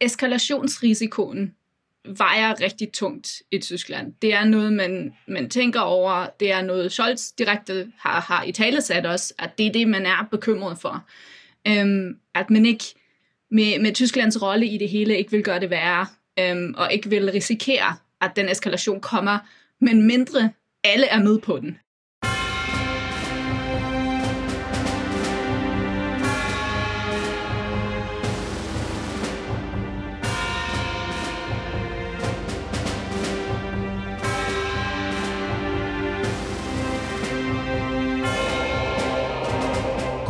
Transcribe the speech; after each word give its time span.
eskalationsrisikoen 0.00 1.54
vejer 2.04 2.60
rigtig 2.60 2.92
tungt 2.92 3.42
i 3.50 3.58
Tyskland. 3.58 4.14
Det 4.22 4.34
er 4.34 4.44
noget, 4.44 4.72
man, 4.72 5.14
man 5.28 5.50
tænker 5.50 5.80
over. 5.80 6.26
Det 6.40 6.52
er 6.52 6.62
noget, 6.62 6.92
Scholz 6.92 7.32
direkte 7.38 7.92
har, 7.98 8.20
har 8.20 8.44
i 8.44 8.52
tale 8.52 8.80
sat 8.80 9.06
os, 9.06 9.32
at 9.38 9.58
det 9.58 9.66
er 9.66 9.72
det, 9.72 9.88
man 9.88 10.06
er 10.06 10.28
bekymret 10.30 10.78
for. 10.78 11.06
Øhm, 11.68 12.18
at 12.34 12.50
man 12.50 12.66
ikke 12.66 12.84
med, 13.50 13.78
med 13.78 13.94
Tysklands 13.94 14.42
rolle 14.42 14.66
i 14.66 14.78
det 14.78 14.88
hele 14.88 15.18
ikke 15.18 15.30
vil 15.30 15.42
gøre 15.42 15.60
det 15.60 15.70
værre, 15.70 16.06
øhm, 16.38 16.74
og 16.76 16.92
ikke 16.92 17.10
vil 17.10 17.30
risikere, 17.32 17.96
at 18.20 18.32
den 18.36 18.48
eskalation 18.48 19.00
kommer, 19.00 19.38
men 19.80 20.06
mindre 20.06 20.50
alle 20.84 21.06
er 21.06 21.22
med 21.22 21.38
på 21.38 21.58
den. 21.58 21.78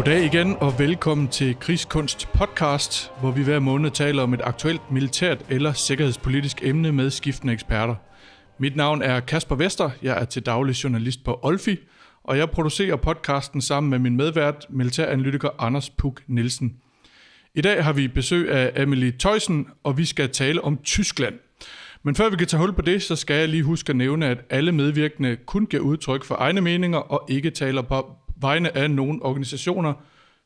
Goddag 0.08 0.24
igen 0.24 0.56
og 0.60 0.78
velkommen 0.78 1.28
til 1.28 1.56
Krigskunst 1.60 2.28
podcast, 2.32 3.10
hvor 3.20 3.30
vi 3.30 3.42
hver 3.42 3.58
måned 3.58 3.90
taler 3.90 4.22
om 4.22 4.34
et 4.34 4.40
aktuelt 4.44 4.90
militært 4.90 5.44
eller 5.50 5.72
sikkerhedspolitisk 5.72 6.56
emne 6.62 6.92
med 6.92 7.10
skiftende 7.10 7.52
eksperter. 7.52 7.94
Mit 8.58 8.76
navn 8.76 9.02
er 9.02 9.20
Kasper 9.20 9.56
Vester, 9.56 9.90
jeg 10.02 10.20
er 10.20 10.24
til 10.24 10.46
daglig 10.46 10.84
journalist 10.84 11.24
på 11.24 11.40
Olfi, 11.42 11.76
og 12.24 12.38
jeg 12.38 12.50
producerer 12.50 12.96
podcasten 12.96 13.60
sammen 13.60 13.90
med 13.90 13.98
min 13.98 14.16
medvært, 14.16 14.66
militæranalytiker 14.70 15.50
Anders 15.58 15.90
Puk 15.90 16.22
Nielsen. 16.26 16.76
I 17.54 17.60
dag 17.60 17.84
har 17.84 17.92
vi 17.92 18.08
besøg 18.08 18.50
af 18.50 18.82
Emily 18.82 19.10
Tøjsen, 19.18 19.66
og 19.84 19.98
vi 19.98 20.04
skal 20.04 20.30
tale 20.30 20.64
om 20.64 20.78
Tyskland. 20.84 21.34
Men 22.02 22.14
før 22.14 22.30
vi 22.30 22.36
kan 22.36 22.46
tage 22.46 22.60
hul 22.60 22.72
på 22.72 22.82
det, 22.82 23.02
så 23.02 23.16
skal 23.16 23.36
jeg 23.36 23.48
lige 23.48 23.62
huske 23.62 23.90
at 23.90 23.96
nævne, 23.96 24.26
at 24.26 24.38
alle 24.50 24.72
medvirkende 24.72 25.36
kun 25.36 25.66
giver 25.66 25.82
udtryk 25.82 26.24
for 26.24 26.34
egne 26.38 26.60
meninger 26.60 26.98
og 26.98 27.26
ikke 27.30 27.50
taler 27.50 27.82
på 27.82 28.27
vegne 28.40 28.76
af 28.76 28.90
nogle 28.90 29.22
organisationer, 29.22 29.94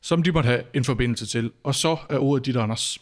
som 0.01 0.23
de 0.23 0.31
måtte 0.31 0.47
have 0.47 0.63
en 0.73 0.83
forbindelse 0.83 1.25
til. 1.25 1.51
Og 1.63 1.75
så 1.75 1.97
er 2.09 2.17
ordet 2.17 2.45
dit, 2.45 2.55
Anders. 2.55 2.99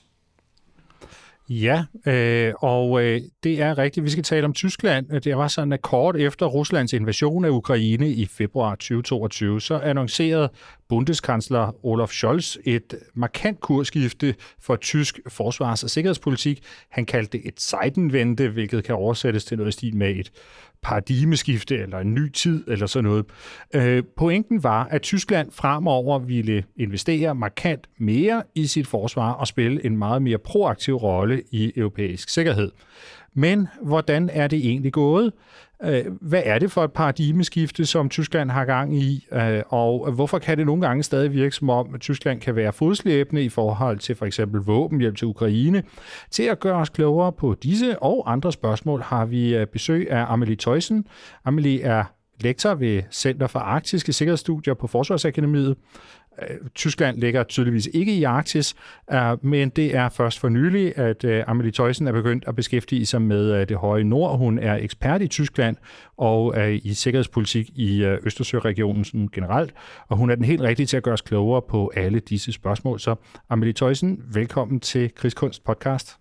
Ja, 1.49 1.85
øh, 2.05 2.53
og 2.57 3.03
øh, 3.03 3.21
det 3.43 3.61
er 3.61 3.77
rigtigt. 3.77 4.03
Vi 4.03 4.09
skal 4.09 4.23
tale 4.23 4.45
om 4.45 4.53
Tyskland. 4.53 5.21
Det 5.21 5.37
var 5.37 5.47
sådan, 5.47 5.73
at 5.73 5.81
kort 5.81 6.15
efter 6.15 6.45
Ruslands 6.45 6.93
invasion 6.93 7.45
af 7.45 7.49
Ukraine 7.49 8.09
i 8.09 8.25
februar 8.25 8.75
2022, 8.75 9.61
så 9.61 9.79
annoncerede 9.79 10.49
bundeskansler 10.89 11.85
Olaf 11.85 12.09
Scholz 12.09 12.57
et 12.65 12.95
markant 13.13 13.59
kursskifte 13.59 14.35
for 14.59 14.75
tysk 14.75 15.19
forsvars- 15.27 15.83
og 15.83 15.89
sikkerhedspolitik. 15.89 16.63
Han 16.89 17.05
kaldte 17.05 17.37
det 17.37 17.47
et 17.47 17.61
Seitenwende, 17.61 18.49
hvilket 18.49 18.83
kan 18.83 18.95
oversættes 18.95 19.45
til 19.45 19.57
noget 19.57 19.69
i 19.69 19.71
stil 19.71 19.95
med 19.95 20.15
et 20.15 20.31
paradigmeskifte 20.83 21.77
eller 21.77 21.99
en 21.99 22.13
ny 22.13 22.31
tid 22.31 22.63
eller 22.67 22.85
sådan 22.85 23.09
noget. 23.09 23.25
Øh, 23.75 24.03
pointen 24.17 24.63
var, 24.63 24.87
at 24.91 25.01
Tyskland 25.01 25.51
fremover 25.51 26.19
ville 26.19 26.63
investere 26.77 27.35
markant 27.35 27.89
mere 27.97 28.43
i 28.55 28.67
sit 28.67 28.87
forsvar 28.87 29.31
og 29.31 29.47
spille 29.47 29.85
en 29.85 29.97
meget 29.97 30.21
mere 30.21 30.37
proaktiv 30.37 30.95
rolle 30.95 31.43
i 31.51 31.73
europæisk 31.75 32.29
sikkerhed. 32.29 32.71
Men 33.33 33.67
hvordan 33.81 34.29
er 34.33 34.47
det 34.47 34.59
egentlig 34.59 34.93
gået? 34.93 35.31
Øh, 35.83 36.05
hvad 36.21 36.41
er 36.45 36.59
det 36.59 36.71
for 36.71 36.83
et 36.83 36.91
paradigmeskifte, 36.91 37.85
som 37.85 38.09
Tyskland 38.09 38.51
har 38.51 38.65
gang 38.65 38.97
i, 38.97 39.27
øh, 39.31 39.61
og 39.67 40.11
hvorfor 40.11 40.39
kan 40.39 40.57
det 40.57 40.65
nogle 40.65 40.87
gange 40.87 41.03
stadig 41.03 41.33
virke 41.33 41.55
som 41.55 41.69
om, 41.69 41.93
at 41.93 42.01
Tyskland 42.01 42.41
kan 42.41 42.55
være 42.55 42.73
fodslæbende 42.73 43.43
i 43.43 43.49
forhold 43.49 43.99
til 43.99 44.15
for 44.15 44.25
eksempel 44.25 44.61
våbenhjælp 44.61 45.17
til 45.17 45.27
Ukraine? 45.27 45.83
Til 46.31 46.43
at 46.43 46.59
gøre 46.59 46.75
os 46.75 46.89
klogere 46.89 47.31
på 47.31 47.55
disse 47.63 47.99
og 47.99 48.31
andre 48.31 48.51
spørgsmål 48.51 49.01
har 49.01 49.25
vi 49.25 49.55
øh, 49.55 49.67
besøg 49.67 50.11
af 50.11 50.25
Amelie 50.29 50.55
Tøjsen. 50.55 51.05
Amelie 51.45 51.81
er 51.81 52.03
lektor 52.39 52.73
ved 52.73 53.03
Center 53.11 53.47
for 53.47 53.59
Arktiske 53.59 54.13
Sikkerhedsstudier 54.13 54.73
på 54.73 54.87
Forsvarsakademiet. 54.87 55.75
Øh, 56.41 56.57
Tyskland 56.75 57.17
ligger 57.17 57.43
tydeligvis 57.43 57.89
ikke 57.93 58.15
i 58.15 58.23
Arktis, 58.23 58.75
øh, 59.13 59.45
men 59.45 59.69
det 59.69 59.95
er 59.95 60.09
først 60.09 60.39
for 60.39 60.49
nylig, 60.49 60.97
at 60.97 61.23
øh, 61.23 61.43
Amelie 61.47 61.71
Tøjsen 61.71 62.07
er 62.07 62.11
begyndt 62.11 62.43
at 62.47 62.55
beskæftige 62.55 63.05
sig 63.05 63.21
med 63.21 63.65
det 63.65 63.77
høje 63.77 64.03
nord. 64.03 64.37
Hun 64.37 64.59
er 64.59 64.75
ekspert 64.75 65.21
i 65.21 65.27
Tyskland 65.27 65.77
og 66.17 66.69
i 66.73 66.93
sikkerhedspolitik 66.93 67.69
i 67.75 68.03
Østersøregionen 68.03 69.29
generelt, 69.31 69.73
og 70.07 70.17
hun 70.17 70.29
er 70.29 70.35
den 70.35 70.45
helt 70.45 70.61
rigtige 70.61 70.85
til 70.85 70.97
at 70.97 71.03
gøre 71.03 71.13
os 71.13 71.21
klogere 71.21 71.61
på 71.61 71.91
alle 71.95 72.19
disse 72.19 72.51
spørgsmål. 72.51 72.99
Så 72.99 73.15
Amelie 73.49 73.73
Tøjsen, 73.73 74.23
velkommen 74.33 74.79
til 74.79 75.15
Krigskunst 75.15 75.63
podcast. 75.63 76.17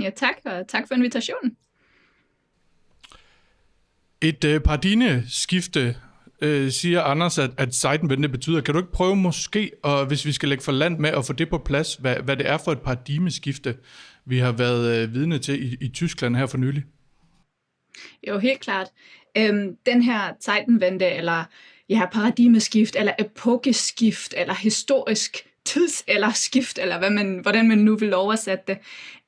Ja, 0.00 0.10
tak, 0.16 0.34
og 0.44 0.68
tak 0.68 0.88
for 0.88 0.94
invitationen. 0.94 1.56
Et 4.22 4.44
øh, 4.44 4.60
paradigmeskifte 4.60 5.96
øh, 6.40 6.70
siger 6.70 7.02
Anders, 7.02 7.38
at, 7.38 7.50
at 7.56 7.74
Seitenwende 7.74 8.28
betyder. 8.28 8.60
Kan 8.60 8.74
du 8.74 8.80
ikke 8.80 8.92
prøve 8.92 9.16
måske, 9.16 9.70
og 9.82 10.06
hvis 10.06 10.26
vi 10.26 10.32
skal 10.32 10.48
lægge 10.48 10.64
for 10.64 10.72
land 10.72 10.98
med 10.98 11.10
at 11.10 11.26
få 11.26 11.32
det 11.32 11.48
på 11.48 11.58
plads, 11.58 11.94
hvad, 11.94 12.16
hvad 12.16 12.36
det 12.36 12.48
er 12.48 12.58
for 12.58 12.72
et 12.72 12.80
paradigmeskifte, 12.80 13.76
vi 14.24 14.38
har 14.38 14.52
været 14.52 15.02
øh, 15.02 15.14
vidne 15.14 15.38
til 15.38 15.72
i, 15.72 15.76
i 15.80 15.88
Tyskland 15.88 16.36
her 16.36 16.46
for 16.46 16.58
nylig? 16.58 16.84
Jo, 18.28 18.38
helt 18.38 18.60
klart. 18.60 18.88
Øhm, 19.36 19.76
den 19.86 20.02
her 20.02 20.32
Zeitenwende, 20.42 21.06
eller 21.06 21.44
ja, 21.88 22.06
paradigmeskift, 22.12 22.96
eller 22.96 23.12
epokeskift, 23.18 24.34
eller 24.36 24.54
historisk 24.54 25.46
tids- 25.68 26.04
eller 26.08 26.32
skift, 26.32 26.78
eller 26.78 26.98
hvad 26.98 27.10
man, 27.10 27.38
hvordan 27.42 27.68
man 27.68 27.78
nu 27.78 27.96
vil 27.96 28.14
oversætte 28.14 28.64
det. 28.66 28.78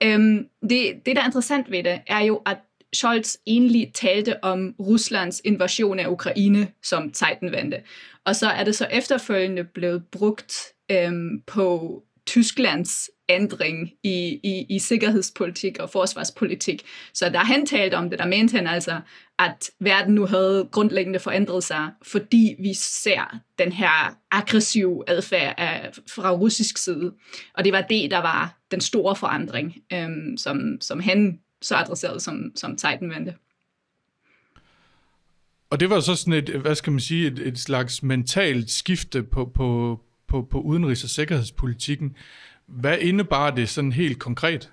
Øhm, 0.02 0.46
det. 0.62 1.06
Det, 1.06 1.16
der 1.16 1.22
er 1.22 1.26
interessant 1.26 1.70
ved 1.70 1.82
det, 1.82 2.00
er 2.06 2.20
jo, 2.20 2.42
at 2.46 2.58
Scholz 2.92 3.36
egentlig 3.46 3.90
talte 3.94 4.44
om 4.44 4.74
Ruslands 4.80 5.40
invasion 5.44 5.98
af 5.98 6.08
Ukraine 6.08 6.68
som 6.82 7.14
Zeitenwende. 7.14 7.80
Og 8.24 8.36
så 8.36 8.46
er 8.46 8.64
det 8.64 8.74
så 8.74 8.86
efterfølgende 8.90 9.64
blevet 9.64 10.04
brugt 10.12 10.54
øhm, 10.90 11.42
på 11.46 12.02
Tysklands 12.26 13.10
ændring 13.28 13.92
i, 14.02 14.40
i, 14.42 14.66
i 14.68 14.78
sikkerhedspolitik 14.78 15.78
og 15.78 15.90
forsvarspolitik. 15.90 16.82
Så 17.14 17.28
da 17.28 17.38
han 17.38 17.66
talte 17.66 17.94
om 17.94 18.10
det, 18.10 18.18
der 18.18 18.26
mente 18.26 18.56
han 18.56 18.66
altså, 18.66 19.00
at 19.38 19.70
verden 19.80 20.14
nu 20.14 20.26
havde 20.26 20.68
grundlæggende 20.72 21.18
forandret 21.18 21.64
sig, 21.64 21.90
fordi 22.02 22.54
vi 22.58 22.74
ser 22.74 23.38
den 23.58 23.72
her 23.72 24.16
aggressiv 24.30 25.02
adfærd 25.06 25.54
af, 25.58 25.90
fra 26.14 26.32
russisk 26.32 26.78
side. 26.78 27.12
Og 27.54 27.64
det 27.64 27.72
var 27.72 27.80
det, 27.80 28.10
der 28.10 28.18
var 28.18 28.58
den 28.70 28.80
store 28.80 29.16
forandring, 29.16 29.76
øhm, 29.92 30.36
som, 30.36 30.80
som 30.80 31.00
han 31.00 31.38
så 31.62 31.76
adresseret 31.76 32.22
som, 32.22 32.52
som 32.56 32.76
Titanvendte. 32.76 33.34
Og 35.70 35.80
det 35.80 35.90
var 35.90 36.00
så 36.00 36.14
sådan 36.14 36.32
et, 36.32 36.48
hvad 36.48 36.74
skal 36.74 36.90
man 36.90 37.00
sige, 37.00 37.26
et, 37.26 37.38
et 37.38 37.58
slags 37.58 38.02
mentalt 38.02 38.70
skifte 38.70 39.22
på, 39.22 39.44
på, 39.44 40.00
på, 40.26 40.42
på 40.42 40.60
udenrigs- 40.60 41.04
og 41.04 41.10
sikkerhedspolitikken. 41.10 42.16
Hvad 42.66 42.98
indebar 42.98 43.50
det 43.50 43.68
sådan 43.68 43.92
helt 43.92 44.18
konkret? 44.18 44.72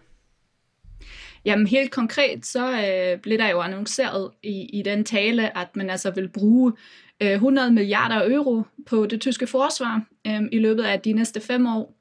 Jamen 1.45 1.67
helt 1.67 1.91
konkret, 1.91 2.45
så 2.45 2.71
øh, 2.71 3.19
blev 3.21 3.37
der 3.37 3.47
jo 3.47 3.61
annonceret 3.61 4.31
i, 4.43 4.79
i 4.79 4.81
den 4.81 5.05
tale, 5.05 5.57
at 5.57 5.75
man 5.75 5.89
altså 5.89 6.11
vil 6.11 6.29
bruge 6.29 6.73
øh, 7.21 7.31
100 7.31 7.71
milliarder 7.71 8.31
euro 8.35 8.63
på 8.85 9.05
det 9.05 9.21
tyske 9.21 9.47
forsvar 9.47 10.03
øh, 10.27 10.41
i 10.51 10.59
løbet 10.59 10.83
af 10.83 10.99
de 10.99 11.13
næste 11.13 11.41
fem 11.41 11.67
år. 11.67 11.95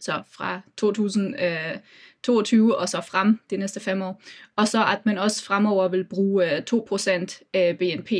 Så 0.00 0.22
fra 0.30 0.60
2000, 0.76 1.42
øh, 1.42 1.76
22 2.24 2.78
og 2.78 2.88
så 2.88 3.00
frem 3.00 3.38
de 3.50 3.56
næste 3.56 3.80
fem 3.80 4.02
år. 4.02 4.22
Og 4.56 4.68
så 4.68 4.84
at 4.84 5.06
man 5.06 5.18
også 5.18 5.44
fremover 5.44 5.88
vil 5.88 6.04
bruge 6.04 6.56
øh, 6.56 6.62
2% 6.70 7.50
af 7.54 7.78
BNP 7.78 8.12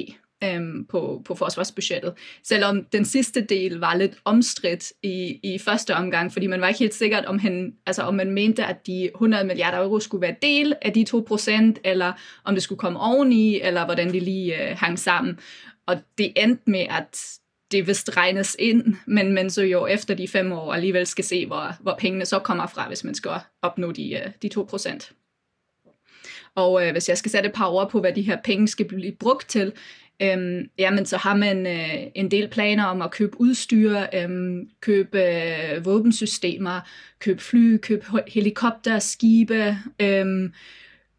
øhm, 0.45 0.84
på, 0.84 1.23
på 1.25 1.34
forsvarsbudgettet. 1.34 2.15
Selvom 2.45 2.84
den 2.84 3.05
sidste 3.05 3.41
del 3.41 3.79
var 3.79 3.95
lidt 3.95 4.17
omstridt 4.25 4.93
i, 5.03 5.41
i 5.43 5.59
første 5.59 5.95
omgang, 5.95 6.33
fordi 6.33 6.47
man 6.47 6.61
var 6.61 6.69
ikke 6.69 6.81
helt 6.81 6.95
sikkert, 6.95 7.25
om, 7.25 7.39
han, 7.39 7.75
altså, 7.87 8.03
om 8.03 8.15
man 8.15 8.31
mente, 8.31 8.65
at 8.65 8.87
de 8.87 9.05
100 9.05 9.45
milliarder 9.45 9.78
euro 9.78 10.01
skulle 10.01 10.22
være 10.22 10.37
del 10.43 10.75
af 10.83 10.93
de 10.93 11.07
2%, 11.10 11.75
eller 11.84 12.13
om 12.45 12.54
det 12.54 12.63
skulle 12.63 12.78
komme 12.78 13.01
oveni, 13.01 13.60
eller 13.60 13.84
hvordan 13.84 14.13
det 14.13 14.22
lige 14.22 14.71
øh, 14.71 14.77
hang 14.77 14.98
sammen. 14.98 15.39
Og 15.87 15.97
det 16.19 16.33
endte 16.37 16.71
med, 16.71 16.87
at 16.91 17.39
det 17.72 17.86
vist 17.86 18.16
regnes 18.16 18.57
ind, 18.59 18.95
men 19.07 19.33
man 19.33 19.51
så 19.51 19.63
jo 19.63 19.86
efter 19.86 20.15
de 20.15 20.28
fem 20.28 20.53
år 20.53 20.72
alligevel 20.72 21.07
skal 21.07 21.24
se, 21.24 21.47
hvor, 21.47 21.83
hvor 21.83 21.97
pengene 21.98 22.24
så 22.24 22.39
kommer 22.39 22.66
fra, 22.66 22.89
hvis 22.89 23.04
man 23.04 23.15
skal 23.15 23.33
opnå 23.63 23.92
de, 23.92 24.15
øh, 24.15 24.30
de 24.42 24.51
2%. 24.59 25.13
Og 26.54 26.86
øh, 26.86 26.92
hvis 26.92 27.09
jeg 27.09 27.18
skal 27.18 27.30
sætte 27.30 27.48
et 27.48 27.54
par 27.54 27.68
ord 27.68 27.91
på, 27.91 28.01
hvad 28.01 28.13
de 28.13 28.22
her 28.22 28.39
penge 28.45 28.68
skal 28.68 28.89
blive 28.89 29.13
brugt 29.13 29.48
til, 29.48 29.72
øhm, 30.22 30.68
jamen 30.78 31.07
så 31.07 31.16
har 31.16 31.36
man 31.36 31.66
øh, 31.66 32.07
en 32.15 32.30
del 32.30 32.48
planer 32.48 32.84
om 32.84 33.03
at 33.03 33.10
købe 33.10 33.41
udstyr, 33.41 34.03
øhm, 34.15 34.69
købe 34.80 35.22
øh, 35.22 35.84
våbensystemer, 35.84 36.80
købe 37.19 37.42
fly, 37.42 37.77
købe 37.77 38.04
helikopter, 38.28 38.98
skibe, 38.98 39.77
øhm, 40.01 40.53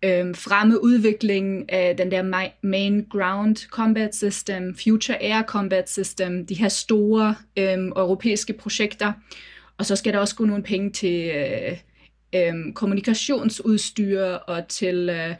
øhm, 0.03 0.33
fremme 0.35 0.83
udviklingen 0.83 1.65
af 1.69 1.97
den 1.97 2.11
der 2.11 2.49
Main 2.61 3.05
Ground 3.09 3.69
Combat 3.69 4.15
System, 4.15 4.75
Future 4.83 5.23
Air 5.23 5.44
Combat 5.44 5.89
System, 5.89 6.45
de 6.45 6.55
her 6.55 6.69
store 6.69 7.35
øhm, 7.57 7.88
europæiske 7.88 8.53
projekter. 8.53 9.13
Og 9.77 9.85
så 9.85 9.95
skal 9.95 10.13
der 10.13 10.19
også 10.19 10.35
gå 10.35 10.45
nogle 10.45 10.63
penge 10.63 10.91
til 10.91 11.31
øh, 11.35 11.77
øhm, 12.35 12.73
kommunikationsudstyr 12.73 14.23
og 14.23 14.67
til 14.67 15.09
øh, 15.09 15.35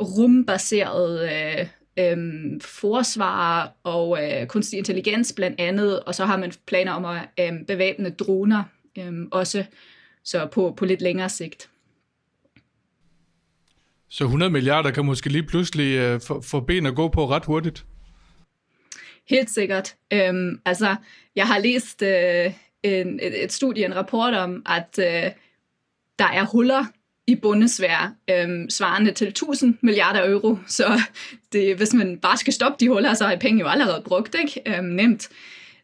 rumbaseret 0.00 1.30
øh, 1.32 1.66
øhm, 1.96 2.60
forsvar 2.60 3.72
og 3.82 4.18
øh, 4.24 4.46
kunstig 4.46 4.78
intelligens 4.78 5.32
blandt 5.32 5.60
andet, 5.60 6.00
og 6.00 6.14
så 6.14 6.24
har 6.24 6.36
man 6.36 6.52
planer 6.66 6.92
om 6.92 7.04
at 7.04 7.46
øhm, 7.46 7.64
bevæbne 7.64 8.10
droner 8.10 8.64
øhm, 8.98 9.28
også, 9.32 9.64
så 10.24 10.46
på, 10.46 10.74
på 10.76 10.84
lidt 10.84 11.00
længere 11.00 11.28
sigt. 11.28 11.68
Så 14.14 14.24
100 14.24 14.50
milliarder 14.50 14.90
kan 14.90 15.04
måske 15.04 15.28
lige 15.28 15.42
pludselig 15.42 15.96
øh, 15.96 16.20
få, 16.20 16.40
få 16.40 16.60
ben 16.60 16.86
at 16.86 16.94
gå 16.94 17.08
på 17.08 17.30
ret 17.30 17.44
hurtigt? 17.44 17.84
Helt 19.28 19.50
sikkert. 19.50 19.94
Øhm, 20.12 20.60
altså, 20.64 20.96
jeg 21.36 21.46
har 21.46 21.58
læst 21.58 22.02
øh, 22.02 22.52
en, 22.82 23.20
et, 23.22 23.44
et 23.44 23.52
studie, 23.52 23.84
en 23.84 23.96
rapport 23.96 24.34
om, 24.34 24.62
at 24.66 24.98
øh, 24.98 25.30
der 26.18 26.28
er 26.32 26.44
huller 26.44 26.84
i 27.26 27.34
bundesvær, 27.34 28.14
øhm, 28.30 28.70
svarende 28.70 29.12
til 29.12 29.28
1000 29.28 29.78
milliarder 29.80 30.30
euro. 30.30 30.58
Så 30.66 31.00
det, 31.52 31.76
hvis 31.76 31.94
man 31.94 32.18
bare 32.18 32.36
skal 32.36 32.52
stoppe 32.52 32.76
de 32.80 32.88
huller, 32.88 33.14
så 33.14 33.24
er 33.24 33.38
penge 33.38 33.60
jo 33.60 33.66
allerede 33.66 34.02
brugt, 34.04 34.36
ikke? 34.44 34.78
Øhm, 34.78 34.86
nemt. 34.86 35.28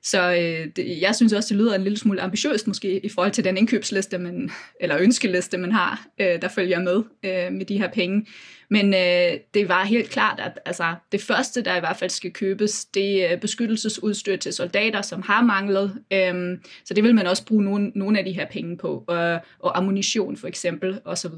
Så 0.03 0.33
øh, 0.33 0.69
det, 0.77 1.01
jeg 1.01 1.15
synes 1.15 1.33
også, 1.33 1.49
det 1.49 1.57
lyder 1.57 1.75
en 1.75 1.83
lille 1.83 1.99
smule 1.99 2.23
ambitiøst 2.23 2.67
måske 2.67 3.05
i 3.05 3.09
forhold 3.09 3.33
til 3.33 3.45
den 3.45 3.57
indkøbsliste, 3.57 4.19
man, 4.19 4.51
eller 4.81 4.99
ønskeliste, 5.01 5.59
man 5.59 5.73
har, 5.73 6.07
øh, 6.21 6.43
der 6.43 6.49
følger 6.49 6.81
med 6.81 7.03
øh, 7.23 7.53
med 7.53 7.65
de 7.65 7.79
her 7.79 7.89
penge. 7.89 8.27
Men 8.71 8.95
øh, 8.95 9.41
det 9.55 9.69
var 9.69 9.85
helt 9.85 10.11
klart, 10.11 10.41
at 10.41 10.59
altså, 10.65 10.95
det 11.13 11.23
første, 11.23 11.63
der 11.63 11.77
i 11.77 11.81
hvert 11.81 11.97
fald 11.97 12.11
skal 12.11 12.33
købes, 12.33 12.85
det 12.85 13.33
er 13.33 13.37
beskyttelsesudstyr 13.37 14.37
til 14.37 14.53
soldater, 14.53 15.03
som 15.03 15.23
har 15.23 15.43
manglet. 15.43 16.03
Øh, 16.13 16.59
så 16.85 16.95
det 16.95 17.05
vil 17.05 17.15
man 17.15 17.27
også 17.27 17.47
bruge 17.47 17.65
nogle, 17.65 17.93
nogle 17.95 18.19
af 18.19 18.25
de 18.25 18.33
her 18.33 18.47
penge 18.47 18.77
på, 18.77 19.05
øh, 19.11 19.39
og 19.59 19.79
ammunition 19.79 20.37
for 20.37 20.49
eksempel, 20.49 21.01
osv. 21.05 21.33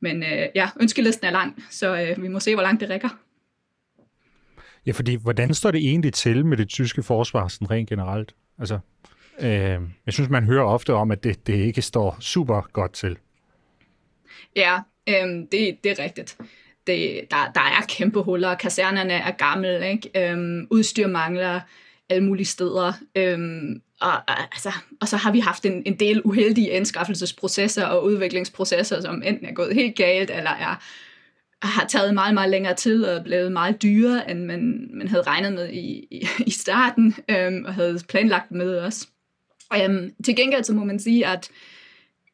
Men 0.00 0.22
øh, 0.22 0.48
ja, 0.54 0.68
ønskelisten 0.80 1.26
er 1.26 1.30
lang, 1.30 1.64
så 1.70 1.96
øh, 1.96 2.22
vi 2.22 2.28
må 2.28 2.40
se, 2.40 2.54
hvor 2.54 2.62
langt 2.62 2.80
det 2.80 2.90
rækker. 2.90 3.23
Ja, 4.86 4.92
fordi 4.92 5.14
hvordan 5.14 5.54
står 5.54 5.70
det 5.70 5.78
egentlig 5.78 6.12
til 6.12 6.46
med 6.46 6.56
det 6.56 6.68
tyske 6.68 7.02
forsvar 7.02 7.48
sådan 7.48 7.70
rent 7.70 7.88
generelt? 7.88 8.34
Altså, 8.58 8.78
øh, 9.40 9.80
jeg 10.06 10.12
synes, 10.12 10.30
man 10.30 10.44
hører 10.44 10.64
ofte 10.64 10.94
om, 10.94 11.10
at 11.10 11.24
det, 11.24 11.46
det 11.46 11.54
ikke 11.54 11.82
står 11.82 12.16
super 12.20 12.68
godt 12.72 12.92
til. 12.92 13.18
Ja, 14.56 14.78
øh, 15.08 15.28
det, 15.52 15.76
det 15.84 15.86
er 15.86 16.04
rigtigt. 16.04 16.36
Det, 16.86 17.20
der, 17.30 17.52
der 17.54 17.60
er 17.60 17.84
kæmpe 17.88 18.22
huller, 18.22 18.54
kasernerne 18.54 19.12
er 19.12 19.30
gamle, 19.30 19.90
ikke? 19.90 20.30
Øhm, 20.30 20.66
udstyr 20.70 21.06
mangler 21.06 21.60
alle 22.08 22.24
mulige 22.24 22.46
steder. 22.46 22.92
Øhm, 23.14 23.82
og, 24.00 24.30
altså, 24.30 24.72
og 25.00 25.08
så 25.08 25.16
har 25.16 25.32
vi 25.32 25.40
haft 25.40 25.66
en, 25.66 25.82
en 25.86 25.98
del 26.00 26.22
uheldige 26.24 26.72
anskaffelsesprocesser 26.72 27.86
og 27.86 28.04
udviklingsprocesser, 28.04 29.00
som 29.00 29.22
enten 29.24 29.46
er 29.46 29.52
gået 29.52 29.74
helt 29.74 29.96
galt, 29.96 30.30
eller 30.30 30.50
er 30.50 30.82
har 31.64 31.86
taget 31.86 32.14
meget, 32.14 32.34
meget 32.34 32.50
længere 32.50 32.74
tid 32.74 33.04
og 33.04 33.16
er 33.16 33.22
blevet 33.22 33.52
meget 33.52 33.82
dyrere, 33.82 34.30
end 34.30 34.44
man, 34.44 34.88
man 34.94 35.08
havde 35.08 35.22
regnet 35.22 35.52
med 35.52 35.68
i, 35.68 36.06
i, 36.10 36.26
i 36.46 36.50
starten, 36.50 37.14
øhm, 37.28 37.64
og 37.64 37.74
havde 37.74 38.00
planlagt 38.08 38.50
med 38.50 38.78
os. 38.78 39.08
Øhm, 39.82 40.12
til 40.24 40.36
gengæld 40.36 40.64
så 40.64 40.72
må 40.72 40.84
man 40.84 40.98
sige, 40.98 41.26
at 41.26 41.50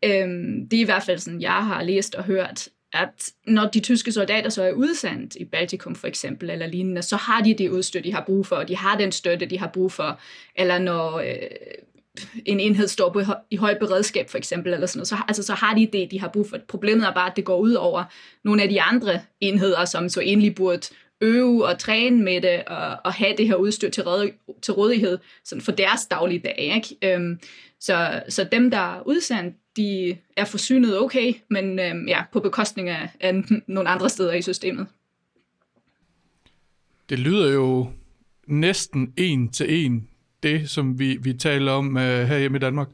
øhm, 0.05 0.69
det 0.69 0.77
er 0.77 0.81
i 0.81 0.85
hvert 0.85 1.03
fald 1.03 1.19
sådan, 1.19 1.41
jeg 1.41 1.67
har 1.67 1.83
læst 1.83 2.15
og 2.15 2.25
hørt, 2.25 2.69
at 2.93 3.31
når 3.47 3.67
de 3.67 3.81
tyske 3.81 4.13
soldater 4.13 4.51
så 4.51 4.63
er 4.63 4.73
udsendt 4.73 5.37
i 5.37 5.45
Baltikum 5.45 5.95
for 5.95 6.07
eksempel, 6.07 6.51
eller 6.51 6.67
lignende, 6.67 7.03
så 7.03 7.17
har 7.17 7.43
de 7.43 7.55
det 7.55 7.69
udstyr, 7.69 8.01
de 8.01 8.13
har 8.13 8.25
brug 8.27 8.47
for, 8.47 8.57
og 8.57 8.69
de 8.69 8.77
har 8.77 8.99
den 8.99 9.13
støtte, 9.13 9.47
de 9.47 9.59
har 9.59 9.69
brug 9.69 9.93
for. 9.93 10.21
Eller 10.57 10.79
når 10.79 11.19
øh, 11.19 11.37
en 12.45 12.61
enhed 12.61 12.89
står 12.89 13.13
på, 13.13 13.21
i 13.51 13.57
høj 13.57 13.79
beredskab 13.79 14.31
for 14.31 14.39
eksempel, 14.39 14.73
eller 14.73 14.87
sådan 14.87 14.99
noget, 14.99 15.09
så, 15.09 15.17
altså, 15.29 15.43
så 15.43 15.55
har 15.55 15.75
de 15.75 15.89
det, 15.93 16.11
de 16.11 16.21
har 16.21 16.29
brug 16.29 16.49
for. 16.49 16.59
Problemet 16.69 17.07
er 17.07 17.15
bare, 17.15 17.31
at 17.31 17.37
det 17.37 17.45
går 17.45 17.59
ud 17.59 17.73
over 17.73 18.05
nogle 18.45 18.63
af 18.63 18.69
de 18.69 18.83
andre 18.83 19.21
enheder, 19.41 19.85
som 19.85 20.09
så 20.09 20.21
egentlig 20.21 20.55
burde 20.55 20.87
øve 21.21 21.67
og 21.67 21.79
træne 21.79 22.23
med 22.23 22.41
det, 22.41 22.65
og, 22.65 22.97
og 23.05 23.13
have 23.13 23.37
det 23.37 23.47
her 23.47 23.55
udstyr 23.55 23.91
til, 23.91 24.03
råd, 24.03 24.31
til 24.63 24.75
rådighed 24.75 25.19
sådan 25.45 25.63
for 25.63 25.73
deres 25.73 26.07
daglige 26.07 26.39
dag. 26.39 26.57
Ikke? 26.59 27.15
Øhm, 27.15 27.39
så, 27.81 28.23
så 28.29 28.45
dem, 28.53 28.71
der 28.71 28.79
er 28.79 29.03
udsendt, 29.07 29.57
de 29.77 30.17
er 30.37 30.45
forsynet 30.45 31.01
okay, 31.01 31.35
men 31.51 31.79
øhm, 31.79 32.09
ja, 32.09 32.23
på 32.33 32.41
bekostning 32.41 32.89
af, 32.89 33.09
af 33.21 33.43
nogle 33.67 33.89
andre 33.89 34.09
steder 34.09 34.33
i 34.33 34.43
systemet. 34.43 34.87
Det 37.09 37.19
lyder 37.19 37.53
jo 37.53 37.93
næsten 38.47 39.13
en 39.17 39.49
til 39.49 39.85
en 39.85 40.10
det, 40.43 40.71
som 40.71 40.99
vi, 40.99 41.19
vi 41.23 41.33
taler 41.33 41.73
om 41.73 41.97
øh, 41.97 42.27
her 42.27 42.39
hjemme 42.39 42.57
i 42.57 42.61
Danmark? 42.61 42.89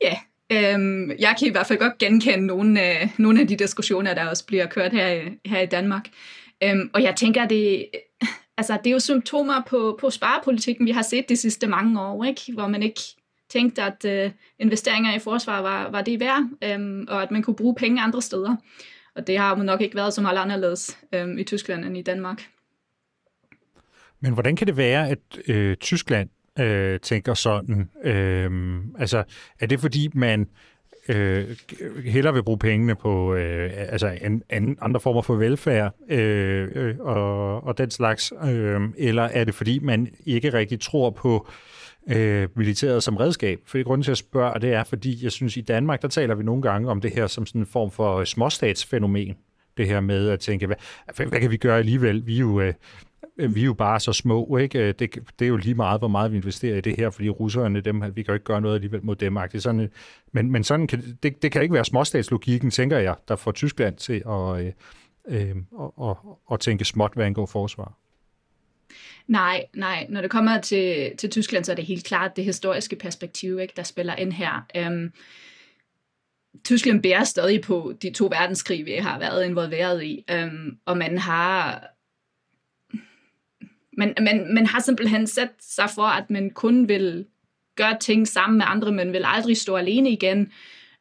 Ja, 0.00 0.16
øhm, 0.52 1.10
jeg 1.18 1.34
kan 1.38 1.48
i 1.48 1.50
hvert 1.50 1.66
fald 1.66 1.78
godt 1.78 1.98
genkende 1.98 2.46
nogle, 2.46 2.80
af, 2.80 3.10
nogle 3.18 3.40
af 3.40 3.48
de 3.48 3.56
diskussioner, 3.56 4.14
der 4.14 4.28
også 4.28 4.46
bliver 4.46 4.66
kørt 4.66 4.92
her, 4.92 5.30
her 5.46 5.60
i 5.60 5.66
Danmark. 5.66 6.08
Øhm, 6.62 6.90
og 6.92 7.02
jeg 7.02 7.16
tænker, 7.16 7.46
det, 7.46 7.86
altså, 8.58 8.78
det 8.84 8.86
er 8.90 8.94
jo 8.94 8.98
symptomer 8.98 9.62
på, 9.66 9.98
på 10.00 10.10
sparepolitikken, 10.10 10.86
vi 10.86 10.90
har 10.90 11.02
set 11.02 11.28
de 11.28 11.36
sidste 11.36 11.66
mange 11.66 12.00
år, 12.00 12.24
ikke? 12.24 12.52
hvor 12.54 12.68
man 12.68 12.82
ikke 12.82 13.00
tænkte, 13.50 13.82
at 13.82 14.04
øh, 14.04 14.30
investeringer 14.58 15.14
i 15.14 15.18
forsvar 15.18 15.62
var, 15.62 15.90
var 15.90 16.02
det 16.02 16.20
værd, 16.20 16.48
øhm, 16.64 17.06
og 17.08 17.22
at 17.22 17.30
man 17.30 17.42
kunne 17.42 17.56
bruge 17.56 17.74
penge 17.74 18.02
andre 18.02 18.22
steder. 18.22 18.56
Og 19.14 19.26
det 19.26 19.38
har 19.38 19.56
nok 19.56 19.80
ikke 19.80 19.96
været 19.96 20.14
så 20.14 20.22
meget 20.22 20.38
anderledes 20.38 20.98
øhm, 21.12 21.38
i 21.38 21.44
Tyskland 21.44 21.84
end 21.84 21.96
i 21.96 22.02
Danmark. 22.02 22.48
Men 24.22 24.32
hvordan 24.32 24.56
kan 24.56 24.66
det 24.66 24.76
være, 24.76 25.08
at 25.08 25.18
øh, 25.48 25.76
Tyskland 25.76 26.28
øh, 26.58 27.00
tænker 27.00 27.34
sådan? 27.34 27.90
Øh, 28.04 28.80
altså, 28.98 29.24
er 29.60 29.66
det 29.66 29.80
fordi, 29.80 30.08
man 30.14 30.48
øh, 31.08 31.56
hellere 32.04 32.34
vil 32.34 32.42
bruge 32.42 32.58
pengene 32.58 32.94
på 32.94 33.34
øh, 33.34 33.70
altså 33.74 34.18
en, 34.22 34.42
en, 34.52 34.76
andre 34.80 35.00
former 35.00 35.22
for 35.22 35.34
velfærd 35.34 35.94
øh, 36.08 36.68
øh, 36.74 36.98
og, 36.98 37.64
og 37.64 37.78
den 37.78 37.90
slags, 37.90 38.32
øh, 38.44 38.80
eller 38.98 39.22
er 39.22 39.44
det 39.44 39.54
fordi, 39.54 39.78
man 39.78 40.08
ikke 40.26 40.52
rigtig 40.52 40.80
tror 40.80 41.10
på 41.10 41.48
øh, 42.08 42.48
militæret 42.56 43.02
som 43.02 43.16
redskab? 43.16 43.58
For 43.66 43.78
det 43.78 43.86
grunden 43.86 44.02
til 44.02 44.10
at 44.10 44.18
spørge, 44.18 44.60
det 44.60 44.72
er, 44.72 44.84
fordi 44.84 45.24
jeg 45.24 45.32
synes, 45.32 45.56
i 45.56 45.60
Danmark, 45.60 46.02
der 46.02 46.08
taler 46.08 46.34
vi 46.34 46.42
nogle 46.42 46.62
gange 46.62 46.90
om 46.90 47.00
det 47.00 47.12
her 47.14 47.26
som 47.26 47.46
sådan 47.46 47.60
en 47.60 47.66
form 47.66 47.90
for 47.90 48.24
småstatsfænomen. 48.24 49.36
Det 49.76 49.86
her 49.86 50.00
med 50.00 50.28
at 50.28 50.40
tænke, 50.40 50.66
hvad, 50.66 50.76
hvad 51.16 51.40
kan 51.40 51.50
vi 51.50 51.56
gøre 51.56 51.78
alligevel? 51.78 52.26
Vi 52.26 52.34
er 52.34 52.40
jo... 52.40 52.60
Øh, 52.60 52.74
Øh, 53.38 53.54
vi 53.54 53.60
er 53.60 53.64
jo 53.64 53.74
bare 53.74 54.00
så 54.00 54.12
små, 54.12 54.56
ikke? 54.56 54.78
Øh, 54.78 54.94
det, 54.98 55.18
det 55.38 55.44
er 55.44 55.48
jo 55.48 55.56
lige 55.56 55.74
meget, 55.74 56.00
hvor 56.00 56.08
meget 56.08 56.32
vi 56.32 56.36
investerer 56.36 56.76
i 56.76 56.80
det 56.80 56.96
her, 56.96 57.10
fordi 57.10 57.28
russerne, 57.28 57.80
dem, 57.80 58.02
vi 58.16 58.22
kan 58.22 58.32
jo 58.32 58.34
ikke 58.34 58.44
gøre 58.44 58.60
noget 58.60 58.74
alligevel 58.74 59.04
mod 59.04 59.16
dem. 59.16 59.38
Sådan, 59.58 59.80
øh, 59.80 59.88
men, 60.32 60.50
men 60.50 60.64
sådan 60.64 60.86
kan, 60.86 61.18
det, 61.22 61.42
det 61.42 61.52
kan 61.52 61.62
ikke 61.62 61.74
være 61.74 61.84
småstatslogikken, 61.84 62.70
tænker 62.70 62.98
jeg, 62.98 63.14
der 63.28 63.36
får 63.36 63.52
Tyskland 63.52 63.96
til 63.96 64.22
at, 64.28 64.64
øh, 64.64 64.72
øh, 65.28 65.56
og, 65.72 65.98
og, 65.98 66.40
og 66.46 66.60
tænke 66.60 66.84
småt, 66.84 67.12
hvad 67.14 67.26
angår 67.26 67.46
forsvar. 67.46 67.92
Nej, 69.26 69.64
nej. 69.74 70.06
Når 70.08 70.20
det 70.20 70.30
kommer 70.30 70.60
til, 70.60 71.16
til 71.18 71.30
Tyskland, 71.30 71.64
så 71.64 71.72
er 71.72 71.76
det 71.76 71.86
helt 71.86 72.04
klart 72.04 72.36
det 72.36 72.44
historiske 72.44 72.96
perspektiv, 72.96 73.58
ikke, 73.58 73.74
der 73.76 73.82
spiller 73.82 74.14
ind 74.14 74.32
her. 74.32 74.66
Øhm, 74.76 75.12
Tyskland 76.64 77.02
bærer 77.02 77.24
stadig 77.24 77.60
på 77.60 77.92
de 78.02 78.10
to 78.10 78.26
verdenskrige, 78.26 78.84
vi 78.84 78.92
har 78.92 79.18
været 79.18 79.44
involveret 79.44 80.02
i, 80.04 80.24
øhm, 80.30 80.78
og 80.86 80.98
man 80.98 81.18
har 81.18 81.84
man, 83.98 84.14
man, 84.20 84.54
man 84.54 84.66
har 84.66 84.80
simpelthen 84.80 85.26
sat 85.26 85.50
sig 85.60 85.90
for, 85.94 86.02
at 86.02 86.30
man 86.30 86.50
kun 86.50 86.88
vil 86.88 87.26
gøre 87.76 87.98
ting 88.00 88.28
sammen 88.28 88.58
med 88.58 88.66
andre, 88.68 88.92
men 88.92 89.12
vil 89.12 89.22
aldrig 89.24 89.56
stå 89.56 89.76
alene 89.76 90.10
igen. 90.10 90.52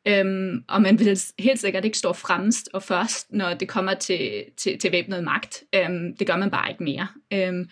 Øhm, 0.07 0.63
og 0.67 0.81
man 0.81 0.99
vil 0.99 1.19
helt 1.39 1.59
sikkert 1.59 1.85
ikke 1.85 1.97
stå 1.97 2.13
fremmest 2.13 2.69
og 2.73 2.83
først, 2.83 3.31
når 3.31 3.53
det 3.53 3.67
kommer 3.67 3.93
til, 3.93 4.43
til, 4.57 4.79
til 4.79 4.91
væbnet 4.91 5.23
magt. 5.23 5.63
Øhm, 5.75 6.15
det 6.17 6.27
gør 6.27 6.37
man 6.37 6.51
bare 6.51 6.69
ikke 6.71 6.83
mere. 6.83 7.07
Øhm, 7.33 7.69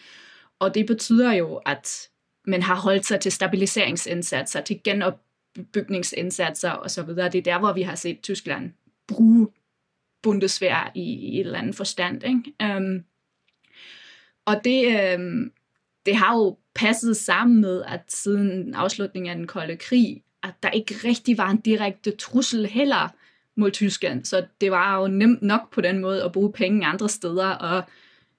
og 0.60 0.76
det 0.76 0.86
betyder 0.86 1.34
jo, 1.34 1.56
at 1.56 2.10
man 2.48 2.62
har 2.62 2.76
holdt 2.76 3.06
sig 3.06 3.20
til 3.20 3.32
stabiliseringsindsatser, 3.32 4.62
til 4.62 4.84
genopbygningsindsatser 4.84 6.72
osv. 6.72 7.08
Det 7.08 7.36
er 7.36 7.42
der, 7.42 7.60
hvor 7.60 7.74
vi 7.74 7.82
har 7.82 7.96
set 7.96 8.22
Tyskland 8.22 8.72
bruge 9.08 9.48
Bundeswehr 10.24 10.92
i, 10.96 11.02
i 11.02 11.40
et 11.40 11.46
eller 11.46 11.60
andet 11.60 11.76
forstand. 11.76 12.24
Ikke? 12.24 12.76
Øhm, 12.76 13.04
og 14.50 14.64
det, 14.64 14.86
øh, 14.86 15.50
det 16.06 16.16
har 16.16 16.38
jo 16.38 16.58
passet 16.76 17.18
sammen 17.18 17.62
med, 17.62 17.84
at 17.88 18.02
siden 18.08 18.74
afslutningen 18.74 19.30
af 19.30 19.36
den 19.36 19.48
kolde 19.48 19.78
krig, 19.78 20.24
at 20.44 20.54
der 20.64 20.70
ikke 20.70 20.96
rigtig 21.04 21.38
var 21.38 21.50
en 21.50 21.58
direkte 21.58 22.12
trussel 22.12 22.66
heller 22.66 23.16
mod 23.56 23.72
Tyskland. 23.72 24.26
Så 24.26 24.46
det 24.62 24.72
var 24.72 25.02
jo 25.02 25.08
nemt 25.08 25.42
nok 25.42 25.74
på 25.74 25.82
den 25.82 26.00
måde 26.00 26.24
at 26.24 26.32
bruge 26.32 26.52
penge 26.52 26.86
andre 26.86 27.10
steder 27.10 27.48
og 27.48 27.84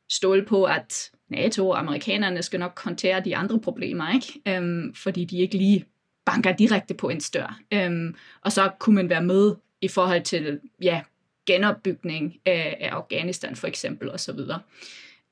stole 0.09 0.45
på, 0.45 0.65
at 0.65 1.11
NATO 1.29 1.69
og 1.69 1.79
amerikanerne 1.79 2.43
skal 2.43 2.61
nok 2.61 2.83
håndtere 2.83 3.21
de 3.25 3.37
andre 3.37 3.61
problemer, 3.61 4.15
ikke? 4.15 4.57
Øhm, 4.57 4.95
fordi 4.95 5.25
de 5.25 5.39
ikke 5.39 5.57
lige 5.57 5.85
banker 6.27 6.53
direkte 6.53 6.95
på 6.95 7.09
en 7.09 7.21
stør. 7.21 7.61
Øhm, 7.73 8.15
og 8.41 8.53
så 8.53 8.71
kunne 8.79 8.97
man 8.97 9.09
være 9.09 9.23
med 9.23 9.55
i 9.81 9.89
forhold 9.89 10.23
til 10.23 10.61
ja, 10.83 11.03
genopbygning 11.47 12.37
af, 12.47 12.77
af 12.81 12.89
Afghanistan 12.89 13.57
for 13.57 13.67
eksempel 13.67 14.11
osv 14.11 14.39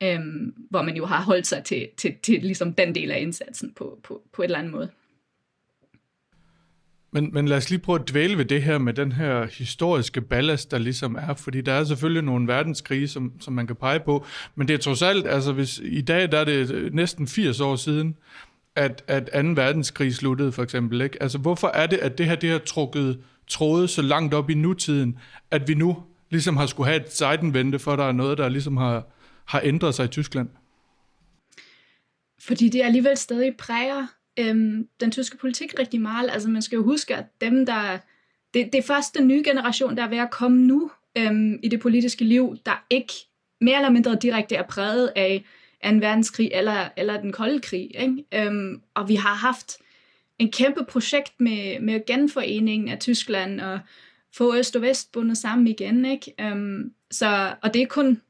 øhm, 0.02 0.54
hvor 0.70 0.82
man 0.82 0.96
jo 0.96 1.06
har 1.06 1.22
holdt 1.22 1.46
sig 1.46 1.64
til, 1.64 1.88
til, 1.96 2.14
til 2.22 2.42
ligesom 2.42 2.74
den 2.74 2.94
del 2.94 3.10
af 3.10 3.20
indsatsen 3.20 3.72
på, 3.76 3.98
på, 4.02 4.22
på 4.32 4.42
et 4.42 4.44
eller 4.44 4.58
andet 4.58 4.72
måde. 4.72 4.88
Men, 7.10 7.30
men 7.32 7.48
lad 7.48 7.56
os 7.56 7.70
lige 7.70 7.80
prøve 7.80 8.00
at 8.00 8.08
dvæle 8.08 8.38
ved 8.38 8.44
det 8.44 8.62
her 8.62 8.78
med 8.78 8.92
den 8.92 9.12
her 9.12 9.46
historiske 9.46 10.20
ballast, 10.20 10.70
der 10.70 10.78
ligesom 10.78 11.14
er, 11.14 11.34
fordi 11.34 11.60
der 11.60 11.72
er 11.72 11.84
selvfølgelig 11.84 12.22
nogle 12.22 12.48
verdenskrige, 12.48 13.08
som, 13.08 13.32
som 13.40 13.52
man 13.52 13.66
kan 13.66 13.76
pege 13.76 14.00
på, 14.00 14.26
men 14.54 14.68
det 14.68 14.74
er 14.74 14.78
trods 14.78 15.02
alt, 15.02 15.26
altså 15.26 15.52
hvis 15.52 15.80
i 15.84 16.00
dag 16.00 16.32
der 16.32 16.38
er 16.38 16.44
det 16.44 16.70
øh, 16.70 16.94
næsten 16.94 17.26
80 17.26 17.60
år 17.60 17.76
siden, 17.76 18.16
at, 18.76 19.04
at 19.06 19.44
2. 19.44 19.48
verdenskrig 19.48 20.14
sluttede 20.14 20.52
for 20.52 20.62
eksempel, 20.62 21.00
ikke? 21.00 21.22
Altså 21.22 21.38
hvorfor 21.38 21.68
er 21.68 21.86
det, 21.86 21.96
at 21.96 22.18
det 22.18 22.26
her, 22.26 22.34
det 22.34 22.50
har 22.50 22.58
trukket 22.58 23.18
tråde 23.46 23.88
så 23.88 24.02
langt 24.02 24.34
op 24.34 24.50
i 24.50 24.54
nutiden, 24.54 25.18
at 25.50 25.68
vi 25.68 25.74
nu 25.74 26.02
ligesom 26.30 26.56
har 26.56 26.66
skulle 26.66 26.88
have 26.88 27.00
et 27.00 27.12
sejtenvente, 27.12 27.78
for 27.78 27.96
der 27.96 28.04
er 28.04 28.12
noget, 28.12 28.38
der 28.38 28.48
ligesom 28.48 28.76
har, 28.76 29.06
har 29.48 29.60
ændret 29.64 29.94
sig 29.94 30.04
i 30.04 30.08
Tyskland? 30.08 30.48
Fordi 32.40 32.68
det 32.68 32.82
alligevel 32.82 33.16
stadig 33.16 33.56
præger 33.56 34.06
øhm, 34.38 34.88
den 35.00 35.10
tyske 35.10 35.36
politik 35.36 35.74
rigtig 35.78 36.00
meget. 36.00 36.30
Altså 36.32 36.48
man 36.48 36.62
skal 36.62 36.76
jo 36.76 36.84
huske, 36.84 37.16
at 37.16 37.24
dem, 37.40 37.66
der... 37.66 37.98
Det, 38.54 38.72
det 38.72 38.78
er 38.78 38.82
først 38.82 39.14
den 39.14 39.26
nye 39.28 39.42
generation, 39.44 39.96
der 39.96 40.02
er 40.02 40.08
ved 40.08 40.18
at 40.18 40.30
komme 40.30 40.62
nu 40.62 40.90
øhm, 41.18 41.58
i 41.62 41.68
det 41.68 41.80
politiske 41.80 42.24
liv, 42.24 42.56
der 42.66 42.84
ikke 42.90 43.12
mere 43.60 43.76
eller 43.76 43.90
mindre 43.90 44.18
direkte 44.22 44.54
er 44.54 44.62
præget 44.62 45.12
af 45.16 45.44
en 45.84 46.00
verdenskrig 46.00 46.50
eller, 46.54 46.88
eller 46.96 47.20
den 47.20 47.32
kolde 47.32 47.60
krig. 47.60 47.90
Ikke? 47.94 48.24
Øhm, 48.34 48.82
og 48.94 49.08
vi 49.08 49.14
har 49.14 49.34
haft 49.34 49.76
en 50.38 50.50
kæmpe 50.52 50.84
projekt 50.84 51.32
med, 51.40 51.80
med 51.80 52.06
genforeningen 52.06 52.88
af 52.88 52.98
Tyskland 52.98 53.60
og 53.60 53.80
få 54.36 54.56
Øst 54.56 54.76
og 54.76 54.82
Vest 54.82 55.12
bundet 55.12 55.38
sammen 55.38 55.66
igen. 55.66 56.04
Ikke? 56.04 56.34
Øhm, 56.40 56.92
så, 57.10 57.54
og 57.62 57.74
det 57.74 57.82
er 57.82 57.86
kun 57.86 58.20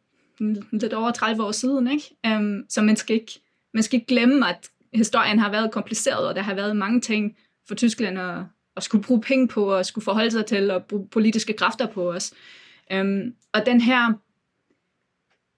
lidt 0.73 0.93
over 0.93 1.11
30 1.11 1.45
år 1.45 1.53
siden, 1.53 1.91
ikke? 1.91 2.37
Um, 2.37 2.65
så 2.69 2.83
man 2.83 2.97
skal, 2.97 3.17
ikke, 3.17 3.33
man 3.75 3.83
skal 3.83 3.97
ikke 3.97 4.07
glemme, 4.07 4.49
at 4.49 4.69
historien 4.95 5.39
har 5.39 5.51
været 5.51 5.71
kompliceret, 5.71 6.29
og 6.29 6.35
der 6.35 6.43
har 6.43 6.55
været 6.55 6.77
mange 6.77 7.01
ting 7.01 7.37
for 7.69 7.75
Tyskland 7.75 8.19
at, 8.19 8.39
at 8.77 8.83
skulle 8.83 9.05
bruge 9.05 9.21
penge 9.21 9.49
på, 9.49 9.75
og 9.75 9.87
skulle 9.87 10.05
forholde 10.05 10.31
sig 10.31 10.47
til, 10.47 10.71
og 10.71 10.85
bruge 10.85 11.09
politiske 11.09 11.53
kræfter 11.53 11.87
på 11.87 12.13
os. 12.13 12.35
Um, 12.95 13.35
og 13.53 13.67
den 13.67 13.81
her 13.81 14.13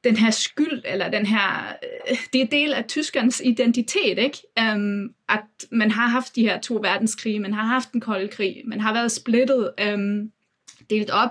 den 0.04 0.16
her 0.16 0.30
skyld, 0.30 0.82
eller 0.84 1.10
den 1.10 1.26
her, 1.26 1.76
øh, 2.10 2.16
det 2.32 2.40
er 2.40 2.46
del 2.46 2.72
af 2.72 2.84
tyskernes 2.84 3.42
identitet, 3.44 4.18
ikke? 4.18 4.38
Um, 4.74 5.14
at 5.28 5.66
man 5.70 5.90
har 5.90 6.06
haft 6.06 6.36
de 6.36 6.42
her 6.42 6.60
to 6.60 6.74
verdenskrige, 6.74 7.40
man 7.40 7.54
har 7.54 7.62
haft 7.64 7.92
den 7.92 8.00
kolde 8.00 8.28
krig, 8.28 8.62
man 8.64 8.80
har 8.80 8.92
været 8.92 9.12
splittet, 9.12 9.70
um, 9.94 10.32
delt 10.90 11.10
op, 11.10 11.30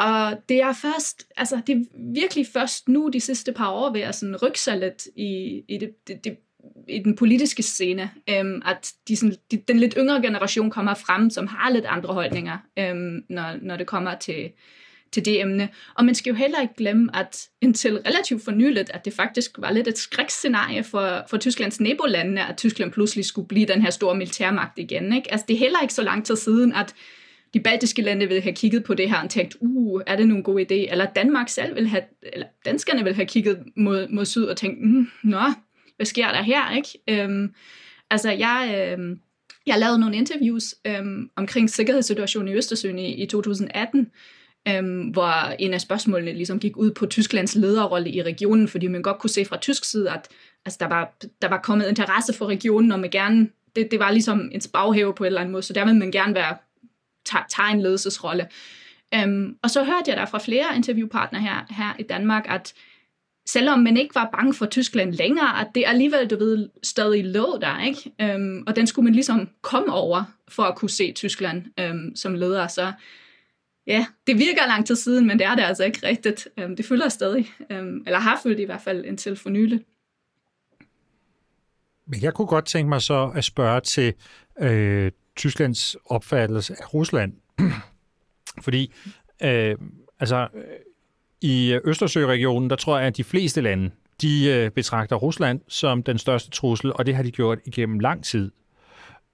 og 0.00 0.42
det 0.48 0.62
er 0.62 0.72
først, 0.72 1.26
altså 1.36 1.60
det 1.66 1.76
er 1.76 1.84
virkelig 2.12 2.46
først 2.52 2.88
nu, 2.88 3.08
de 3.12 3.20
sidste 3.20 3.52
par 3.52 3.70
år, 3.70 3.92
ved 3.92 4.00
at 4.00 4.14
sådan 4.14 4.36
rykke 4.42 4.60
sig 4.60 4.78
lidt 4.78 5.06
i, 5.16 5.62
i, 5.68 5.78
det, 5.78 5.90
det, 6.08 6.24
det, 6.24 6.36
i 6.88 6.98
den 6.98 7.16
politiske 7.16 7.62
scene, 7.62 8.10
øhm, 8.30 8.62
at 8.64 8.92
de, 9.08 9.16
sådan, 9.16 9.36
de, 9.50 9.56
den 9.56 9.78
lidt 9.78 9.94
yngre 9.98 10.22
generation 10.22 10.70
kommer 10.70 10.94
frem, 10.94 11.30
som 11.30 11.46
har 11.46 11.70
lidt 11.70 11.84
andre 11.84 12.14
holdninger, 12.14 12.58
øhm, 12.78 13.24
når, 13.28 13.56
når 13.62 13.76
det 13.76 13.86
kommer 13.86 14.14
til, 14.14 14.50
til 15.12 15.24
det 15.24 15.40
emne. 15.40 15.68
Og 15.94 16.04
man 16.04 16.14
skal 16.14 16.30
jo 16.30 16.36
heller 16.36 16.60
ikke 16.60 16.74
glemme, 16.76 17.16
at 17.16 17.48
indtil 17.60 17.94
relativt 18.06 18.44
for 18.44 18.52
nyligt, 18.52 18.90
at 18.94 19.04
det 19.04 19.12
faktisk 19.12 19.50
var 19.58 19.70
lidt 19.70 19.88
et 19.88 19.98
skrækscenarie 19.98 20.84
for, 20.84 21.24
for 21.30 21.36
Tysklands 21.36 21.80
nabolande, 21.80 22.42
at 22.42 22.56
Tyskland 22.56 22.92
pludselig 22.92 23.24
skulle 23.24 23.48
blive 23.48 23.66
den 23.66 23.82
her 23.82 23.90
store 23.90 24.14
militærmagt 24.14 24.78
igen. 24.78 25.12
Ikke? 25.12 25.32
Altså 25.32 25.44
det 25.48 25.54
er 25.54 25.58
heller 25.58 25.80
ikke 25.80 25.94
så 25.94 26.02
lang 26.02 26.26
tid 26.26 26.36
siden, 26.36 26.72
at 26.72 26.94
de 27.54 27.60
baltiske 27.60 28.02
lande 28.02 28.28
vil 28.28 28.42
have 28.42 28.54
kigget 28.54 28.84
på 28.84 28.94
det 28.94 29.10
her 29.10 29.22
og 29.22 29.30
tænkt, 29.30 29.56
uh, 29.60 30.02
er 30.06 30.16
det 30.16 30.28
nogen 30.28 30.42
god 30.42 30.60
idé? 30.60 30.90
Eller 30.90 31.06
Danmark 31.06 31.48
selv 31.48 31.74
vil 31.74 31.88
have, 31.88 32.02
eller 32.22 32.46
danskerne 32.64 33.04
vil 33.04 33.14
have 33.14 33.26
kigget 33.26 33.64
mod, 33.76 34.08
mod 34.08 34.24
syd 34.24 34.44
og 34.44 34.56
tænkt, 34.56 34.84
mm, 34.84 35.08
nå, 35.22 35.42
hvad 35.96 36.06
sker 36.06 36.28
der 36.28 36.42
her? 36.42 36.76
Ikke? 36.76 37.22
Øhm, 37.22 37.54
altså 38.10 38.30
jeg, 38.30 38.88
øhm, 38.92 39.20
jeg 39.66 39.78
lavede 39.78 39.98
nogle 39.98 40.16
interviews 40.16 40.74
øhm, 40.86 41.30
omkring 41.36 41.70
sikkerhedssituationen 41.70 42.48
i 42.48 42.56
Østersøen 42.56 42.98
i, 42.98 43.22
i 43.22 43.26
2018, 43.26 44.10
øhm, 44.68 45.02
hvor 45.02 45.54
en 45.58 45.74
af 45.74 45.80
spørgsmålene 45.80 46.32
ligesom 46.32 46.58
gik 46.58 46.76
ud 46.76 46.90
på 46.90 47.06
Tysklands 47.06 47.54
lederrolle 47.54 48.10
i 48.10 48.22
regionen, 48.22 48.68
fordi 48.68 48.86
man 48.86 49.02
godt 49.02 49.18
kunne 49.18 49.30
se 49.30 49.44
fra 49.44 49.58
tysk 49.58 49.84
side, 49.84 50.10
at 50.10 50.28
altså, 50.64 50.76
der, 50.80 50.86
var, 50.86 51.16
der 51.42 51.48
var 51.48 51.60
kommet 51.60 51.88
interesse 51.88 52.32
for 52.32 52.46
regionen, 52.46 52.92
og 52.92 53.00
man 53.00 53.10
gerne, 53.10 53.48
det, 53.76 53.90
det 53.90 53.98
var 53.98 54.10
ligesom 54.10 54.50
en 54.52 54.60
baghæve 54.72 55.14
på 55.14 55.24
en 55.24 55.26
eller 55.26 55.40
anden 55.40 55.52
måde, 55.52 55.62
så 55.62 55.72
der 55.72 55.84
ville 55.84 55.98
man 55.98 56.12
gerne 56.12 56.34
være, 56.34 56.56
tager, 57.30 57.68
en 57.68 57.80
ledelsesrolle. 57.80 58.48
Øhm, 59.14 59.56
og 59.62 59.70
så 59.70 59.84
hørte 59.84 60.04
jeg 60.06 60.16
der 60.16 60.26
fra 60.26 60.38
flere 60.38 60.76
interviewpartnere 60.76 61.42
her, 61.42 61.66
her 61.70 61.94
i 61.98 62.02
Danmark, 62.02 62.46
at 62.48 62.74
selvom 63.48 63.78
man 63.78 63.96
ikke 63.96 64.14
var 64.14 64.28
bange 64.32 64.54
for 64.54 64.66
Tyskland 64.66 65.12
længere, 65.12 65.60
at 65.60 65.66
det 65.74 65.84
alligevel, 65.86 66.26
du 66.26 66.36
ved, 66.38 66.68
stadig 66.82 67.24
lå 67.24 67.58
der, 67.60 67.84
ikke? 67.84 68.12
Øhm, 68.20 68.64
og 68.66 68.76
den 68.76 68.86
skulle 68.86 69.04
man 69.04 69.12
ligesom 69.12 69.48
komme 69.62 69.92
over, 69.92 70.24
for 70.48 70.62
at 70.62 70.76
kunne 70.76 70.90
se 70.90 71.12
Tyskland 71.12 71.64
øhm, 71.80 72.16
som 72.16 72.34
leder. 72.34 72.66
Så 72.66 72.92
ja, 73.86 74.06
det 74.26 74.38
virker 74.38 74.66
lang 74.66 74.86
tid 74.86 74.96
siden, 74.96 75.26
men 75.26 75.38
det 75.38 75.46
er 75.46 75.54
det 75.54 75.62
altså 75.62 75.84
ikke 75.84 76.06
rigtigt. 76.06 76.48
Øhm, 76.58 76.76
det 76.76 76.84
fylder 76.84 77.08
stadig, 77.08 77.52
øhm, 77.70 78.02
eller 78.06 78.18
har 78.18 78.40
følt 78.42 78.60
i 78.60 78.64
hvert 78.64 78.80
fald 78.80 79.04
indtil 79.04 79.36
for 79.36 79.50
nylig. 79.50 79.80
Men 82.06 82.22
jeg 82.22 82.34
kunne 82.34 82.46
godt 82.46 82.66
tænke 82.66 82.88
mig 82.88 83.02
så 83.02 83.32
at 83.34 83.44
spørge 83.44 83.80
til 83.80 84.14
øh, 84.60 85.12
Tysklands 85.40 85.96
opfattelse 86.06 86.74
af 86.80 86.94
Rusland. 86.94 87.32
Fordi 88.64 88.92
øh, 89.42 89.76
altså, 90.20 90.48
øh, 90.54 90.62
i 91.40 91.78
Østersøregionen, 91.84 92.70
der 92.70 92.76
tror 92.76 92.98
jeg, 92.98 93.06
at 93.06 93.16
de 93.16 93.24
fleste 93.24 93.60
lande, 93.60 93.90
de 94.20 94.50
øh, 94.50 94.70
betragter 94.70 95.16
Rusland 95.16 95.60
som 95.68 96.02
den 96.02 96.18
største 96.18 96.50
trussel, 96.50 96.92
og 96.94 97.06
det 97.06 97.16
har 97.16 97.22
de 97.22 97.30
gjort 97.30 97.58
igennem 97.64 97.98
lang 97.98 98.24
tid. 98.24 98.50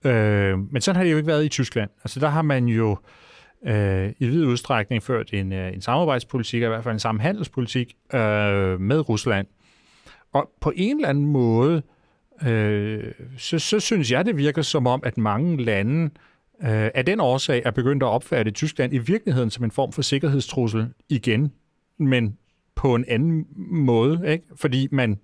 Øh, 0.04 0.58
men 0.58 0.80
sådan 0.80 0.96
har 0.96 1.04
det 1.04 1.12
jo 1.12 1.16
ikke 1.16 1.26
været 1.26 1.44
i 1.44 1.48
Tyskland. 1.48 1.90
Altså 2.04 2.20
der 2.20 2.28
har 2.28 2.42
man 2.42 2.66
jo 2.66 2.98
øh, 3.66 4.12
i 4.18 4.26
vid 4.26 4.44
udstrækning 4.46 5.02
ført 5.02 5.32
en, 5.32 5.52
øh, 5.52 5.72
en 5.72 5.80
samarbejdspolitik, 5.80 6.62
i 6.62 6.66
hvert 6.66 6.84
fald 6.84 6.94
en 6.94 7.00
samhandelspolitik 7.00 7.96
øh, 8.14 8.80
med 8.80 9.08
Rusland. 9.08 9.46
Og 10.32 10.50
på 10.60 10.72
en 10.76 10.96
eller 10.96 11.08
anden 11.08 11.26
måde, 11.26 11.82
øh, 12.43 13.12
så, 13.38 13.59
så 13.59 13.81
synes 13.81 14.11
jeg, 14.11 14.25
det 14.25 14.37
virker 14.37 14.62
som 14.62 14.87
om, 14.87 15.00
at 15.05 15.19
mange 15.19 15.64
lande 15.64 16.05
øh, 16.62 16.90
af 16.95 17.05
den 17.07 17.21
årsag 17.21 17.62
er 17.64 17.71
begyndt 17.71 18.02
at 18.02 18.07
opfatte 18.07 18.50
Tyskland 18.50 18.95
i 18.95 18.99
virkeligheden 18.99 19.50
som 19.50 19.64
en 19.64 19.71
form 19.71 19.93
for 19.93 20.02
sikkerhedstrussel 20.02 20.88
igen, 21.09 21.52
men 21.99 22.38
på 22.75 22.95
en 22.95 23.05
anden 23.09 23.47
måde, 23.69 24.23
ikke? 24.33 24.45
fordi 24.57 24.88
man, 24.90 25.19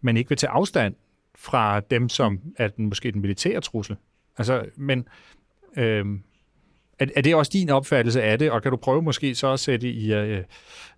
man 0.00 0.16
ikke 0.16 0.28
vil 0.28 0.38
tage 0.38 0.50
afstand 0.50 0.94
fra 1.34 1.80
dem, 1.80 2.08
som 2.08 2.40
er 2.56 2.68
den, 2.68 2.86
måske 2.86 3.10
den 3.12 3.20
militære 3.20 3.60
trussel. 3.60 3.96
Altså, 4.38 4.64
men 4.76 5.08
øh, 5.76 6.04
er, 6.98 7.06
er 7.16 7.20
det 7.20 7.34
også 7.34 7.50
din 7.52 7.70
opfattelse 7.70 8.22
af 8.22 8.38
det, 8.38 8.50
og 8.50 8.62
kan 8.62 8.70
du 8.70 8.76
prøve 8.76 9.02
måske 9.02 9.34
så 9.34 9.52
at 9.52 9.60
sætte 9.60 9.90
i 9.90 10.12
øh, 10.12 10.44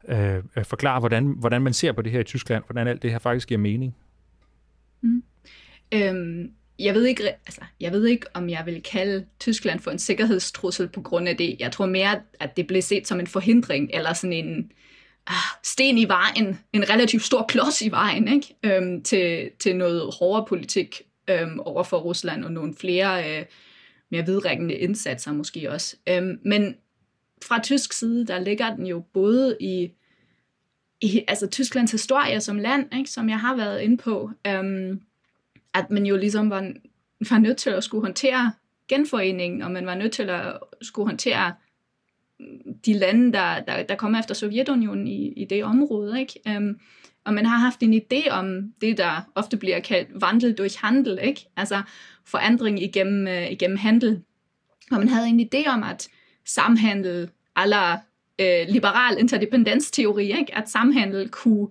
øh, 0.08 0.42
øh, 0.56 0.64
forklare, 0.64 1.00
hvordan, 1.00 1.24
hvordan 1.26 1.62
man 1.62 1.72
ser 1.72 1.92
på 1.92 2.02
det 2.02 2.12
her 2.12 2.20
i 2.20 2.24
Tyskland, 2.24 2.64
hvordan 2.66 2.88
alt 2.88 3.02
det 3.02 3.10
her 3.10 3.18
faktisk 3.18 3.48
giver 3.48 3.60
mening? 3.60 3.96
Mm. 5.00 5.22
Øhm, 5.94 6.50
jeg 6.78 6.94
ved 6.94 7.04
ikke, 7.04 7.28
altså, 7.28 7.60
jeg 7.80 7.92
ved 7.92 8.06
ikke, 8.06 8.26
om 8.34 8.48
jeg 8.48 8.62
vil 8.66 8.82
kalde 8.82 9.26
Tyskland 9.40 9.80
for 9.80 9.90
en 9.90 9.98
sikkerhedstrussel 9.98 10.88
på 10.88 11.00
grund 11.00 11.28
af 11.28 11.36
det. 11.36 11.56
Jeg 11.58 11.72
tror 11.72 11.86
mere, 11.86 12.20
at 12.40 12.56
det 12.56 12.66
blev 12.66 12.82
set 12.82 13.08
som 13.08 13.20
en 13.20 13.26
forhindring, 13.26 13.90
eller 13.94 14.12
sådan 14.12 14.32
en 14.32 14.72
ah, 15.26 15.34
sten 15.62 15.98
i 15.98 16.08
vejen, 16.08 16.58
en 16.72 16.90
relativt 16.90 17.22
stor 17.22 17.44
klods 17.48 17.82
i 17.82 17.90
vejen, 17.90 18.28
ikke? 18.28 18.56
Øhm, 18.62 19.02
til, 19.02 19.50
til 19.58 19.76
noget 19.76 20.14
hårdere 20.18 20.46
politik 20.48 21.02
øhm, 21.30 21.60
over 21.60 21.82
for 21.82 21.98
Rusland, 21.98 22.44
og 22.44 22.52
nogle 22.52 22.74
flere 22.80 23.38
øh, 23.38 23.44
mere 24.10 24.26
vidrækkende 24.26 24.74
indsatser 24.74 25.32
måske 25.32 25.70
også. 25.70 25.96
Øhm, 26.08 26.38
men 26.44 26.76
fra 27.42 27.62
tysk 27.62 27.92
side, 27.92 28.26
der 28.26 28.38
ligger 28.38 28.76
den 28.76 28.86
jo 28.86 29.04
både 29.12 29.56
i, 29.60 29.90
i 31.00 31.24
altså 31.28 31.46
Tysklands 31.46 31.92
historie 31.92 32.40
som 32.40 32.58
land, 32.58 32.94
ikke, 32.94 33.10
som 33.10 33.28
jeg 33.28 33.40
har 33.40 33.56
været 33.56 33.80
inde 33.80 33.96
på, 33.96 34.30
øhm, 34.46 35.00
at 35.74 35.90
man 35.90 36.06
jo 36.06 36.16
ligesom 36.16 36.50
var, 36.50 36.72
var 37.30 37.38
nødt 37.38 37.56
til 37.56 37.70
at 37.70 37.84
skulle 37.84 38.04
håndtere 38.04 38.52
genforeningen, 38.88 39.62
og 39.62 39.70
man 39.70 39.86
var 39.86 39.94
nødt 39.94 40.12
til 40.12 40.30
at 40.30 40.58
skulle 40.82 41.08
håndtere 41.08 41.52
de 42.86 42.92
lande, 42.92 43.32
der, 43.32 43.60
der, 43.60 43.82
der 43.82 43.94
kommer 43.94 44.18
efter 44.18 44.34
Sovjetunionen 44.34 45.06
i, 45.06 45.32
i 45.32 45.44
det 45.44 45.64
område. 45.64 46.20
Ikke? 46.20 46.56
Um, 46.56 46.80
og 47.24 47.34
man 47.34 47.46
har 47.46 47.58
haft 47.58 47.82
en 47.82 47.94
idé 47.94 48.30
om 48.30 48.72
det, 48.80 48.98
der 48.98 49.30
ofte 49.34 49.56
bliver 49.56 49.80
kaldt 49.80 50.08
vandel 50.20 50.54
durch 50.58 50.80
handel, 50.80 51.18
ikke? 51.22 51.46
altså 51.56 51.82
forandring 52.26 52.82
igennem, 52.82 53.26
uh, 53.26 53.52
igennem 53.52 53.76
handel. 53.76 54.22
Og 54.90 54.98
man 54.98 55.08
havde 55.08 55.28
en 55.28 55.48
idé 55.54 55.68
om, 55.68 55.82
at 55.82 56.08
samhandel, 56.46 57.30
aller 57.56 57.92
uh, 57.94 58.46
øh, 58.46 58.68
liberal 58.68 59.18
interdependensteori, 59.18 60.38
ikke? 60.38 60.56
at 60.56 60.68
samhandel 60.68 61.28
kunne 61.28 61.68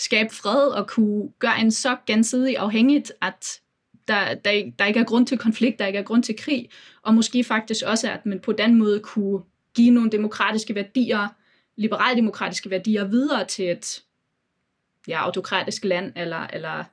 skabe 0.00 0.34
fred 0.34 0.68
og 0.68 0.88
kunne 0.88 1.28
gøre 1.38 1.60
en 1.60 1.70
så 1.70 1.96
gensidig 2.06 2.58
afhængigt, 2.58 3.12
at 3.22 3.60
der, 4.08 4.34
der, 4.34 4.70
der 4.78 4.84
ikke 4.84 5.00
er 5.00 5.04
grund 5.04 5.26
til 5.26 5.38
konflikt, 5.38 5.78
der 5.78 5.86
ikke 5.86 5.98
er 5.98 6.02
grund 6.02 6.22
til 6.22 6.36
krig, 6.36 6.70
og 7.02 7.14
måske 7.14 7.44
faktisk 7.44 7.84
også, 7.86 8.10
at 8.10 8.26
man 8.26 8.40
på 8.40 8.52
den 8.52 8.74
måde 8.74 9.00
kunne 9.00 9.40
give 9.74 9.90
nogle 9.90 10.10
demokratiske 10.10 10.74
værdier, 10.74 11.28
liberaldemokratiske 11.76 12.70
værdier 12.70 13.04
videre 13.04 13.44
til 13.44 13.70
et 13.70 14.02
ja, 15.08 15.24
autokratisk 15.24 15.84
land, 15.84 16.12
eller, 16.16 16.46
eller 16.46 16.84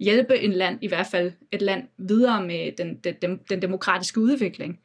hjælpe 0.00 0.38
en 0.38 0.52
land, 0.52 0.78
i 0.82 0.88
hvert 0.88 1.06
fald 1.10 1.32
et 1.52 1.62
land, 1.62 1.88
videre 1.98 2.42
med 2.42 2.72
den, 2.78 2.96
den, 3.22 3.40
den 3.50 3.62
demokratiske 3.62 4.20
udvikling. 4.20 4.80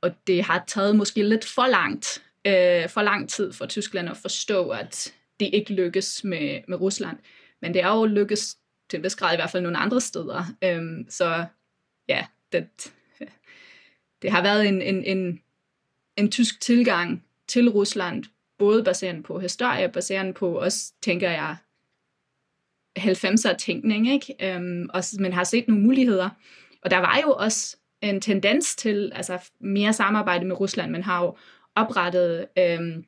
og 0.00 0.10
det 0.26 0.42
har 0.42 0.64
taget 0.66 0.96
måske 0.96 1.22
lidt 1.22 1.44
for 1.44 1.66
langt, 1.66 2.22
øh, 2.44 2.88
for 2.88 3.02
lang 3.02 3.28
tid 3.28 3.52
for 3.52 3.66
Tyskland 3.66 4.08
at 4.08 4.16
forstå, 4.16 4.68
at 4.68 5.14
det 5.40 5.50
ikke 5.52 5.74
lykkes 5.74 6.24
med, 6.24 6.60
med 6.68 6.80
Rusland. 6.80 7.18
Men 7.62 7.74
det 7.74 7.82
er 7.82 7.96
jo 7.96 8.04
lykkes 8.04 8.56
til 8.88 8.96
en 8.96 9.04
vis 9.04 9.16
grad 9.16 9.32
i 9.32 9.36
hvert 9.36 9.50
fald 9.50 9.62
nogle 9.62 9.78
andre 9.78 10.00
steder. 10.00 10.44
Øhm, 10.64 11.06
så 11.08 11.46
ja, 12.08 12.26
det, 12.52 12.92
det 14.22 14.30
har 14.30 14.42
været 14.42 14.68
en, 14.68 14.82
en, 14.82 15.04
en, 15.04 15.40
en 16.16 16.30
tysk 16.30 16.60
tilgang 16.60 17.24
til 17.48 17.70
Rusland, 17.70 18.24
både 18.58 18.84
baseret 18.84 19.24
på 19.24 19.38
historie, 19.38 19.88
baseret 19.88 20.34
på 20.34 20.58
også, 20.58 20.92
tænker 21.02 21.30
jeg, 21.30 21.56
90'er 22.98 23.56
tænkning, 23.56 24.12
ikke? 24.12 24.34
Øhm, 24.40 24.88
og 24.94 25.02
man 25.18 25.32
har 25.32 25.44
set 25.44 25.68
nogle 25.68 25.82
muligheder. 25.82 26.30
Og 26.82 26.90
der 26.90 26.98
var 26.98 27.20
jo 27.24 27.32
også 27.32 27.76
en 28.02 28.20
tendens 28.20 28.76
til 28.76 29.12
altså 29.14 29.50
mere 29.60 29.92
samarbejde 29.92 30.44
med 30.44 30.60
Rusland. 30.60 30.90
Man 30.90 31.02
har 31.02 31.24
jo 31.24 31.36
oprettet 31.74 32.46
øhm, 32.58 33.04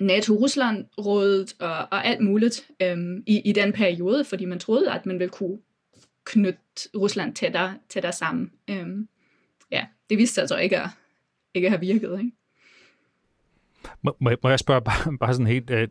NATO-Rusland-rådet 0.00 1.54
og, 1.60 1.76
og 1.76 2.06
alt 2.06 2.20
muligt 2.20 2.70
øhm, 2.82 3.22
i, 3.26 3.40
i 3.40 3.52
den 3.52 3.72
periode, 3.72 4.24
fordi 4.24 4.44
man 4.44 4.58
troede, 4.58 4.92
at 4.92 5.06
man 5.06 5.18
ville 5.18 5.30
kunne 5.30 5.58
knytte 6.24 6.60
Rusland 6.96 7.34
tættere, 7.34 7.74
tættere 7.88 8.12
sammen. 8.12 8.52
Øhm, 8.70 9.08
ja, 9.70 9.86
det 10.10 10.18
viste 10.18 10.34
sig 10.34 10.42
altså 10.42 10.56
ikke 10.56 10.78
at, 10.78 10.88
ikke 11.54 11.66
at 11.66 11.72
have 11.72 11.80
virket. 11.80 12.18
Ikke? 12.18 12.32
Må, 14.02 14.16
må 14.20 14.48
jeg 14.48 14.58
spørge 14.58 14.80
bare, 14.80 15.18
bare 15.20 15.32
sådan 15.32 15.46
helt, 15.46 15.70
øh, 15.70 15.88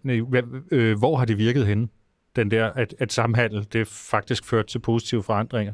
øh, 0.71 0.97
hvor 0.97 1.17
har 1.17 1.25
det 1.25 1.37
virket 1.37 1.67
henne? 1.67 1.87
Den 2.35 2.51
der, 2.51 2.65
at, 2.65 2.95
at 2.99 3.13
samhandel, 3.13 3.67
det 3.73 3.87
faktisk 3.87 4.45
ført 4.45 4.65
til 4.65 4.79
positive 4.79 5.23
forandringer? 5.23 5.73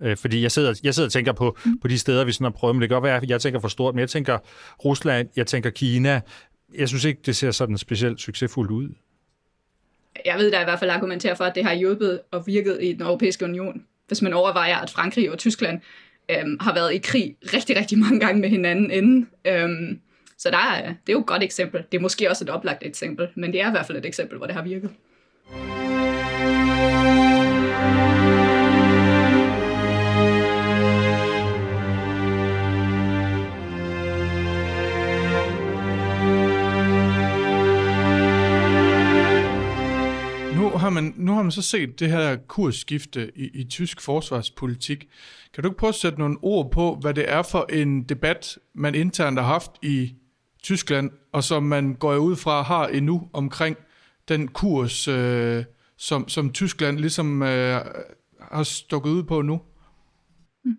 Øh, 0.00 0.16
fordi 0.16 0.42
jeg 0.42 0.52
sidder, 0.52 0.80
jeg 0.82 0.94
sidder 0.94 1.06
og 1.08 1.12
tænker 1.12 1.32
på, 1.32 1.56
mm. 1.64 1.78
på 1.78 1.88
de 1.88 1.98
steder, 1.98 2.24
vi 2.24 2.32
sådan 2.32 2.44
har 2.44 2.50
prøvet, 2.50 2.76
men 2.76 2.80
det 2.80 2.88
kan 2.88 2.94
godt 2.94 3.04
være, 3.04 3.16
at 3.16 3.30
jeg 3.30 3.40
tænker 3.40 3.60
for 3.60 3.68
stort, 3.68 3.94
men 3.94 4.00
jeg 4.00 4.08
tænker 4.08 4.38
Rusland, 4.84 5.28
jeg 5.36 5.46
tænker 5.46 5.70
Kina. 5.70 6.20
Jeg 6.78 6.88
synes 6.88 7.04
ikke, 7.04 7.20
det 7.26 7.36
ser 7.36 7.50
sådan 7.50 7.78
specielt 7.78 8.20
succesfuldt 8.20 8.70
ud. 8.70 8.88
Jeg 10.24 10.38
ved, 10.38 10.50
der 10.50 10.58
er 10.58 10.62
i 10.62 10.64
hvert 10.64 10.78
fald 10.78 10.90
argumenterer 10.90 11.34
for, 11.34 11.44
at 11.44 11.54
det 11.54 11.64
har 11.64 11.74
hjulpet 11.74 12.20
og 12.30 12.46
virket 12.46 12.78
i 12.82 12.92
den 12.92 13.02
europæiske 13.02 13.44
union. 13.44 13.84
Hvis 14.08 14.22
man 14.22 14.32
overvejer, 14.32 14.76
at 14.76 14.90
Frankrig 14.90 15.30
og 15.30 15.38
Tyskland 15.38 15.80
øhm, 16.30 16.58
har 16.60 16.74
været 16.74 16.94
i 16.94 16.98
krig 16.98 17.36
rigtig, 17.54 17.76
rigtig 17.76 17.98
mange 17.98 18.20
gange 18.20 18.40
med 18.40 18.48
hinanden 18.48 18.90
inden. 18.90 19.28
Øhm, 19.44 20.00
så 20.38 20.50
der 20.50 20.58
er, 20.58 20.86
det 20.88 21.08
er 21.08 21.12
jo 21.12 21.20
et 21.20 21.26
godt 21.26 21.42
eksempel. 21.42 21.84
Det 21.92 21.98
er 21.98 22.02
måske 22.02 22.30
også 22.30 22.44
et 22.44 22.50
oplagt 22.50 22.82
eksempel, 22.86 23.28
men 23.34 23.52
det 23.52 23.60
er 23.60 23.68
i 23.68 23.70
hvert 23.70 23.86
fald 23.86 23.98
et 23.98 24.06
eksempel, 24.06 24.38
hvor 24.38 24.46
det 24.46 24.54
har 24.54 24.62
virket. 24.62 24.90
Man, 40.94 41.14
nu 41.16 41.32
har 41.32 41.42
man 41.42 41.52
så 41.52 41.62
set 41.62 42.00
det 42.00 42.10
her 42.10 42.36
kursskifte 42.36 43.32
i, 43.36 43.50
i 43.54 43.64
tysk 43.64 44.00
forsvarspolitik. 44.00 45.08
Kan 45.54 45.62
du 45.62 45.68
ikke 45.68 45.78
prøve 45.78 45.88
at 45.88 45.94
sætte 45.94 46.18
nogle 46.18 46.36
ord 46.42 46.70
på, 46.70 46.98
hvad 47.00 47.14
det 47.14 47.30
er 47.30 47.42
for 47.42 47.66
en 47.72 48.02
debat, 48.02 48.58
man 48.74 48.94
internt 48.94 49.38
har 49.38 49.46
haft 49.46 49.70
i 49.82 50.14
Tyskland, 50.62 51.10
og 51.32 51.44
som 51.44 51.62
man 51.62 51.94
går 51.94 52.16
ud 52.16 52.36
fra 52.36 52.62
har 52.62 52.86
endnu 52.86 53.28
omkring 53.32 53.76
den 54.28 54.48
kurs, 54.48 55.08
øh, 55.08 55.64
som, 55.96 56.28
som 56.28 56.52
Tyskland 56.52 56.98
ligesom 56.98 57.42
øh, 57.42 57.80
har 58.40 58.62
stukket 58.62 59.10
ud 59.10 59.22
på 59.22 59.42
nu? 59.42 59.60
Mm. 60.64 60.76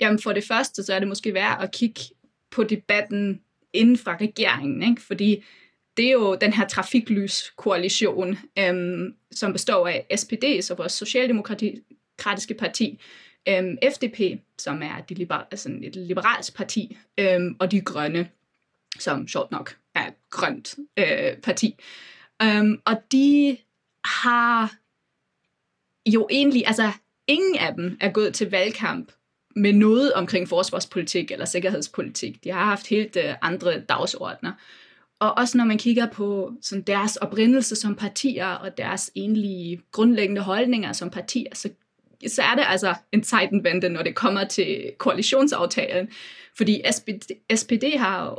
Jamen 0.00 0.22
for 0.22 0.32
det 0.32 0.44
første, 0.44 0.82
så 0.82 0.94
er 0.94 0.98
det 0.98 1.08
måske 1.08 1.34
værd 1.34 1.62
at 1.62 1.72
kigge 1.72 2.00
på 2.50 2.64
debatten 2.64 3.40
inden 3.72 3.98
fra 3.98 4.16
regeringen, 4.16 4.82
ikke? 4.82 5.02
fordi 5.02 5.42
det 5.96 6.06
er 6.06 6.12
jo 6.12 6.34
den 6.34 6.52
her 6.52 6.68
trafiklys-koalition, 6.68 8.38
øhm, 8.58 9.14
som 9.32 9.52
består 9.52 9.88
af 9.88 10.06
SPD, 10.16 10.44
så 10.62 10.74
vores 10.74 10.92
socialdemokratiske 10.92 12.54
parti, 12.58 13.00
øhm, 13.48 13.76
FDP, 13.94 14.40
som 14.58 14.82
er 14.82 15.00
de 15.08 15.14
liber- 15.14 15.46
altså 15.50 15.78
et 15.82 15.96
liberalt 15.96 16.50
parti, 16.56 16.96
øhm, 17.18 17.56
og 17.58 17.70
de 17.70 17.80
grønne, 17.80 18.28
som 18.98 19.28
sjovt 19.28 19.50
nok 19.50 19.76
er 19.94 20.06
et 20.06 20.14
grønt 20.30 20.74
øh, 20.96 21.36
parti. 21.42 21.76
Øhm, 22.42 22.80
og 22.84 23.02
de 23.12 23.56
har 24.04 24.74
jo 26.06 26.28
egentlig, 26.30 26.66
altså 26.66 26.90
ingen 27.26 27.56
af 27.56 27.74
dem 27.74 27.96
er 28.00 28.10
gået 28.10 28.34
til 28.34 28.50
valgkamp 28.50 29.12
med 29.56 29.72
noget 29.72 30.12
omkring 30.12 30.48
forsvarspolitik 30.48 31.30
eller 31.30 31.44
sikkerhedspolitik. 31.44 32.44
De 32.44 32.50
har 32.50 32.64
haft 32.64 32.86
helt 32.86 33.16
øh, 33.16 33.34
andre 33.42 33.80
dagsordner. 33.80 34.52
Og 35.24 35.38
også 35.38 35.58
når 35.58 35.64
man 35.64 35.78
kigger 35.78 36.06
på 36.06 36.52
sådan 36.62 36.82
deres 36.82 37.16
oprindelse 37.16 37.76
som 37.76 37.96
partier 37.96 38.46
og 38.46 38.78
deres 38.78 39.10
egentlige 39.14 39.80
grundlæggende 39.92 40.40
holdninger 40.40 40.92
som 40.92 41.10
partier, 41.10 41.50
så, 41.54 41.68
så 42.26 42.42
er 42.42 42.54
det 42.54 42.64
altså 42.66 42.94
en 43.12 43.24
Zeitenwende, 43.24 43.88
når 43.88 44.02
det 44.02 44.14
kommer 44.14 44.44
til 44.44 44.92
koalitionsaftalen. 44.98 46.08
Fordi 46.56 46.82
SPD, 46.90 47.32
SPD 47.54 47.84
har 47.96 48.24
jo 48.24 48.38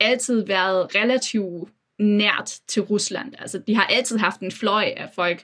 altid 0.00 0.46
været 0.46 0.94
relativt 0.94 1.70
nært 1.98 2.58
til 2.66 2.82
Rusland. 2.82 3.34
Altså, 3.38 3.58
de 3.58 3.74
har 3.74 3.84
altid 3.84 4.18
haft 4.18 4.40
en 4.40 4.52
fløj 4.52 4.92
af 4.96 5.08
folk, 5.14 5.42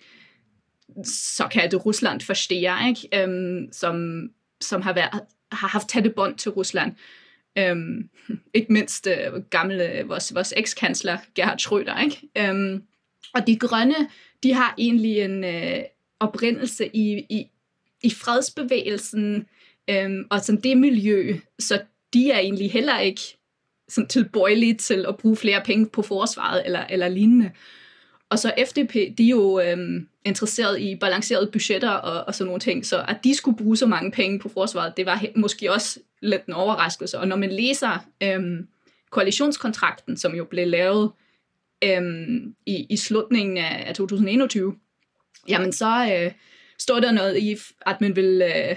såkaldte 1.06 1.76
Rusland 1.76 2.20
forstår, 2.20 2.88
ikke? 2.88 3.22
Øhm, 3.22 3.72
som, 3.72 4.22
som 4.60 4.82
har, 4.82 4.92
været, 4.92 5.20
har 5.52 5.68
haft 5.68 5.88
tætte 5.88 6.10
bånd 6.10 6.36
til 6.36 6.50
Rusland. 6.50 6.92
Øhm, 7.58 8.08
ikke 8.54 8.72
mindst 8.72 9.06
øh, 9.06 9.42
gamle, 9.50 10.04
vores, 10.06 10.34
vores 10.34 10.54
ekskansler 10.56 11.18
Gerhard 11.34 11.60
Schröder. 11.60 12.04
Ikke? 12.04 12.28
Øhm, 12.38 12.82
og 13.34 13.46
de 13.46 13.56
grønne, 13.56 14.08
de 14.42 14.52
har 14.52 14.74
egentlig 14.78 15.18
en 15.18 15.44
øh, 15.44 15.82
oprindelse 16.20 16.96
i, 16.96 17.26
i, 17.30 17.46
i 18.02 18.10
fredsbevægelsen 18.10 19.46
øhm, 19.90 20.26
og 20.30 20.40
sådan 20.40 20.60
det 20.60 20.76
miljø, 20.76 21.36
så 21.58 21.82
de 22.14 22.30
er 22.30 22.38
egentlig 22.38 22.72
heller 22.72 22.98
ikke 22.98 23.20
sådan 23.88 24.08
tilbøjelige 24.08 24.74
til 24.74 25.04
at 25.08 25.16
bruge 25.16 25.36
flere 25.36 25.62
penge 25.64 25.86
på 25.86 26.02
forsvaret 26.02 26.62
eller, 26.66 26.84
eller 26.90 27.08
lignende. 27.08 27.50
Og 28.34 28.38
så 28.38 28.52
FDP, 28.66 28.94
de 29.18 29.24
er 29.24 29.28
jo 29.28 29.60
øhm, 29.60 30.08
interesseret 30.24 30.80
i 30.80 30.96
balancerede 30.96 31.50
budgetter 31.52 31.90
og, 31.90 32.24
og 32.26 32.34
sådan 32.34 32.46
nogle 32.46 32.60
ting, 32.60 32.86
så 32.86 33.04
at 33.08 33.16
de 33.24 33.34
skulle 33.34 33.56
bruge 33.56 33.76
så 33.76 33.86
mange 33.86 34.10
penge 34.10 34.38
på 34.38 34.48
forsvaret, 34.48 34.96
det 34.96 35.06
var 35.06 35.24
måske 35.36 35.72
også 35.72 36.00
lidt 36.22 36.46
en 36.46 36.52
overraskelse. 36.52 37.18
Og 37.18 37.28
når 37.28 37.36
man 37.36 37.52
læser 37.52 38.06
øhm, 38.22 38.68
koalitionskontrakten, 39.10 40.16
som 40.16 40.34
jo 40.34 40.44
blev 40.44 40.68
lavet 40.68 41.10
øhm, 41.84 42.54
i, 42.66 42.86
i 42.90 42.96
slutningen 42.96 43.56
af, 43.56 43.84
af 43.86 43.94
2021, 43.94 44.74
jamen 45.48 45.72
så 45.72 46.08
øh, 46.12 46.32
står 46.78 47.00
der 47.00 47.12
noget 47.12 47.38
i, 47.38 47.56
at 47.86 48.00
man 48.00 48.16
vil 48.16 48.42
øh, 48.56 48.76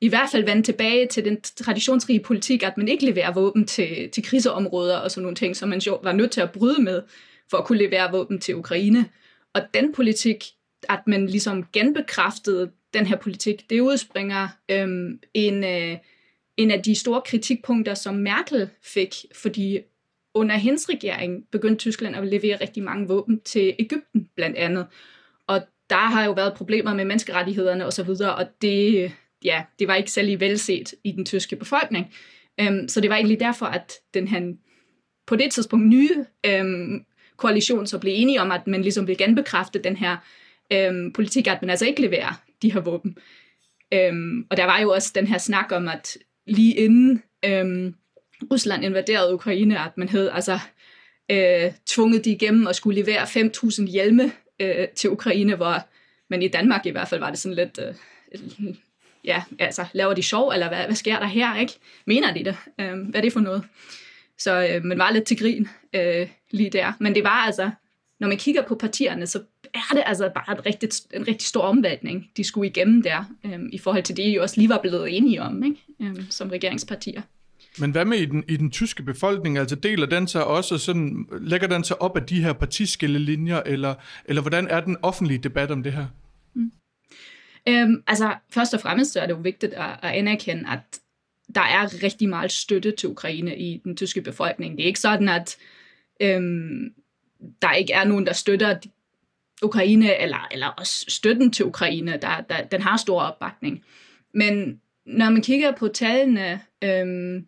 i 0.00 0.08
hvert 0.08 0.28
fald 0.32 0.44
vende 0.44 0.62
tilbage 0.62 1.06
til 1.06 1.24
den 1.24 1.40
traditionsrige 1.40 2.20
politik, 2.20 2.62
at 2.62 2.76
man 2.76 2.88
ikke 2.88 3.04
leverer 3.04 3.32
våben 3.32 3.66
til, 3.66 4.10
til 4.10 4.22
kriseområder 4.22 4.96
og 4.96 5.10
sådan 5.10 5.22
nogle 5.22 5.36
ting, 5.36 5.56
som 5.56 5.68
man 5.68 5.78
jo 5.78 6.00
var 6.02 6.12
nødt 6.12 6.30
til 6.30 6.40
at 6.40 6.52
bryde 6.52 6.82
med 6.82 7.02
for 7.50 7.58
at 7.58 7.64
kunne 7.64 7.78
levere 7.78 8.12
våben 8.12 8.40
til 8.40 8.56
Ukraine. 8.56 9.06
Og 9.54 9.62
den 9.74 9.92
politik, 9.92 10.44
at 10.88 11.00
man 11.06 11.26
ligesom 11.26 11.66
genbekræftede 11.72 12.70
den 12.94 13.06
her 13.06 13.16
politik, 13.16 13.70
det 13.70 13.80
udspringer 13.80 14.48
øhm, 14.70 15.20
en, 15.34 15.64
øh, 15.64 15.98
en 16.56 16.70
af 16.70 16.82
de 16.82 16.94
store 16.94 17.22
kritikpunkter, 17.26 17.94
som 17.94 18.14
Merkel 18.14 18.70
fik, 18.82 19.14
fordi 19.34 19.78
under 20.34 20.56
hendes 20.56 20.88
regering 20.88 21.44
begyndte 21.52 21.78
Tyskland 21.78 22.16
at 22.16 22.26
levere 22.26 22.60
rigtig 22.60 22.82
mange 22.82 23.08
våben 23.08 23.40
til 23.40 23.74
Ægypten 23.78 24.28
blandt 24.36 24.56
andet. 24.56 24.86
Og 25.46 25.60
der 25.90 25.96
har 25.96 26.24
jo 26.24 26.32
været 26.32 26.54
problemer 26.54 26.94
med 26.94 27.04
menneskerettighederne 27.04 27.86
osv., 27.86 28.08
og, 28.08 28.34
og 28.34 28.46
det, 28.62 29.12
ja, 29.44 29.62
det 29.78 29.88
var 29.88 29.94
ikke 29.94 30.10
særlig 30.10 30.40
velset 30.40 30.94
i 31.04 31.12
den 31.12 31.24
tyske 31.24 31.56
befolkning. 31.56 32.14
Øhm, 32.60 32.88
så 32.88 33.00
det 33.00 33.10
var 33.10 33.16
egentlig 33.16 33.40
derfor, 33.40 33.66
at 33.66 33.92
den 34.14 34.28
her 34.28 34.52
på 35.26 35.36
det 35.36 35.52
tidspunkt 35.52 35.88
nye 35.88 36.24
øhm, 36.46 37.04
koalition 37.40 37.86
så 37.86 37.98
blev 37.98 38.12
enige 38.16 38.40
om, 38.40 38.52
at 38.52 38.66
man 38.66 38.82
ligesom 38.82 39.06
vil 39.06 39.18
genbekræfte 39.18 39.78
den 39.78 39.96
her 39.96 40.16
øhm, 40.72 41.12
politik, 41.12 41.46
at 41.46 41.62
man 41.62 41.70
altså 41.70 41.86
ikke 41.86 42.02
leverer 42.02 42.42
de 42.62 42.72
her 42.72 42.80
våben. 42.80 43.18
Øhm, 43.92 44.46
og 44.50 44.56
der 44.56 44.64
var 44.64 44.78
jo 44.78 44.90
også 44.90 45.12
den 45.14 45.26
her 45.26 45.38
snak 45.38 45.72
om, 45.72 45.88
at 45.88 46.16
lige 46.46 46.74
inden 46.74 47.22
øhm, 47.44 47.94
Rusland 48.50 48.84
invaderede 48.84 49.34
Ukraine, 49.34 49.84
at 49.84 49.96
man 49.96 50.08
havde 50.08 50.32
altså 50.32 50.58
øh, 51.30 51.72
tvunget 51.86 52.24
de 52.24 52.30
igennem 52.30 52.66
og 52.66 52.74
skulle 52.74 53.00
levere 53.00 53.22
5.000 53.22 53.86
hjelme 53.86 54.32
øh, 54.60 54.88
til 54.88 55.10
Ukraine, 55.10 55.54
hvor 55.54 55.86
men 56.30 56.42
i 56.42 56.48
Danmark 56.48 56.86
i 56.86 56.90
hvert 56.90 57.08
fald 57.08 57.20
var 57.20 57.30
det 57.30 57.38
sådan 57.38 57.56
lidt, 57.56 57.80
øh, 57.82 58.74
ja, 59.24 59.42
altså, 59.58 59.86
laver 59.92 60.14
de 60.14 60.22
sjov, 60.22 60.50
eller 60.50 60.68
hvad, 60.68 60.84
hvad 60.84 60.94
sker 60.94 61.18
der 61.18 61.26
her, 61.26 61.60
ikke? 61.60 61.72
Mener 62.06 62.34
de 62.34 62.44
det? 62.44 62.56
Øh, 62.80 62.98
hvad 62.98 63.20
er 63.20 63.22
det 63.22 63.32
for 63.32 63.40
noget? 63.40 63.64
Så 64.40 64.68
øh, 64.68 64.84
man 64.84 64.98
var 64.98 65.10
lidt 65.10 65.24
til 65.24 65.38
grin 65.38 65.68
øh, 65.94 66.28
lige 66.50 66.70
der. 66.70 66.92
Men 67.00 67.14
det 67.14 67.24
var 67.24 67.44
altså, 67.46 67.70
når 68.20 68.28
man 68.28 68.36
kigger 68.36 68.62
på 68.62 68.74
partierne, 68.74 69.26
så 69.26 69.42
er 69.74 69.94
det 69.94 70.02
altså 70.06 70.30
bare 70.34 70.58
et 70.58 70.66
rigtigt, 70.66 71.06
en 71.14 71.28
rigtig 71.28 71.48
stor 71.48 71.62
omvæltning, 71.62 72.30
de 72.36 72.44
skulle 72.44 72.68
igennem 72.68 73.02
der, 73.02 73.24
øhm, 73.44 73.68
i 73.72 73.78
forhold 73.78 74.02
til 74.02 74.16
det, 74.16 74.32
I 74.32 74.36
også 74.36 74.54
lige 74.56 74.68
var 74.68 74.80
blevet 74.82 75.16
enige 75.16 75.42
om, 75.42 75.62
ikke? 75.62 75.76
Øhm, 76.00 76.30
som 76.30 76.48
regeringspartier. 76.50 77.22
Men 77.78 77.90
hvad 77.90 78.04
med 78.04 78.18
i 78.18 78.24
den, 78.24 78.44
i 78.48 78.56
den 78.56 78.70
tyske 78.70 79.02
befolkning? 79.02 79.58
Altså 79.58 79.76
deler 79.76 80.06
den 80.06 80.28
sig 80.28 80.44
også 80.44 80.78
sådan, 80.78 81.26
lægger 81.40 81.66
den 81.66 81.84
sig 81.84 82.02
op 82.02 82.16
af 82.16 82.22
de 82.22 82.42
her 82.42 82.52
partiskillelinjer, 82.52 83.62
eller, 83.66 83.94
eller 84.24 84.42
hvordan 84.42 84.68
er 84.68 84.80
den 84.80 84.96
offentlige 85.02 85.38
debat 85.38 85.70
om 85.70 85.82
det 85.82 85.92
her? 85.92 86.06
Mm. 86.54 86.72
Øhm, 87.68 88.02
altså, 88.06 88.34
først 88.50 88.74
og 88.74 88.80
fremmest 88.80 89.12
så 89.12 89.20
er 89.20 89.26
det 89.26 89.32
jo 89.32 89.40
vigtigt 89.42 89.72
at, 89.72 89.90
at 90.02 90.10
anerkende, 90.10 90.64
at 90.70 91.00
der 91.54 91.60
er 91.60 92.02
rigtig 92.02 92.28
meget 92.28 92.52
støtte 92.52 92.90
til 92.90 93.08
Ukraine 93.08 93.58
i 93.58 93.80
den 93.84 93.96
tyske 93.96 94.22
befolkning. 94.22 94.76
Det 94.76 94.82
er 94.82 94.86
ikke 94.86 95.00
sådan, 95.00 95.28
at 95.28 95.56
øhm, 96.20 96.94
der 97.62 97.72
ikke 97.72 97.92
er 97.92 98.04
nogen, 98.04 98.26
der 98.26 98.32
støtter 98.32 98.76
Ukraine, 99.62 100.20
eller, 100.20 100.48
eller 100.52 100.66
også 100.66 101.04
støtten 101.08 101.50
til 101.50 101.64
Ukraine. 101.64 102.18
Der, 102.22 102.40
der, 102.40 102.62
den 102.64 102.80
har 102.82 102.96
stor 102.96 103.20
opbakning. 103.20 103.84
Men 104.34 104.80
når 105.06 105.30
man 105.30 105.42
kigger 105.42 105.72
på 105.72 105.88
tallene, 105.88 106.60
øhm, 106.84 107.46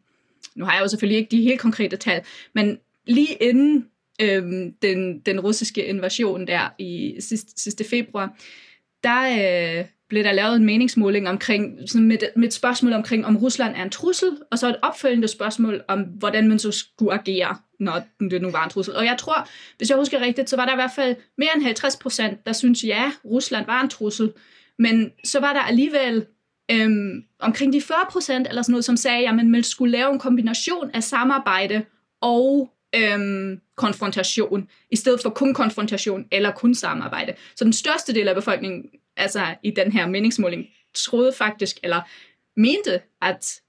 nu 0.54 0.64
har 0.64 0.72
jeg 0.72 0.82
jo 0.82 0.88
selvfølgelig 0.88 1.18
ikke 1.18 1.30
de 1.30 1.42
helt 1.42 1.60
konkrete 1.60 1.96
tal, 1.96 2.22
men 2.52 2.78
lige 3.06 3.34
inden 3.34 3.88
øhm, 4.20 4.72
den, 4.72 5.18
den 5.18 5.40
russiske 5.40 5.86
invasion 5.86 6.46
der 6.46 6.68
i 6.78 7.16
sidste, 7.20 7.52
sidste 7.56 7.84
februar, 7.84 8.36
der 9.04 9.78
øh, 9.78 9.86
blev 10.12 10.24
der 10.24 10.32
lavet 10.32 10.56
en 10.56 10.64
meningsmåling 10.64 11.28
omkring, 11.28 11.78
sådan 11.86 12.06
med, 12.06 12.18
med 12.36 12.48
et 12.48 12.54
spørgsmål 12.54 12.92
omkring, 12.92 13.26
om 13.26 13.36
Rusland 13.36 13.76
er 13.76 13.82
en 13.82 13.90
trussel, 13.90 14.30
og 14.50 14.58
så 14.58 14.68
et 14.68 14.76
opfølgende 14.82 15.28
spørgsmål 15.28 15.82
om, 15.88 16.00
hvordan 16.00 16.48
man 16.48 16.58
så 16.58 16.70
skulle 16.70 17.12
agere, 17.12 17.56
når 17.80 18.02
det 18.30 18.42
nu 18.42 18.50
var 18.50 18.64
en 18.64 18.70
trussel. 18.70 18.96
Og 18.96 19.04
jeg 19.04 19.16
tror, 19.18 19.48
hvis 19.78 19.90
jeg 19.90 19.98
husker 19.98 20.20
rigtigt, 20.20 20.50
så 20.50 20.56
var 20.56 20.64
der 20.64 20.72
i 20.72 20.76
hvert 20.76 20.90
fald 20.94 21.16
mere 21.38 21.48
end 21.54 21.62
50 21.62 21.96
procent, 21.96 22.46
der 22.46 22.52
synes 22.52 22.84
ja, 22.84 23.12
Rusland 23.24 23.66
var 23.66 23.80
en 23.80 23.88
trussel. 23.88 24.32
Men 24.78 25.10
så 25.24 25.40
var 25.40 25.52
der 25.52 25.60
alligevel 25.60 26.26
øhm, 26.70 27.24
omkring 27.38 27.72
de 27.72 27.80
40 27.80 27.98
procent, 28.10 28.48
eller 28.48 28.62
sådan 28.62 28.72
noget, 28.72 28.84
som 28.84 28.96
sagde, 28.96 29.28
at 29.28 29.34
man 29.34 29.62
skulle 29.62 29.92
lave 29.92 30.12
en 30.12 30.18
kombination 30.18 30.90
af 30.94 31.02
samarbejde 31.02 31.84
og 32.20 32.72
øhm, 32.94 33.60
konfrontation, 33.76 34.68
i 34.90 34.96
stedet 34.96 35.20
for 35.22 35.30
kun 35.30 35.54
konfrontation 35.54 36.24
eller 36.32 36.50
kun 36.50 36.74
samarbejde. 36.74 37.32
Så 37.56 37.64
den 37.64 37.72
største 37.72 38.14
del 38.14 38.28
af 38.28 38.34
befolkningen, 38.34 38.84
altså 39.16 39.54
i 39.62 39.70
den 39.70 39.92
her 39.92 40.06
meningsmåling, 40.06 40.66
troede 40.94 41.32
faktisk, 41.32 41.78
eller 41.82 42.00
mente, 42.56 43.00
at 43.22 43.60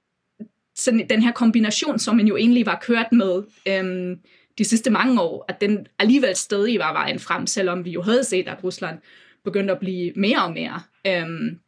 sådan 0.75 1.09
den 1.09 1.21
her 1.21 1.31
kombination, 1.31 1.99
som 1.99 2.15
man 2.15 2.27
jo 2.27 2.35
egentlig 2.37 2.65
var 2.65 2.79
kørt 2.81 3.11
med 3.11 3.43
øhm, 3.67 4.19
de 4.57 4.65
sidste 4.65 4.89
mange 4.89 5.21
år, 5.21 5.45
at 5.47 5.61
den 5.61 5.87
alligevel 5.99 6.35
stadig 6.35 6.79
var 6.79 6.93
vejen 6.93 7.19
frem, 7.19 7.47
selvom 7.47 7.85
vi 7.85 7.91
jo 7.91 8.01
havde 8.01 8.23
set, 8.23 8.47
at 8.47 8.63
Rusland 8.63 8.99
begyndte 9.43 9.73
at 9.73 9.79
blive 9.79 10.13
mere 10.15 10.43
og 10.43 10.53
mere 10.53 10.81
øhm, 11.07 11.59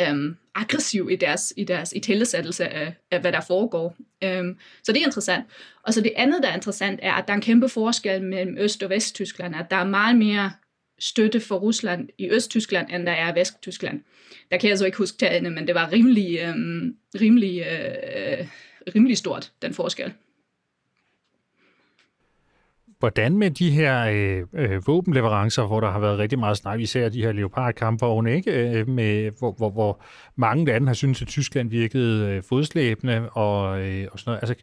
øhm, 0.00 0.36
aggressiv 0.54 1.08
i 1.10 1.16
deres, 1.16 1.52
i 1.56 1.64
deres 1.64 1.92
i 1.92 2.00
tilsættelse 2.00 2.68
af, 2.68 2.94
af, 3.10 3.20
hvad 3.20 3.32
der 3.32 3.40
foregår. 3.40 3.96
Øhm, 4.24 4.58
så 4.84 4.92
det 4.92 5.00
er 5.00 5.06
interessant. 5.06 5.44
Og 5.82 5.94
så 5.94 6.00
det 6.00 6.12
andet, 6.16 6.42
der 6.42 6.48
er 6.48 6.54
interessant, 6.54 7.00
er, 7.02 7.12
at 7.12 7.24
der 7.26 7.32
er 7.32 7.36
en 7.36 7.42
kæmpe 7.42 7.68
forskel 7.68 8.22
mellem 8.22 8.56
Øst- 8.58 8.82
og 8.82 8.90
Vesttyskland, 8.90 9.56
at 9.56 9.70
der 9.70 9.76
er 9.76 9.84
meget 9.84 10.16
mere 10.16 10.52
støtte 11.02 11.40
for 11.40 11.56
Rusland 11.56 12.08
i 12.18 12.30
Østtyskland, 12.30 12.90
end 12.92 13.06
der 13.06 13.12
er 13.12 13.32
i 13.32 13.40
Vesttyskland. 13.40 14.00
Der 14.50 14.56
kan 14.56 14.70
jeg 14.70 14.78
så 14.78 14.86
ikke 14.86 14.98
huske 14.98 15.18
tallene, 15.18 15.50
men 15.50 15.66
det 15.66 15.74
var 15.74 15.92
rimelig, 15.92 16.38
øh, 16.38 16.54
rimelig, 17.20 17.58
øh, 17.60 18.46
rimelig 18.94 19.18
stort, 19.18 19.52
den 19.62 19.74
forskel. 19.74 20.12
Hvordan 23.02 23.38
med 23.38 23.50
de 23.50 23.70
her 23.70 24.04
øh, 24.04 24.46
øh, 24.52 24.86
våbenleverancer, 24.86 25.66
hvor 25.66 25.80
der 25.80 25.90
har 25.90 25.98
været 25.98 26.18
rigtig 26.18 26.38
meget 26.38 26.56
snak, 26.56 26.80
især 26.80 27.08
de 27.08 27.22
her 27.22 27.32
Leopard-kampvogne, 27.32 28.34
ikke? 28.36 28.78
Øh, 28.78 28.88
med, 28.88 29.30
hvor, 29.38 29.52
hvor, 29.52 29.70
hvor 29.70 30.04
mange 30.36 30.64
lande 30.64 30.86
har 30.86 30.94
syntes, 30.94 31.22
at 31.22 31.28
Tyskland 31.28 31.70
virkede 31.70 32.28
øh, 32.28 32.42
fodslæbende 32.42 33.30
og, 33.30 33.80
øh, 33.80 34.08
og 34.12 34.18
sådan 34.18 34.30
noget. 34.30 34.40
Altså, 34.42 34.54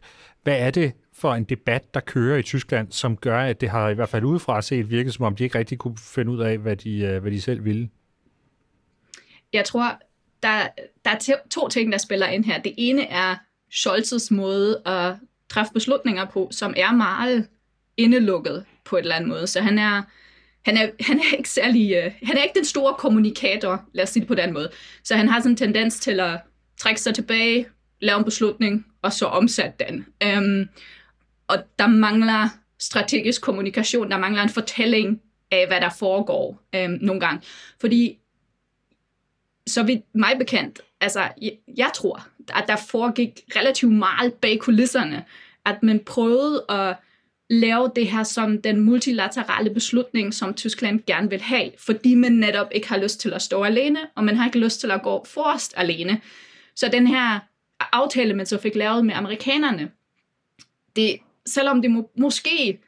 hvad 0.42 0.58
er 0.58 0.70
det 0.70 0.92
for 1.12 1.34
en 1.34 1.44
debat, 1.44 1.94
der 1.94 2.00
kører 2.00 2.38
i 2.38 2.42
Tyskland, 2.42 2.92
som 2.92 3.16
gør, 3.16 3.38
at 3.40 3.60
det 3.60 3.68
har 3.68 3.88
i 3.88 3.94
hvert 3.94 4.08
fald 4.08 4.24
udefra 4.24 4.62
set 4.62 4.90
virket, 4.90 5.14
som 5.14 5.24
om 5.24 5.36
de 5.36 5.44
ikke 5.44 5.58
rigtig 5.58 5.78
kunne 5.78 5.96
finde 5.98 6.32
ud 6.32 6.40
af, 6.40 6.58
hvad 6.58 6.76
de, 6.76 7.00
øh, 7.00 7.22
hvad 7.22 7.30
de 7.30 7.40
selv 7.40 7.64
ville? 7.64 7.88
Jeg 9.52 9.64
tror, 9.64 10.00
der, 10.42 10.68
der 11.04 11.10
er 11.10 11.34
to 11.50 11.68
ting, 11.68 11.92
der 11.92 11.98
spiller 11.98 12.26
ind 12.26 12.44
her. 12.44 12.62
Det 12.62 12.74
ene 12.78 13.06
er 13.06 13.36
Scholz's 13.72 14.34
måde 14.34 14.82
at 14.86 15.14
træffe 15.48 15.72
beslutninger 15.72 16.24
på, 16.24 16.48
som 16.50 16.74
er 16.76 16.92
meget 16.92 17.48
indelukket 18.00 18.64
på 18.84 18.96
et 18.96 19.00
eller 19.00 19.14
andet 19.14 19.28
måde. 19.28 19.46
Så 19.46 19.60
han 19.60 19.78
er, 19.78 20.02
han 20.64 20.76
er, 20.76 20.90
han 21.00 21.18
er 21.18 21.36
ikke 21.36 21.48
særlig, 21.48 21.94
øh, 21.94 22.12
han 22.22 22.36
er 22.36 22.42
ikke 22.42 22.58
den 22.58 22.64
store 22.64 22.94
kommunikator, 22.98 23.84
lad 23.92 24.04
os 24.04 24.10
sige 24.10 24.20
det 24.20 24.28
på 24.28 24.34
den 24.34 24.52
måde. 24.52 24.70
Så 25.04 25.16
han 25.16 25.28
har 25.28 25.40
sådan 25.40 25.50
en 25.50 25.56
tendens 25.56 26.00
til 26.00 26.20
at 26.20 26.40
trække 26.78 27.00
sig 27.00 27.14
tilbage, 27.14 27.66
lave 28.00 28.18
en 28.18 28.24
beslutning, 28.24 28.86
og 29.02 29.12
så 29.12 29.26
omsætte 29.26 29.84
den. 29.88 30.06
Øhm, 30.22 30.68
og 31.48 31.58
der 31.78 31.86
mangler 31.86 32.48
strategisk 32.78 33.42
kommunikation, 33.42 34.10
der 34.10 34.18
mangler 34.18 34.42
en 34.42 34.48
fortælling 34.48 35.20
af, 35.50 35.66
hvad 35.66 35.80
der 35.80 35.90
foregår 35.98 36.62
øhm, 36.74 36.98
nogle 37.00 37.20
gange. 37.20 37.40
Fordi, 37.80 38.18
så 39.66 39.82
vidt 39.82 40.02
mig 40.14 40.34
bekendt, 40.38 40.80
altså, 41.00 41.28
jeg, 41.42 41.52
jeg 41.76 41.90
tror, 41.94 42.26
at 42.54 42.64
der 42.68 42.76
foregik 42.76 43.40
relativt 43.56 43.92
meget 43.92 44.34
bag 44.34 44.58
kulisserne, 44.58 45.24
at 45.66 45.82
man 45.82 46.00
prøvede 46.00 46.64
at 46.68 46.96
lave 47.50 47.90
det 47.96 48.06
her 48.06 48.22
som 48.22 48.62
den 48.62 48.80
multilaterale 48.80 49.70
beslutning, 49.70 50.34
som 50.34 50.54
Tyskland 50.54 51.00
gerne 51.06 51.30
vil 51.30 51.40
have, 51.40 51.70
fordi 51.78 52.14
man 52.14 52.32
netop 52.32 52.66
ikke 52.72 52.88
har 52.88 52.98
lyst 52.98 53.20
til 53.20 53.32
at 53.32 53.42
stå 53.42 53.62
alene, 53.62 53.98
og 54.14 54.24
man 54.24 54.36
har 54.36 54.46
ikke 54.46 54.58
lyst 54.58 54.80
til 54.80 54.90
at 54.90 55.02
gå 55.02 55.24
forrest 55.24 55.74
alene. 55.76 56.20
Så 56.76 56.88
den 56.88 57.06
her 57.06 57.38
aftale, 57.92 58.34
man 58.34 58.46
så 58.46 58.58
fik 58.58 58.74
lavet 58.74 59.06
med 59.06 59.14
amerikanerne, 59.14 59.90
det, 60.96 61.16
selvom 61.46 61.82
det 61.82 61.90
må, 61.90 62.10
måske 62.18 62.80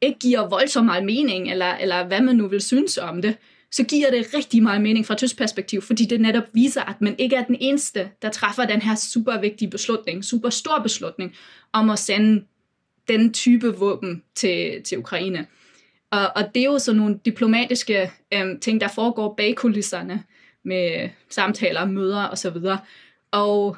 ikke 0.00 0.18
giver 0.18 0.48
voldsomt 0.48 0.86
meget 0.86 1.04
mening, 1.04 1.50
eller, 1.50 1.74
eller 1.76 2.06
hvad 2.06 2.20
man 2.20 2.36
nu 2.36 2.48
vil 2.48 2.60
synes 2.60 2.98
om 2.98 3.22
det, 3.22 3.36
så 3.70 3.84
giver 3.84 4.10
det 4.10 4.34
rigtig 4.34 4.62
meget 4.62 4.80
mening 4.80 5.06
fra 5.06 5.14
tysk 5.14 5.38
perspektiv, 5.38 5.82
fordi 5.82 6.04
det 6.04 6.20
netop 6.20 6.44
viser, 6.52 6.82
at 6.82 7.00
man 7.00 7.14
ikke 7.18 7.36
er 7.36 7.44
den 7.44 7.56
eneste, 7.60 8.10
der 8.22 8.30
træffer 8.30 8.64
den 8.64 8.82
her 8.82 8.94
super 8.94 9.40
vigtige 9.40 9.70
beslutning, 9.70 10.24
super 10.24 10.50
stor 10.50 10.78
beslutning, 10.82 11.34
om 11.72 11.90
at 11.90 11.98
sende 11.98 12.44
den 13.08 13.32
type 13.32 13.74
våben 13.76 14.22
til, 14.34 14.82
til 14.82 14.98
Ukraine. 14.98 15.46
Og, 16.10 16.32
og 16.36 16.54
det 16.54 16.60
er 16.60 16.64
jo 16.64 16.78
sådan 16.78 17.00
nogle 17.00 17.20
diplomatiske 17.24 18.12
øhm, 18.34 18.60
ting, 18.60 18.80
der 18.80 18.88
foregår 18.88 19.34
bag 19.34 19.54
kulisserne 19.56 20.24
med 20.64 21.08
samtaler, 21.28 21.84
møder 21.84 22.28
osv. 22.28 22.56
Og, 22.56 22.78
og 23.30 23.76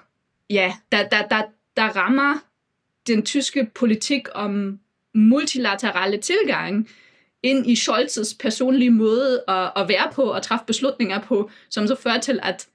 ja, 0.50 0.74
der, 0.92 1.08
der, 1.08 1.26
der, 1.26 1.42
der 1.76 1.96
rammer 1.96 2.34
den 3.06 3.22
tyske 3.22 3.70
politik 3.74 4.28
om 4.34 4.78
multilaterale 5.14 6.18
tilgang 6.18 6.88
ind 7.42 7.66
i 7.66 7.74
Scholz's 7.74 8.36
personlige 8.40 8.90
måde 8.90 9.44
at, 9.48 9.72
at 9.76 9.88
være 9.88 10.12
på 10.12 10.22
og 10.22 10.42
træffe 10.42 10.64
beslutninger 10.66 11.20
på, 11.20 11.50
som 11.70 11.86
så 11.86 11.94
fører 11.94 12.20
til, 12.20 12.40
at 12.42 12.68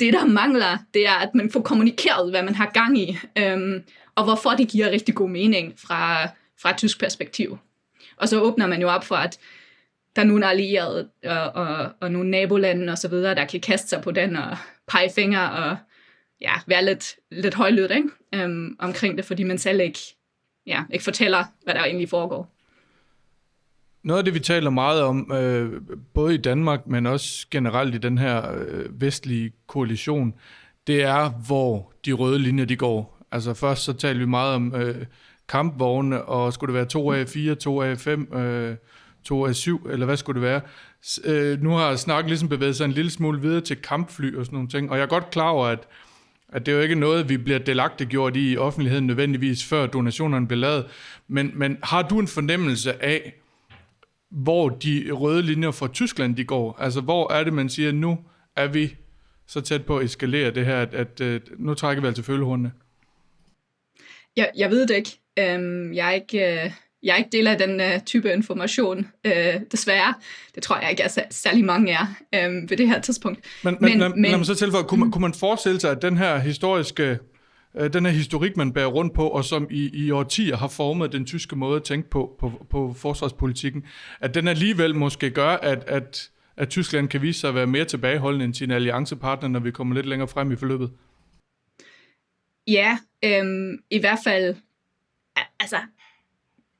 det, 0.00 0.12
der 0.12 0.24
mangler, 0.24 0.78
det 0.94 1.06
er, 1.06 1.14
at 1.14 1.34
man 1.34 1.50
får 1.50 1.60
kommunikeret, 1.60 2.30
hvad 2.30 2.42
man 2.42 2.54
har 2.54 2.70
gang 2.70 2.98
i. 2.98 3.18
Øhm, 3.38 3.82
og 4.14 4.24
hvorfor 4.24 4.50
det 4.50 4.68
giver 4.68 4.90
rigtig 4.90 5.14
god 5.14 5.28
mening 5.28 5.74
fra, 5.76 6.28
fra 6.62 6.70
et 6.70 6.76
tysk 6.76 7.00
perspektiv. 7.00 7.58
Og 8.16 8.28
så 8.28 8.40
åbner 8.40 8.66
man 8.66 8.80
jo 8.80 8.88
op 8.88 9.04
for, 9.04 9.16
at 9.16 9.38
der 10.16 10.22
er 10.22 10.26
nogle 10.26 10.46
allierede 10.46 11.08
og, 11.24 11.50
og, 11.50 11.92
og 12.00 12.12
nogle 12.12 12.30
nabolande 12.30 12.92
og 12.92 12.98
så 12.98 13.08
videre, 13.08 13.34
der 13.34 13.44
kan 13.44 13.60
kaste 13.60 13.88
sig 13.88 14.02
på 14.02 14.10
den 14.10 14.36
og 14.36 14.56
pege 14.88 15.10
fingre 15.14 15.50
og 15.52 15.76
ja, 16.40 16.52
være 16.66 16.84
lidt, 16.84 17.16
lidt 17.30 17.54
højlydt 17.54 17.90
ikke? 17.90 18.08
Øhm, 18.34 18.76
omkring 18.78 19.16
det, 19.16 19.24
fordi 19.24 19.42
man 19.42 19.58
selv 19.58 19.80
ikke, 19.80 19.98
ja, 20.66 20.82
ikke 20.90 21.04
fortæller, 21.04 21.44
hvad 21.64 21.74
der 21.74 21.84
egentlig 21.84 22.08
foregår. 22.08 22.57
Noget 24.08 24.18
af 24.18 24.24
det, 24.24 24.34
vi 24.34 24.40
taler 24.40 24.70
meget 24.70 25.02
om, 25.02 25.32
øh, 25.32 25.80
både 26.14 26.34
i 26.34 26.36
Danmark, 26.36 26.86
men 26.86 27.06
også 27.06 27.46
generelt 27.50 27.94
i 27.94 27.98
den 27.98 28.18
her 28.18 28.52
øh, 28.54 29.00
vestlige 29.00 29.52
koalition, 29.66 30.34
det 30.86 31.02
er, 31.02 31.30
hvor 31.30 31.92
de 32.04 32.12
røde 32.12 32.38
linjer 32.38 32.64
de 32.64 32.76
går. 32.76 33.26
Altså 33.32 33.54
først 33.54 33.84
så 33.84 33.92
talte 33.92 34.20
vi 34.20 34.26
meget 34.26 34.54
om 34.54 34.74
øh, 34.74 35.06
kampvogne, 35.48 36.22
og 36.22 36.52
skulle 36.52 36.74
det 36.74 36.94
være 36.94 37.24
2A4, 37.24 37.56
2A5, 37.64 38.38
øh, 38.38 38.76
2A7, 39.30 39.90
eller 39.90 40.06
hvad 40.06 40.16
skulle 40.16 40.40
det 40.40 40.48
være? 40.48 40.60
Øh, 41.24 41.62
nu 41.62 41.70
har 41.70 41.96
snakken 41.96 42.28
ligesom 42.28 42.48
bevæget 42.48 42.76
sig 42.76 42.84
en 42.84 42.92
lille 42.92 43.10
smule 43.10 43.40
videre 43.40 43.60
til 43.60 43.76
kampfly 43.76 44.36
og 44.36 44.44
sådan 44.44 44.56
nogle 44.56 44.68
ting, 44.68 44.90
og 44.90 44.96
jeg 44.96 45.02
er 45.02 45.08
godt 45.08 45.30
klar 45.30 45.48
over, 45.48 45.66
at, 45.66 45.88
at 46.48 46.66
det 46.66 46.72
er 46.72 46.76
jo 46.76 46.82
ikke 46.82 46.94
noget, 46.94 47.28
vi 47.28 47.36
bliver 47.36 47.58
delagtiggjort 47.58 48.36
i 48.36 48.52
i 48.52 48.56
offentligheden 48.56 49.06
nødvendigvis, 49.06 49.64
før 49.64 49.86
donationerne 49.86 50.46
bliver 50.46 50.60
lavet, 50.60 50.86
men, 51.28 51.52
men 51.54 51.76
har 51.82 52.02
du 52.02 52.18
en 52.18 52.28
fornemmelse 52.28 53.02
af, 53.04 53.34
hvor 54.30 54.68
de 54.68 55.10
røde 55.10 55.42
linjer 55.42 55.70
fra 55.70 55.88
Tyskland 55.88 56.36
de 56.36 56.44
går? 56.44 56.76
Altså 56.80 57.00
hvor 57.00 57.32
er 57.32 57.44
det, 57.44 57.52
man 57.52 57.68
siger, 57.68 57.92
nu 57.92 58.18
er 58.56 58.66
vi 58.66 58.96
så 59.46 59.60
tæt 59.60 59.86
på 59.86 59.98
at 59.98 60.04
eskalere 60.04 60.50
det 60.50 60.66
her, 60.66 60.76
at, 60.82 60.94
at, 60.94 61.20
at 61.20 61.42
nu 61.58 61.74
trækker 61.74 62.00
vi 62.00 62.06
altså 62.06 62.22
følehornene? 62.22 62.72
Jeg, 64.36 64.50
jeg 64.56 64.70
ved 64.70 64.86
det 64.86 64.96
ikke. 64.96 65.54
Um, 65.56 65.92
jeg 65.92 66.08
er 66.08 66.12
ikke... 66.12 66.62
Uh, 66.64 66.72
jeg 67.02 67.12
er 67.12 67.16
ikke 67.16 67.30
del 67.32 67.46
af 67.46 67.58
den 67.58 67.80
uh, 67.80 68.02
type 68.06 68.32
information, 68.32 68.98
uh, 68.98 69.60
desværre. 69.72 70.14
Det 70.54 70.62
tror 70.62 70.80
jeg 70.80 70.90
ikke, 70.90 71.04
at 71.04 71.18
særlig 71.30 71.64
mange 71.64 71.92
er 71.92 72.48
um, 72.48 72.70
ved 72.70 72.76
det 72.76 72.88
her 72.88 73.00
tidspunkt. 73.00 73.40
Men, 73.64 73.76
men, 73.80 73.98
men, 73.98 74.10
men 74.10 74.30
lad 74.30 74.36
mig 74.36 74.46
så 74.46 74.54
tilføje, 74.54 74.84
kunne, 74.84 75.00
man, 75.00 75.10
kunne 75.10 75.22
man 75.22 75.34
forestille 75.34 75.80
sig, 75.80 75.90
at 75.90 76.02
den 76.02 76.16
her 76.16 76.38
historiske 76.38 77.18
øh, 77.78 77.92
den 77.92 78.06
her 78.06 78.12
historik, 78.12 78.56
man 78.56 78.72
bærer 78.72 78.86
rundt 78.86 79.14
på, 79.14 79.28
og 79.28 79.44
som 79.44 79.66
i, 79.70 80.06
i 80.06 80.10
årtier 80.10 80.56
har 80.56 80.68
formet 80.68 81.12
den 81.12 81.26
tyske 81.26 81.56
måde 81.56 81.76
at 81.76 81.82
tænke 81.82 82.10
på, 82.10 82.36
på, 82.38 82.66
på 82.70 82.92
forsvarspolitikken, 82.92 83.84
at 84.20 84.34
den 84.34 84.48
alligevel 84.48 84.94
måske 84.94 85.30
gør, 85.30 85.48
at, 85.48 85.84
at, 85.86 86.30
at 86.56 86.68
Tyskland 86.68 87.08
kan 87.08 87.22
vise 87.22 87.40
sig 87.40 87.48
at 87.48 87.54
være 87.54 87.66
mere 87.66 87.84
tilbageholdende 87.84 88.44
end 88.44 88.54
sine 88.54 88.74
alliancepartner, 88.74 89.48
når 89.48 89.60
vi 89.60 89.70
kommer 89.70 89.94
lidt 89.94 90.06
længere 90.06 90.28
frem 90.28 90.52
i 90.52 90.56
forløbet? 90.56 90.90
Ja, 92.66 92.98
øhm, 93.24 93.78
i 93.90 93.98
hvert 93.98 94.18
fald, 94.24 94.56
altså, 95.60 95.78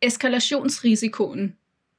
eskalationsrisikoen 0.02 1.56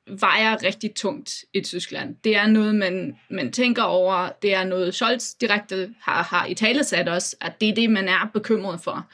vejer 0.10 0.64
rigtig 0.64 0.96
tungt 0.96 1.46
i 1.54 1.62
Tyskland. 1.62 2.16
Det 2.24 2.36
er 2.36 2.48
noget, 2.48 2.76
man, 2.76 3.18
man 3.30 3.52
tænker 3.52 3.84
over. 3.84 4.30
Det 4.42 4.54
er 4.54 4.64
noget, 4.64 4.96
Scholz 4.96 5.34
direkte 5.34 5.94
har, 6.02 6.24
har 6.24 6.46
i 6.46 6.54
tale 6.54 6.84
sat 6.84 7.10
os, 7.10 7.36
at 7.42 7.62
det 7.62 7.70
er 7.70 7.76
det, 7.76 7.90
man 7.90 8.08
er 8.08 8.30
bekymret 8.34 8.82
for. 8.82 9.10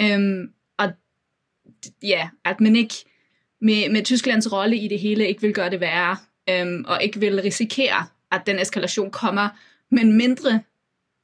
Øhm, 0.00 0.52
og 0.78 0.92
ja, 2.02 2.28
at 2.44 2.60
man 2.60 2.76
ikke 2.76 2.94
med, 3.60 3.90
med 3.90 4.04
Tysklands 4.04 4.52
rolle 4.52 4.76
i 4.76 4.88
det 4.88 4.98
hele 5.00 5.28
ikke 5.28 5.40
vil 5.40 5.54
gøre 5.54 5.70
det 5.70 5.80
værre, 5.80 6.16
øhm, 6.50 6.84
og 6.88 7.02
ikke 7.02 7.20
vil 7.20 7.42
risikere, 7.42 8.06
at 8.32 8.42
den 8.46 8.58
eskalation 8.58 9.10
kommer, 9.10 9.48
men 9.90 10.16
mindre 10.16 10.62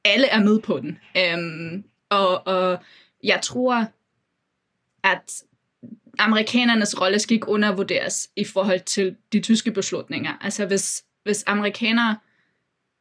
alle 0.05 0.27
er 0.27 0.43
med 0.43 0.59
på 0.59 0.79
den. 0.79 0.99
Øhm, 1.17 1.83
og, 2.09 2.47
og 2.47 2.79
jeg 3.23 3.39
tror, 3.43 3.85
at 5.03 5.43
amerikanernes 6.19 7.01
rolle 7.01 7.19
skal 7.19 7.33
ikke 7.33 7.47
undervurderes 7.47 8.29
i 8.35 8.43
forhold 8.43 8.79
til 8.79 9.15
de 9.33 9.39
tyske 9.39 9.71
beslutninger. 9.71 10.33
Altså 10.41 10.65
hvis, 10.65 11.03
hvis 11.23 11.43
amerikanere 11.47 12.17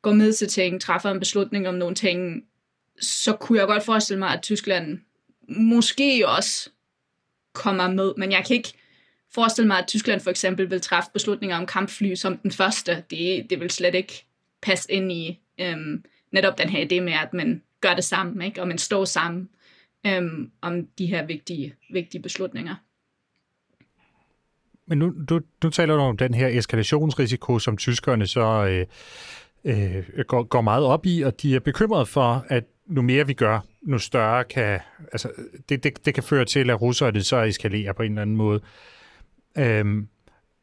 går 0.02 0.12
med 0.12 0.32
til 0.32 0.48
ting, 0.48 0.80
træffer 0.80 1.10
en 1.10 1.18
beslutning 1.18 1.68
om 1.68 1.74
nogle 1.74 1.94
ting, 1.94 2.44
så 3.00 3.32
kunne 3.32 3.58
jeg 3.58 3.66
godt 3.66 3.84
forestille 3.84 4.18
mig, 4.18 4.28
at 4.28 4.42
Tyskland 4.42 4.98
måske 5.48 6.28
også 6.28 6.70
kommer 7.52 7.90
med, 7.90 8.12
men 8.16 8.32
jeg 8.32 8.44
kan 8.46 8.56
ikke 8.56 8.72
forestille 9.34 9.68
mig, 9.68 9.78
at 9.78 9.86
Tyskland 9.86 10.20
for 10.20 10.30
eksempel 10.30 10.70
vil 10.70 10.80
træffe 10.80 11.10
beslutninger 11.12 11.56
om 11.56 11.66
kampfly 11.66 12.14
som 12.14 12.38
den 12.38 12.50
første. 12.50 13.04
Det, 13.10 13.50
det 13.50 13.60
vil 13.60 13.70
slet 13.70 13.94
ikke 13.94 14.26
passe 14.62 14.92
ind 14.92 15.12
i 15.12 15.40
øhm, 15.60 16.04
netop 16.32 16.58
den 16.58 16.68
her 16.68 16.86
idé 16.86 17.00
med, 17.00 17.12
at 17.12 17.32
man 17.32 17.62
gør 17.80 17.94
det 17.94 18.04
sammen, 18.04 18.42
ikke? 18.42 18.60
og 18.60 18.68
man 18.68 18.78
står 18.78 19.04
sammen 19.04 19.48
øhm, 20.06 20.50
om 20.60 20.86
de 20.86 21.06
her 21.06 21.26
vigtige, 21.26 21.74
vigtige 21.90 22.22
beslutninger. 22.22 22.74
Men 24.86 24.98
nu, 24.98 25.14
du, 25.28 25.40
nu 25.64 25.70
taler 25.70 25.94
du 25.96 26.00
om 26.00 26.16
den 26.16 26.34
her 26.34 26.48
eskalationsrisiko, 26.48 27.58
som 27.58 27.76
tyskerne 27.76 28.26
så 28.26 28.66
øh, 28.66 28.86
øh, 29.64 30.04
går, 30.26 30.42
går 30.42 30.60
meget 30.60 30.84
op 30.84 31.06
i, 31.06 31.22
og 31.22 31.42
de 31.42 31.56
er 31.56 31.60
bekymrede 31.60 32.06
for, 32.06 32.46
at 32.48 32.64
nu 32.86 33.02
mere 33.02 33.26
vi 33.26 33.32
gør, 33.32 33.60
nu 33.82 33.98
større 33.98 34.44
kan, 34.44 34.80
altså 35.12 35.30
det, 35.68 35.84
det, 35.84 36.06
det 36.06 36.14
kan 36.14 36.22
føre 36.22 36.44
til, 36.44 36.70
at 36.70 36.82
russerne 36.82 37.22
så 37.22 37.36
eskalerer 37.36 37.92
på 37.92 38.02
en 38.02 38.12
eller 38.12 38.22
anden 38.22 38.36
måde. 38.36 38.60
Øhm, 39.58 40.08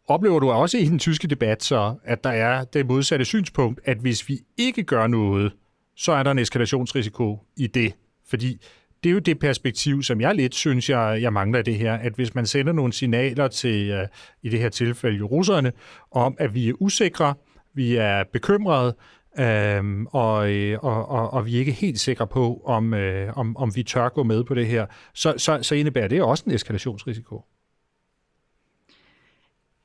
oplever 0.08 0.40
du 0.40 0.52
også 0.52 0.78
i 0.78 0.86
den 0.86 1.00
tyske 1.00 1.28
debat 1.28 1.64
så, 1.64 1.96
at 2.04 2.24
der 2.24 2.30
er 2.30 2.64
det 2.64 2.86
modsatte 2.86 3.26
synspunkt, 3.26 3.80
at 3.86 3.98
hvis 3.98 4.30
vi 4.30 4.40
ikke 4.58 4.84
gør 4.84 5.08
noget, 5.08 5.54
så 5.96 6.12
er 6.12 6.24
der 6.24 6.32
en 6.32 6.40
eskalationsrisiko 6.40 7.40
i 7.58 7.68
det? 7.68 7.94
Fordi 8.30 8.62
det 9.04 9.10
er 9.10 9.14
jo 9.14 9.20
det 9.20 9.40
perspektiv, 9.40 10.04
som 10.04 10.22
jeg 10.22 10.36
lidt 10.36 10.56
synes, 10.56 10.90
jeg, 10.90 11.22
jeg 11.22 11.34
mangler 11.34 11.60
i 11.60 11.64
det 11.64 11.76
her, 11.76 11.94
at 11.94 12.14
hvis 12.14 12.36
man 12.36 12.46
sender 12.46 12.74
nogle 12.74 12.94
signaler 12.94 13.48
til, 13.48 14.02
uh, 14.02 14.08
i 14.44 14.50
det 14.50 14.60
her 14.60 14.70
tilfælde 14.70 15.18
jo 15.18 15.26
russerne, 15.26 15.72
om 16.12 16.36
at 16.40 16.54
vi 16.54 16.70
er 16.70 16.74
usikre, 16.80 17.34
vi 17.74 17.96
er 17.96 18.24
bekymrede, 18.24 18.96
øhm, 19.40 20.08
og, 20.08 20.52
øh, 20.52 20.80
og, 20.82 21.10
og, 21.10 21.34
og 21.34 21.46
vi 21.46 21.56
er 21.56 21.60
ikke 21.60 21.72
helt 21.72 22.00
sikre 22.00 22.28
på, 22.28 22.62
om, 22.66 22.94
øh, 22.94 23.38
om, 23.38 23.58
om 23.58 23.76
vi 23.76 23.84
tør 23.84 24.10
gå 24.10 24.24
med 24.24 24.44
på 24.44 24.54
det 24.54 24.68
her, 24.68 24.86
så, 25.14 25.34
så, 25.38 25.64
så 25.64 25.76
indebærer 25.76 26.08
det 26.08 26.22
også 26.22 26.44
en 26.48 26.52
eskalationsrisiko. 26.52 27.42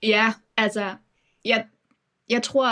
Ja, 0.03 0.33
altså, 0.57 0.95
jeg, 1.45 1.65
jeg 2.31 2.43
tror, 2.43 2.69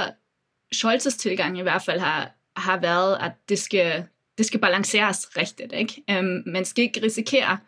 Scholz's 0.74 1.18
tilgang 1.18 1.58
i 1.58 1.62
hvert 1.62 1.82
fald 1.82 2.00
har, 2.00 2.30
har 2.56 2.80
været, 2.80 3.16
at 3.20 3.32
det 3.48 3.58
skal, 3.58 4.04
det 4.38 4.46
skal 4.46 4.60
balanceres 4.60 5.28
rigtigt. 5.36 5.72
Ikke? 5.72 6.02
Øhm, 6.10 6.42
man 6.46 6.64
skal 6.64 6.84
ikke 6.84 7.02
risikere 7.02 7.58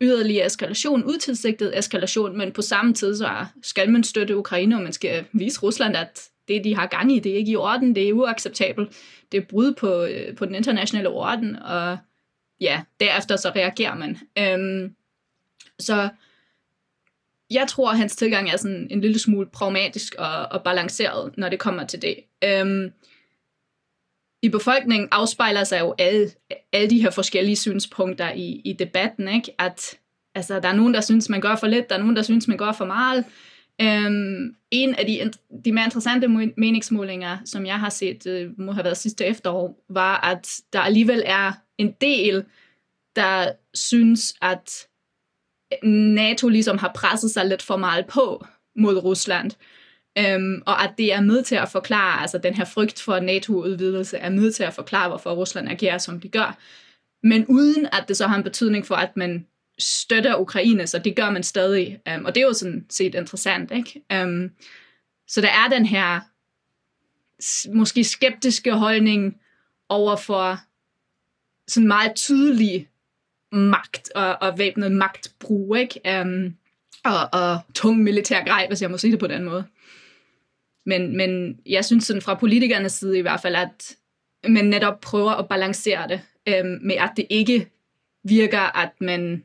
yderligere 0.00 0.46
eskalation, 0.46 1.04
utilsigtet 1.04 1.78
eskalation, 1.78 2.38
men 2.38 2.52
på 2.52 2.62
samme 2.62 2.94
tid 2.94 3.16
så 3.16 3.46
skal 3.62 3.90
man 3.90 4.04
støtte 4.04 4.36
Ukraine, 4.36 4.76
og 4.76 4.82
man 4.82 4.92
skal 4.92 5.24
vise 5.32 5.60
Rusland, 5.60 5.96
at 5.96 6.28
det, 6.48 6.64
de 6.64 6.76
har 6.76 6.86
gang 6.86 7.12
i, 7.12 7.18
det 7.18 7.32
er 7.32 7.36
ikke 7.36 7.52
i 7.52 7.56
orden, 7.56 7.94
det 7.94 8.08
er 8.08 8.12
uacceptabelt, 8.12 8.92
det 9.32 9.38
er 9.38 9.46
brud 9.46 9.74
på, 9.74 10.02
øh, 10.02 10.36
på 10.36 10.46
den 10.46 10.54
internationale 10.54 11.08
orden, 11.08 11.56
og 11.56 11.98
ja, 12.60 12.82
derefter 13.00 13.36
så 13.36 13.52
reagerer 13.56 13.94
man. 13.94 14.18
Øhm, 14.38 14.94
så 15.78 16.08
jeg 17.50 17.66
tror, 17.68 17.90
at 17.90 17.98
hans 17.98 18.16
tilgang 18.16 18.50
er 18.50 18.56
sådan 18.56 18.88
en 18.90 19.00
lille 19.00 19.18
smule 19.18 19.46
pragmatisk 19.46 20.14
og, 20.18 20.46
og 20.50 20.62
balanceret, 20.62 21.38
når 21.38 21.48
det 21.48 21.58
kommer 21.58 21.86
til 21.86 22.02
det. 22.02 22.16
Øhm, 22.44 22.92
i 24.42 24.48
befolkningen 24.48 25.08
afspejler 25.12 25.64
sig 25.64 25.80
jo 25.80 25.94
alle, 25.98 26.30
alle 26.72 26.90
de 26.90 27.02
her 27.02 27.10
forskellige 27.10 27.56
synspunkter 27.56 28.32
i, 28.32 28.60
i 28.64 28.72
debatten, 28.72 29.28
ikke? 29.28 29.54
At 29.58 29.98
altså, 30.34 30.60
der 30.60 30.68
er 30.68 30.76
nogen, 30.76 30.94
der 30.94 31.00
synes, 31.00 31.28
man 31.28 31.40
gør 31.40 31.56
for 31.56 31.66
lidt, 31.66 31.90
der 31.90 31.94
er 31.94 32.00
nogen, 32.00 32.16
der 32.16 32.22
synes, 32.22 32.48
man 32.48 32.58
gør 32.58 32.72
for 32.72 32.84
meget. 32.84 33.24
Øhm, 33.80 34.54
en 34.70 34.94
af 34.94 35.06
de, 35.06 35.32
de 35.64 35.72
mere 35.72 35.84
interessante 35.84 36.28
meningsmålinger, 36.56 37.38
som 37.44 37.66
jeg 37.66 37.80
har 37.80 37.88
set, 37.88 38.26
øh, 38.26 38.50
må 38.58 38.72
have 38.72 38.84
været 38.84 38.96
sidste 38.96 39.24
efterår, 39.24 39.84
var, 39.88 40.20
at 40.20 40.60
der 40.72 40.80
alligevel 40.80 41.22
er 41.26 41.52
en 41.78 41.92
del, 42.00 42.44
der 43.16 43.52
synes, 43.74 44.34
at 44.42 44.86
NATO 45.82 46.48
ligesom 46.48 46.78
har 46.78 46.92
presset 46.94 47.30
sig 47.30 47.46
lidt 47.46 47.62
for 47.62 47.76
meget 47.76 48.06
på 48.06 48.44
mod 48.76 48.96
Rusland. 48.96 49.50
Øhm, 50.18 50.62
og 50.66 50.84
at 50.84 50.94
det 50.98 51.12
er 51.12 51.20
med 51.20 51.42
til 51.42 51.54
at 51.54 51.68
forklare, 51.68 52.20
altså 52.20 52.38
den 52.38 52.54
her 52.54 52.64
frygt 52.64 53.02
for 53.02 53.20
NATO-udvidelse 53.20 54.16
er 54.16 54.30
med 54.30 54.52
til 54.52 54.62
at 54.62 54.74
forklare, 54.74 55.08
hvorfor 55.08 55.30
Rusland 55.30 55.68
agerer, 55.68 55.98
som 55.98 56.20
de 56.20 56.28
gør. 56.28 56.58
Men 57.22 57.46
uden 57.46 57.86
at 57.86 58.04
det 58.08 58.16
så 58.16 58.26
har 58.26 58.36
en 58.36 58.42
betydning 58.42 58.86
for, 58.86 58.94
at 58.94 59.16
man 59.16 59.46
støtter 59.78 60.36
Ukraine, 60.36 60.86
så 60.86 60.98
det 60.98 61.16
gør 61.16 61.30
man 61.30 61.42
stadig. 61.42 62.00
Øhm, 62.08 62.24
og 62.24 62.34
det 62.34 62.40
er 62.40 62.46
jo 62.46 62.52
sådan 62.52 62.86
set 62.90 63.14
interessant, 63.14 63.70
ikke? 63.70 64.02
Øhm, 64.12 64.50
så 65.28 65.40
der 65.40 65.48
er 65.48 65.68
den 65.68 65.86
her 65.86 66.20
måske 67.74 68.04
skeptiske 68.04 68.72
holdning 68.72 69.40
over 69.88 70.16
for 70.16 70.60
sådan 71.68 71.88
meget 71.88 72.14
tydelig 72.14 72.88
magt 73.52 74.10
og, 74.14 74.36
og 74.40 74.58
væbnet 74.58 74.92
magtbrug, 74.92 75.76
ikke? 75.76 76.20
Um, 76.20 76.56
og, 77.04 77.40
og 77.40 77.60
tung 77.74 78.02
militær 78.02 78.44
grej, 78.44 78.66
hvis 78.68 78.82
jeg 78.82 78.90
må 78.90 78.98
sige 78.98 79.10
det 79.10 79.20
på 79.20 79.26
den 79.26 79.44
måde. 79.44 79.64
Men, 80.90 81.16
men 81.16 81.58
jeg 81.66 81.84
synes 81.84 82.04
sådan 82.04 82.22
fra 82.22 82.34
politikernes 82.34 82.92
side 82.92 83.18
i 83.18 83.20
hvert 83.20 83.40
fald, 83.40 83.54
at 83.54 83.96
man 84.48 84.64
netop 84.64 85.00
prøver 85.00 85.30
at 85.30 85.48
balancere 85.48 86.08
det 86.08 86.20
øhm, 86.46 86.78
med, 86.82 86.94
at 86.94 87.10
det 87.16 87.26
ikke 87.30 87.66
virker, 88.24 88.78
at 88.78 88.90
man 89.00 89.44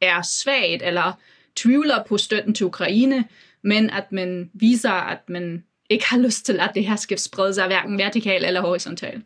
er 0.00 0.22
svagt 0.22 0.82
eller 0.82 1.12
tvivler 1.56 2.04
på 2.08 2.18
støtten 2.18 2.54
til 2.54 2.66
Ukraine, 2.66 3.24
men 3.62 3.90
at 3.90 4.12
man 4.12 4.50
viser, 4.54 4.90
at 4.90 5.28
man 5.28 5.64
ikke 5.90 6.04
har 6.08 6.18
lyst 6.18 6.46
til, 6.46 6.60
at 6.60 6.70
det 6.74 6.86
her 6.86 6.96
skal 6.96 7.18
sprede 7.18 7.54
sig 7.54 7.66
hverken 7.66 7.98
vertikalt 7.98 8.46
eller 8.46 8.60
horisontalt. 8.60 9.24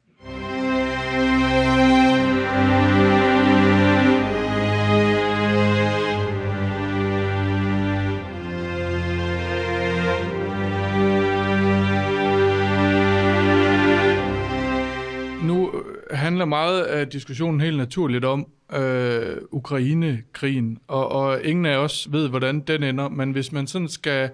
Handler 16.32 16.44
meget 16.44 16.82
af 16.82 17.08
diskussionen 17.08 17.60
helt 17.60 17.76
naturligt 17.76 18.24
om 18.24 18.46
øh, 18.72 19.36
Ukraine-krigen, 19.50 20.78
og, 20.88 21.08
og 21.08 21.44
ingen 21.44 21.66
af 21.66 21.76
os 21.76 22.08
ved, 22.12 22.28
hvordan 22.28 22.60
den 22.60 22.82
ender, 22.82 23.08
men 23.08 23.32
hvis 23.32 23.52
man 23.52 23.66
sådan 23.66 23.88
skal 23.88 24.30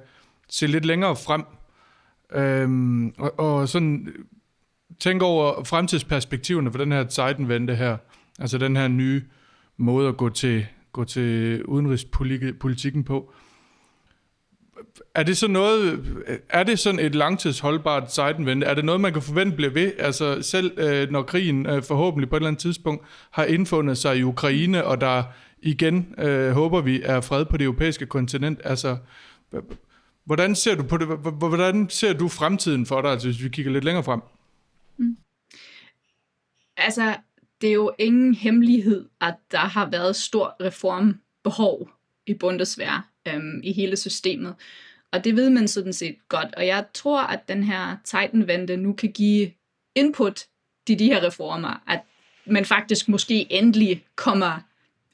se 0.48 0.66
lidt 0.66 0.84
længere 0.84 1.16
frem, 1.16 1.44
øh, 2.34 3.12
og, 3.18 3.38
og 3.38 3.68
sådan 3.68 4.14
tænke 5.00 5.24
over 5.24 5.64
fremtidsperspektiverne 5.64 6.70
for 6.70 6.78
den 6.78 6.92
her 6.92 7.08
Zeitenwende 7.08 7.74
her, 7.74 7.96
altså 8.38 8.58
den 8.58 8.76
her 8.76 8.88
nye 8.88 9.22
måde 9.76 10.08
at 10.08 10.16
gå 10.16 10.28
til, 10.28 10.66
gå 10.92 11.04
til 11.04 11.64
udenrigspolitikken 11.64 13.04
på, 13.04 13.32
øh, 13.32 13.47
er 15.14 15.22
det 15.22 15.36
så 15.36 15.48
noget, 15.48 16.04
er 16.48 16.62
det 16.62 16.78
sådan 16.78 17.00
et 17.00 17.14
langtidsholdbart 17.14 18.12
Zeitenwende? 18.12 18.66
Er 18.66 18.74
det 18.74 18.84
noget, 18.84 19.00
man 19.00 19.12
kan 19.12 19.22
forvente 19.22 19.56
bliver 19.56 19.70
ved? 19.70 19.92
Altså 19.98 20.42
selv 20.42 20.78
øh, 20.78 21.10
når 21.10 21.22
krigen 21.22 21.66
øh, 21.66 21.82
forhåbentlig 21.82 22.30
på 22.30 22.36
et 22.36 22.40
eller 22.40 22.48
andet 22.48 22.60
tidspunkt 22.60 23.04
har 23.30 23.44
indfundet 23.44 23.98
sig 23.98 24.18
i 24.18 24.22
Ukraine, 24.22 24.84
og 24.84 25.00
der 25.00 25.22
igen, 25.62 26.14
øh, 26.18 26.50
håber 26.50 26.80
vi, 26.80 27.02
er 27.02 27.20
fred 27.20 27.44
på 27.44 27.56
det 27.56 27.64
europæiske 27.64 28.06
kontinent. 28.06 28.60
Altså, 28.64 28.96
hvordan 30.24 30.54
ser 30.54 30.74
du 30.74 30.82
på 30.82 30.96
det? 30.96 31.06
Hvordan 31.38 31.90
ser 31.90 32.12
du 32.12 32.28
fremtiden 32.28 32.86
for 32.86 33.02
dig, 33.02 33.10
altså, 33.10 33.28
hvis 33.28 33.42
vi 33.42 33.48
kigger 33.48 33.72
lidt 33.72 33.84
længere 33.84 34.04
frem? 34.04 34.20
Mm. 34.96 35.16
Altså, 36.76 37.16
det 37.60 37.68
er 37.68 37.74
jo 37.74 37.92
ingen 37.98 38.34
hemmelighed, 38.34 39.08
at 39.20 39.34
der 39.50 39.58
har 39.58 39.90
været 39.90 40.16
stor 40.16 40.56
reformbehov 40.60 41.88
i 42.26 42.34
Bundeswehr 42.34 43.08
øhm, 43.34 43.60
i 43.64 43.72
hele 43.72 43.96
systemet. 43.96 44.54
Og 45.12 45.24
det 45.24 45.36
ved 45.36 45.50
man 45.50 45.68
sådan 45.68 45.92
set 45.92 46.16
godt. 46.28 46.54
Og 46.54 46.66
jeg 46.66 46.84
tror, 46.94 47.22
at 47.22 47.48
den 47.48 47.62
her 47.62 47.96
Titan-vente 48.04 48.76
nu 48.76 48.92
kan 48.92 49.12
give 49.12 49.50
input 49.94 50.46
til 50.86 50.98
de 50.98 51.06
her 51.06 51.26
reformer. 51.26 51.82
At 51.88 52.00
man 52.46 52.64
faktisk 52.64 53.08
måske 53.08 53.52
endelig 53.52 54.04
kommer 54.16 54.60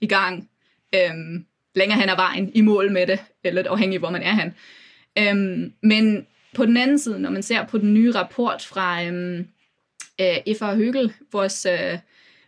i 0.00 0.07
gang 0.07 0.48
øhm, 0.94 1.44
længere 1.74 2.00
hen 2.00 2.09
ad 2.09 2.16
vejen 2.16 2.50
i 2.55 2.61
mål 2.61 2.92
med 2.92 3.07
det, 3.07 3.20
eller 3.44 3.62
lidt 3.62 3.66
afhængig 3.66 3.98
hvor 3.98 4.11
man 4.11 4.22
er 4.22 4.33
hen. 4.33 4.55
Øhm, 5.18 5.72
men 5.83 6.27
på 6.55 6.66
den 6.66 6.77
anden 6.77 6.98
side, 6.98 7.20
når 7.20 7.31
man 7.31 7.42
ser 7.42 7.66
på 7.66 7.79
den 7.79 7.94
nye 7.94 8.12
rapport 8.12 8.62
fra 8.62 9.05
øhm, 9.05 9.38
øh, 10.20 10.37
Eva 10.46 10.74
Høgel, 10.74 11.12
vores 11.33 11.66
øh, 11.66 11.98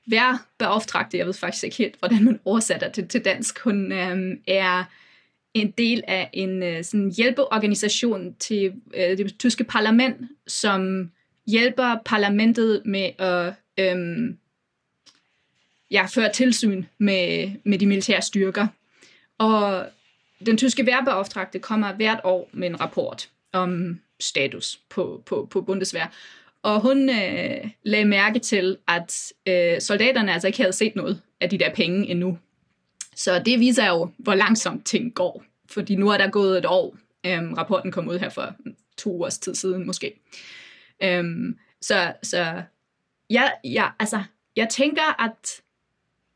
værbeauftragte, 0.07 1.19
jeg 1.19 1.27
ved 1.27 1.35
faktisk 1.35 1.65
ikke 1.65 1.77
helt, 1.77 1.99
hvordan 1.99 2.25
man 2.25 2.41
oversætter 2.45 2.89
det 2.89 3.09
til 3.09 3.25
dansk, 3.25 3.59
hun 3.59 3.93
øhm, 3.93 4.41
er 4.47 4.85
en 5.61 5.71
del 5.71 6.03
af 6.07 6.31
en 6.33 6.63
øh, 6.63 6.85
sådan 6.85 7.13
hjælpeorganisation 7.17 8.35
til 8.39 8.73
øh, 8.95 9.19
det 9.19 9.39
tyske 9.39 9.65
parlament, 9.65 10.17
som 10.47 11.11
hjælper 11.47 11.97
parlamentet 12.05 12.83
med 12.85 13.11
at 13.19 13.55
øh, 13.79 14.35
ja, 15.91 16.07
føre 16.15 16.33
tilsyn 16.33 16.85
med, 16.99 17.51
med 17.65 17.79
de 17.79 17.87
militære 17.87 18.23
styrker. 18.23 18.67
Og 19.39 19.87
den 20.47 20.57
tyske 20.57 20.87
værbeoftragte 20.87 21.59
kommer 21.59 21.93
hvert 21.93 22.21
år 22.25 22.51
med 22.53 22.69
en 22.69 22.81
rapport 22.81 23.29
om 23.53 24.01
status 24.21 24.81
på, 24.89 25.23
på, 25.27 25.49
på 25.51 25.61
Bundeswehr. 25.61 26.07
Og 26.63 26.81
hun 26.81 27.09
øh, 27.09 27.71
lagde 27.83 28.05
mærke 28.05 28.39
til, 28.39 28.77
at 28.89 29.33
øh, 29.47 29.81
soldaterne 29.81 30.33
altså 30.33 30.47
ikke 30.47 30.59
havde 30.59 30.73
set 30.73 30.97
noget 30.97 31.23
af 31.41 31.51
de 31.51 31.59
der 31.59 31.75
penge 31.75 32.09
endnu. 32.09 32.39
Så 33.17 33.43
det 33.47 33.61
viser 33.61 33.87
jo, 33.87 34.11
hvor 34.19 34.35
langsomt 34.35 34.87
ting 34.87 35.15
går. 35.15 35.45
Fordi 35.71 35.97
nu 35.97 36.09
er 36.09 36.19
der 36.19 36.31
gået 36.31 36.59
et 36.59 36.67
år. 36.67 36.97
Øhm, 37.27 37.53
rapporten 37.53 37.93
kom 37.93 38.09
ud 38.09 38.19
her 38.19 38.29
for 38.29 38.55
to 38.97 39.23
års 39.23 39.39
tid 39.39 39.55
siden 39.55 39.87
måske. 39.87 40.21
Øhm, 41.03 41.59
så 41.81 42.13
så 42.23 42.63
ja, 43.31 43.51
ja, 43.65 43.89
altså, 43.99 44.23
jeg 44.57 44.69
tænker, 44.69 45.23
at 45.23 45.63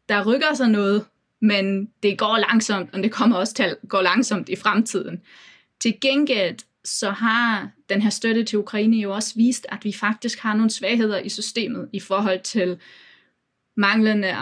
der 0.09 0.27
rykker 0.27 0.55
sig 0.55 0.69
noget, 0.69 1.05
men 1.41 1.91
det 2.03 2.19
går 2.19 2.39
langsomt, 2.39 2.95
og 2.95 3.03
det 3.03 3.13
kommer 3.13 3.37
også 3.37 3.55
til 3.55 3.63
at 3.63 3.77
gå 3.89 4.01
langsomt 4.01 4.49
i 4.49 4.57
fremtiden. 4.57 5.23
Til 5.81 6.01
gengæld 6.01 6.59
så 6.85 7.11
har 7.11 7.71
den 7.89 8.03
her 8.03 8.11
støtte 8.11 8.45
til 8.45 8.59
Ukraine 8.59 8.97
jo 8.97 9.15
også 9.15 9.35
vist, 9.37 9.67
at 9.69 9.79
vi 9.85 9.93
faktisk 9.93 10.39
har 10.39 10.55
nogle 10.55 10.71
svagheder 10.71 11.19
i 11.19 11.29
systemet 11.29 11.89
i 11.93 12.01
forhold 12.01 12.41
til 12.41 12.79
manglende 13.81 14.33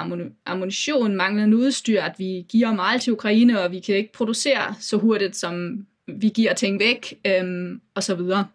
ammunition, 0.46 1.16
manglende 1.16 1.56
udstyr, 1.56 2.00
at 2.02 2.14
vi 2.18 2.46
giver 2.48 2.74
meget 2.74 3.02
til 3.02 3.12
Ukraine, 3.12 3.60
og 3.60 3.72
vi 3.72 3.80
kan 3.80 3.94
ikke 3.94 4.12
producere 4.12 4.74
så 4.80 4.96
hurtigt, 4.96 5.36
som 5.36 5.86
vi 6.06 6.28
giver 6.28 6.54
ting 6.54 6.80
væk, 6.80 7.14
øhm, 7.26 7.80
og 7.94 8.02
så 8.02 8.14
videre. 8.14 8.46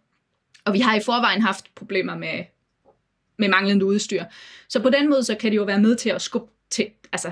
Og 0.65 0.73
vi 0.73 0.79
har 0.79 0.95
i 0.95 1.03
forvejen 1.05 1.41
haft 1.41 1.75
problemer 1.75 2.17
med, 2.17 2.43
med 3.39 3.49
manglende 3.49 3.85
udstyr. 3.85 4.23
Så 4.69 4.81
på 4.81 4.89
den 4.89 5.09
måde, 5.09 5.23
så 5.23 5.35
kan 5.35 5.51
det 5.51 5.57
jo 5.57 5.63
være 5.63 5.79
med 5.79 5.95
til 5.95 6.09
at 6.09 6.21
skubbe 6.21 6.51
til, 6.69 6.87
altså 7.11 7.31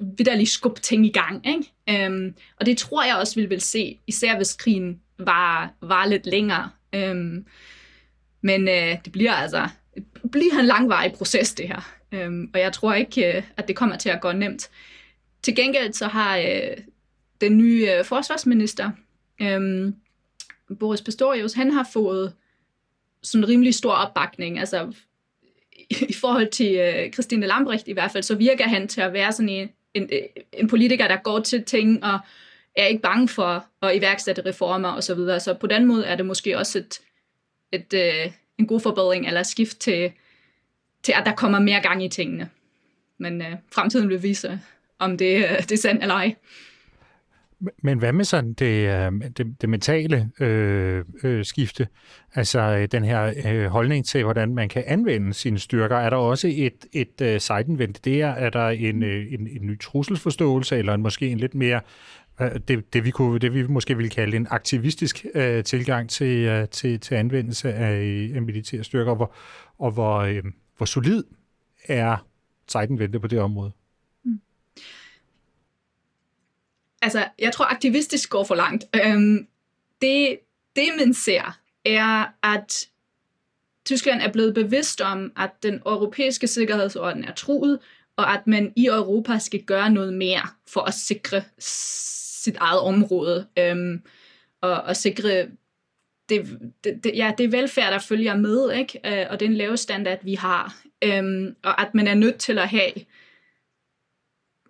vidderligt 0.00 0.50
skubbe 0.50 0.80
ting 0.80 1.06
i 1.06 1.12
gang. 1.12 1.46
Ikke? 1.46 2.04
Øhm, 2.06 2.34
og 2.56 2.66
det 2.66 2.78
tror 2.78 3.04
jeg 3.04 3.16
også, 3.16 3.34
vi 3.34 3.46
vil 3.46 3.60
se, 3.60 3.98
især 4.06 4.36
hvis 4.36 4.54
krigen 4.54 5.00
var, 5.18 5.70
var 5.80 6.06
lidt 6.06 6.26
længere. 6.26 6.70
Øhm, 6.94 7.46
men 8.40 8.68
øh, 8.68 8.96
det 9.04 9.12
bliver 9.12 9.32
altså 9.32 9.68
bliver 10.32 10.58
en 10.58 10.66
langvarig 10.66 11.12
proces, 11.12 11.54
det 11.54 11.68
her. 11.68 11.99
Øhm, 12.12 12.50
og 12.54 12.60
jeg 12.60 12.72
tror 12.72 12.94
ikke, 12.94 13.36
øh, 13.36 13.42
at 13.56 13.68
det 13.68 13.76
kommer 13.76 13.96
til 13.96 14.08
at 14.08 14.20
gå 14.20 14.32
nemt. 14.32 14.70
Til 15.42 15.56
gengæld 15.56 15.92
så 15.92 16.06
har 16.06 16.38
øh, 16.38 16.76
den 17.40 17.58
nye 17.58 17.88
øh, 17.90 18.04
forsvarsminister, 18.04 18.90
øh, 19.42 19.92
Boris 20.78 21.02
Pistorius, 21.02 21.52
han 21.52 21.70
har 21.70 21.88
fået 21.92 22.32
sådan 23.22 23.44
en 23.44 23.48
rimelig 23.48 23.74
stor 23.74 23.92
opbakning. 23.92 24.58
Altså 24.58 24.92
i 26.08 26.12
forhold 26.12 26.50
til 26.50 26.74
øh, 26.74 27.12
Christine 27.12 27.46
Lambrecht 27.46 27.88
i 27.88 27.92
hvert 27.92 28.10
fald, 28.10 28.22
så 28.22 28.34
virker 28.34 28.64
han 28.64 28.88
til 28.88 29.00
at 29.00 29.12
være 29.12 29.32
sådan 29.32 29.48
en, 29.48 29.70
en, 29.94 30.10
en 30.52 30.68
politiker, 30.68 31.08
der 31.08 31.16
går 31.16 31.40
til 31.40 31.64
ting 31.64 32.04
og 32.04 32.18
er 32.76 32.86
ikke 32.86 33.02
bange 33.02 33.28
for 33.28 33.66
at 33.82 33.96
iværksætte 33.96 34.42
reformer 34.46 34.88
osv. 34.88 35.02
Så, 35.02 35.14
videre. 35.14 35.40
så 35.40 35.54
på 35.54 35.66
den 35.66 35.86
måde 35.86 36.06
er 36.06 36.16
det 36.16 36.26
måske 36.26 36.58
også 36.58 36.78
et, 36.78 37.00
et, 37.72 37.94
øh, 37.94 38.32
en 38.58 38.66
god 38.66 38.80
forbedring 38.80 39.26
eller 39.26 39.42
skift 39.42 39.78
til, 39.78 40.12
til, 41.02 41.12
at 41.12 41.26
der 41.26 41.34
kommer 41.34 41.58
mere 41.60 41.80
gang 41.80 42.04
i 42.04 42.08
tingene. 42.08 42.48
Men 43.18 43.42
øh, 43.42 43.56
fremtiden 43.72 44.08
vil 44.08 44.22
vise, 44.22 44.60
om 44.98 45.18
det, 45.18 45.36
øh, 45.36 45.58
det 45.58 45.72
er 45.72 45.76
sandt 45.76 46.02
eller 46.02 46.14
ej. 46.14 46.34
Men 47.82 47.98
hvad 47.98 48.12
med 48.12 48.24
sådan 48.24 48.52
det, 48.52 48.88
øh, 48.88 49.12
det, 49.36 49.60
det 49.60 49.68
mentale 49.68 50.30
øh, 50.40 51.04
øh, 51.22 51.44
skifte? 51.44 51.88
Altså 52.34 52.60
øh, 52.60 52.88
den 52.92 53.04
her 53.04 53.32
øh, 53.46 53.66
holdning 53.66 54.06
til, 54.06 54.24
hvordan 54.24 54.54
man 54.54 54.68
kan 54.68 54.84
anvende 54.86 55.34
sine 55.34 55.58
styrker. 55.58 55.96
Er 55.96 56.10
der 56.10 56.16
også 56.16 56.48
et, 56.52 56.86
et 56.92 57.20
øh, 57.22 57.40
sejtenvendt 57.40 58.04
der? 58.04 58.26
Er 58.26 58.50
der 58.50 58.68
en, 58.68 59.02
øh, 59.02 59.32
en, 59.32 59.46
en 59.46 59.66
ny 59.66 59.80
trusselsforståelse, 59.80 60.76
eller 60.78 60.94
en, 60.94 61.02
måske 61.02 61.28
en 61.28 61.38
lidt 61.38 61.54
mere 61.54 61.80
øh, 62.40 62.50
det, 62.68 62.92
det, 62.92 63.04
vi 63.04 63.10
kunne, 63.10 63.38
det 63.38 63.54
vi 63.54 63.66
måske 63.66 63.96
ville 63.96 64.10
kalde 64.10 64.36
en 64.36 64.46
aktivistisk 64.50 65.26
øh, 65.34 65.64
tilgang 65.64 66.10
til, 66.10 66.38
øh, 66.44 66.68
til, 66.68 67.00
til 67.00 67.14
anvendelse 67.14 67.72
af, 67.72 68.30
af 68.34 68.42
militære 68.42 68.84
styrker, 68.84 69.10
og 69.10 69.16
hvor, 69.16 69.34
og 69.78 69.90
hvor, 69.90 70.18
øh, 70.18 70.42
hvor 70.80 70.86
solid 70.86 71.24
er 71.84 72.26
Titan 72.66 73.20
på 73.20 73.26
det 73.26 73.38
område? 73.38 73.72
Mm. 74.24 74.40
Altså, 77.02 77.28
jeg 77.38 77.52
tror 77.52 77.64
aktivistisk 77.64 78.30
går 78.30 78.44
for 78.44 78.54
langt. 78.54 78.84
Øhm, 78.94 79.46
det, 80.02 80.38
det 80.76 80.88
man 80.98 81.14
ser, 81.14 81.58
er, 81.84 82.26
at 82.42 82.88
Tyskland 83.84 84.22
er 84.22 84.32
blevet 84.32 84.54
bevidst 84.54 85.00
om, 85.00 85.32
at 85.36 85.50
den 85.62 85.74
europæiske 85.86 86.46
sikkerhedsorden 86.46 87.24
er 87.24 87.34
truet, 87.34 87.78
og 88.16 88.34
at 88.34 88.46
man 88.46 88.72
i 88.76 88.86
Europa 88.86 89.38
skal 89.38 89.62
gøre 89.62 89.90
noget 89.90 90.14
mere 90.14 90.48
for 90.66 90.80
at 90.80 90.94
sikre 90.94 91.42
sit 91.58 92.56
eget 92.56 92.80
område, 92.80 93.46
øhm, 93.58 94.02
og, 94.60 94.82
og 94.82 94.96
sikre 94.96 95.48
det, 96.30 96.58
det, 96.84 97.04
det, 97.04 97.12
ja, 97.14 97.32
det 97.38 97.44
er 97.44 97.50
velfærd, 97.50 97.92
der 97.92 97.98
følger 97.98 98.36
med, 98.36 98.72
ikke? 98.72 99.00
Øh, 99.04 99.26
og 99.30 99.40
den 99.40 99.54
lave 99.54 99.76
standard, 99.76 100.18
vi 100.24 100.34
har. 100.34 100.76
Øhm, 101.04 101.56
og 101.62 101.80
at 101.80 101.94
man 101.94 102.06
er 102.06 102.14
nødt 102.14 102.36
til 102.36 102.58
at 102.58 102.68
have 102.68 102.92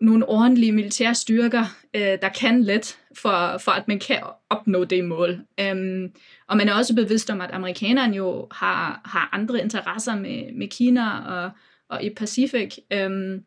nogle 0.01 0.29
ordentlige 0.29 0.73
militære 0.73 1.14
styrker, 1.14 1.64
øh, 1.94 2.18
der 2.23 2.29
kan 2.29 2.62
let, 2.62 2.99
for, 3.16 3.59
for 3.59 3.73
at 3.73 3.88
man 3.88 3.99
kan 3.99 4.20
opnå 4.51 4.85
det 4.85 5.05
mål. 5.05 5.40
Øhm, 5.61 6.12
og 6.49 6.57
man 6.57 6.68
er 6.68 6.75
også 6.75 6.94
bevidst 6.94 7.31
om, 7.31 7.40
at 7.40 7.51
amerikanerne 7.53 8.16
jo 8.16 8.49
har, 8.51 9.01
har 9.05 9.29
andre 9.33 9.61
interesser 9.61 10.16
med, 10.16 10.53
med 10.53 10.68
Kina 10.68 11.18
og, 11.18 11.51
og 11.88 12.03
i 12.03 12.11
Pacific, 12.14 12.79
øhm, 12.92 13.44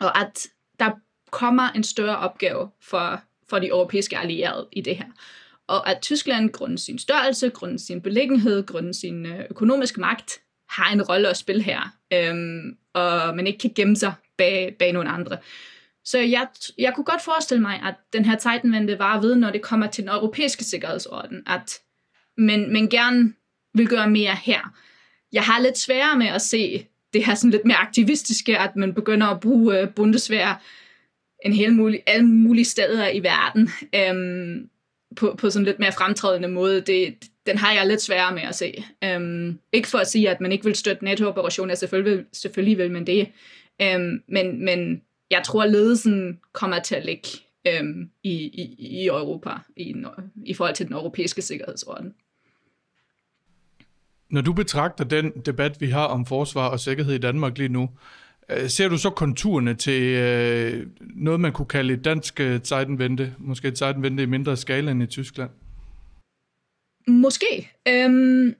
og 0.00 0.20
at 0.20 0.46
der 0.80 0.90
kommer 1.30 1.68
en 1.68 1.84
større 1.84 2.18
opgave 2.18 2.70
for, 2.80 3.20
for 3.48 3.58
de 3.58 3.68
europæiske 3.68 4.18
allierede 4.18 4.68
i 4.72 4.80
det 4.80 4.96
her. 4.96 5.06
Og 5.72 5.90
at 5.90 5.98
Tyskland, 6.02 6.50
grundet 6.50 6.80
sin 6.80 6.98
størrelse, 6.98 7.50
grundet 7.50 7.80
sin 7.80 8.00
beliggenhed, 8.00 8.66
grundet 8.66 8.96
sin 8.96 9.26
øh, 9.26 9.44
økonomiske 9.50 10.00
magt, 10.00 10.40
har 10.68 10.92
en 10.92 11.02
rolle 11.02 11.28
at 11.28 11.36
spille 11.36 11.62
her, 11.62 11.96
øhm, 12.12 12.76
og 12.94 13.36
man 13.36 13.46
ikke 13.46 13.58
kan 13.58 13.72
gemme 13.74 13.96
sig 13.96 14.12
bag, 14.38 14.76
bag 14.78 14.92
nogle 14.92 15.08
andre. 15.08 15.38
Så 16.04 16.18
jeg, 16.18 16.46
jeg 16.78 16.92
kunne 16.94 17.04
godt 17.04 17.22
forestille 17.22 17.62
mig, 17.62 17.80
at 17.84 17.94
den 18.12 18.24
her 18.24 18.36
Titanvente 18.36 18.98
var 18.98 19.20
ved, 19.20 19.36
når 19.36 19.50
det 19.50 19.62
kommer 19.62 19.86
til 19.86 20.04
den 20.04 20.10
europæiske 20.10 20.64
sikkerhedsorden, 20.64 21.42
at 21.46 21.78
man, 22.36 22.72
man 22.72 22.88
gerne 22.88 23.32
vil 23.74 23.88
gøre 23.88 24.10
mere 24.10 24.36
her. 24.42 24.74
Jeg 25.32 25.42
har 25.42 25.60
lidt 25.60 25.78
sværere 25.78 26.18
med 26.18 26.26
at 26.26 26.42
se 26.42 26.86
det 27.12 27.26
her 27.26 27.34
sådan 27.34 27.50
lidt 27.50 27.64
mere 27.64 27.76
aktivistiske, 27.76 28.58
at 28.58 28.76
man 28.76 28.94
begynder 28.94 29.26
at 29.26 29.40
bruge 29.40 29.72
bundesvær 29.72 29.86
Bundeswehr 29.86 30.62
en 31.44 31.52
hel 31.52 31.72
mulig, 31.72 32.02
alle 32.06 32.26
mulige 32.26 32.64
steder 32.64 33.08
i 33.08 33.22
verden 33.22 33.70
øhm, 33.94 34.68
på, 35.16 35.34
på 35.38 35.50
sådan 35.50 35.66
lidt 35.66 35.78
mere 35.78 35.92
fremtrædende 35.92 36.48
måde. 36.48 36.80
Det, 36.80 37.14
den 37.46 37.58
har 37.58 37.72
jeg 37.72 37.86
lidt 37.86 38.02
sværere 38.02 38.34
med 38.34 38.42
at 38.42 38.54
se. 38.54 38.84
Øhm, 39.04 39.58
ikke 39.72 39.88
for 39.88 39.98
at 39.98 40.06
sige, 40.06 40.30
at 40.30 40.40
man 40.40 40.52
ikke 40.52 40.64
vil 40.64 40.74
støtte 40.74 41.04
NATO-operationer, 41.04 41.74
selvfølgelig, 41.74 42.24
selvfølgelig 42.32 42.78
vil 42.78 42.90
man 42.90 43.06
det. 43.06 43.28
Øhm, 43.82 44.22
men, 44.28 44.64
men 44.64 45.02
jeg 45.30 45.42
tror, 45.44 45.62
at 45.62 45.70
ledelsen 45.70 46.40
kommer 46.52 46.78
til 46.78 46.94
at 46.94 47.04
ligge 47.04 47.28
øhm, 47.66 48.10
i, 48.22 48.32
i, 48.32 48.76
i 48.78 49.06
Europa 49.06 49.50
i, 49.76 49.94
i 50.44 50.54
forhold 50.54 50.74
til 50.74 50.86
den 50.86 50.94
europæiske 50.94 51.42
sikkerhedsorden. 51.42 52.14
Når 54.30 54.40
du 54.40 54.52
betragter 54.52 55.04
den 55.04 55.30
debat, 55.30 55.80
vi 55.80 55.86
har 55.86 56.04
om 56.04 56.26
forsvar 56.26 56.68
og 56.68 56.80
sikkerhed 56.80 57.14
i 57.14 57.18
Danmark 57.18 57.58
lige 57.58 57.68
nu, 57.68 57.90
Øh, 58.56 58.68
ser 58.68 58.88
du 58.88 58.98
så 58.98 59.10
konturerne 59.10 59.74
til 59.74 60.02
øh, 60.02 60.86
noget, 61.00 61.40
man 61.40 61.52
kunne 61.52 61.66
kalde 61.66 61.94
et 61.94 62.04
dansk 62.04 62.40
øh, 62.40 62.60
Zeitenwende, 62.60 63.34
måske 63.38 63.68
et 63.68 63.78
Zeitenwende 63.78 64.22
i 64.22 64.26
mindre 64.26 64.56
skala 64.56 64.90
end 64.90 65.02
i 65.02 65.06
Tyskland? 65.06 65.50
Måske. 67.06 67.70
Øhm, 67.88 68.54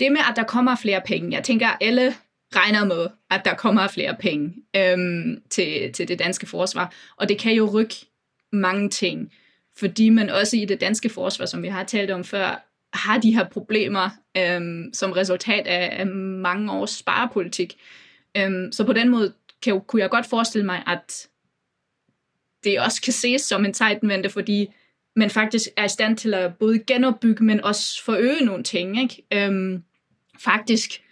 det 0.00 0.12
med, 0.12 0.20
at 0.30 0.36
der 0.36 0.42
kommer 0.42 0.76
flere 0.76 1.02
penge. 1.06 1.36
Jeg 1.36 1.44
tænker, 1.44 1.68
alle 1.80 2.14
regner 2.56 2.84
med, 2.84 3.06
at 3.30 3.42
der 3.44 3.54
kommer 3.54 3.88
flere 3.88 4.16
penge 4.20 4.54
øhm, 4.76 5.42
til, 5.50 5.92
til 5.92 6.08
det 6.08 6.18
danske 6.18 6.46
forsvar. 6.46 6.92
Og 7.16 7.28
det 7.28 7.38
kan 7.38 7.52
jo 7.52 7.70
rykke 7.72 7.94
mange 8.52 8.88
ting, 8.88 9.32
fordi 9.78 10.08
man 10.08 10.30
også 10.30 10.56
i 10.56 10.64
det 10.64 10.80
danske 10.80 11.08
forsvar, 11.08 11.46
som 11.46 11.62
vi 11.62 11.68
har 11.68 11.84
talt 11.84 12.10
om 12.10 12.24
før, 12.24 12.66
har 12.92 13.18
de 13.18 13.34
her 13.34 13.44
problemer 13.44 14.10
øhm, 14.36 14.90
som 14.92 15.12
resultat 15.12 15.66
af, 15.66 16.00
af 16.00 16.06
mange 16.06 16.72
års 16.72 16.90
sparepolitik. 16.90 17.76
Øhm, 18.36 18.72
så 18.72 18.84
på 18.84 18.92
den 18.92 19.08
måde 19.08 19.32
kan, 19.62 19.80
kunne 19.80 20.02
jeg 20.02 20.10
godt 20.10 20.26
forestille 20.26 20.66
mig, 20.66 20.82
at 20.86 21.28
det 22.64 22.80
også 22.80 23.02
kan 23.02 23.12
ses 23.12 23.40
som 23.40 23.64
en 23.64 23.72
Titanvente, 23.72 24.30
fordi 24.30 24.68
man 25.16 25.30
faktisk 25.30 25.68
er 25.76 25.84
i 25.84 25.88
stand 25.88 26.16
til 26.16 26.34
at 26.34 26.56
både 26.56 26.78
genopbygge, 26.78 27.44
men 27.44 27.60
også 27.60 28.04
forøge 28.04 28.44
nogle 28.44 28.64
ting. 28.64 29.02
Ikke? 29.02 29.22
Øhm, 29.32 29.82
faktisk, 30.38 31.02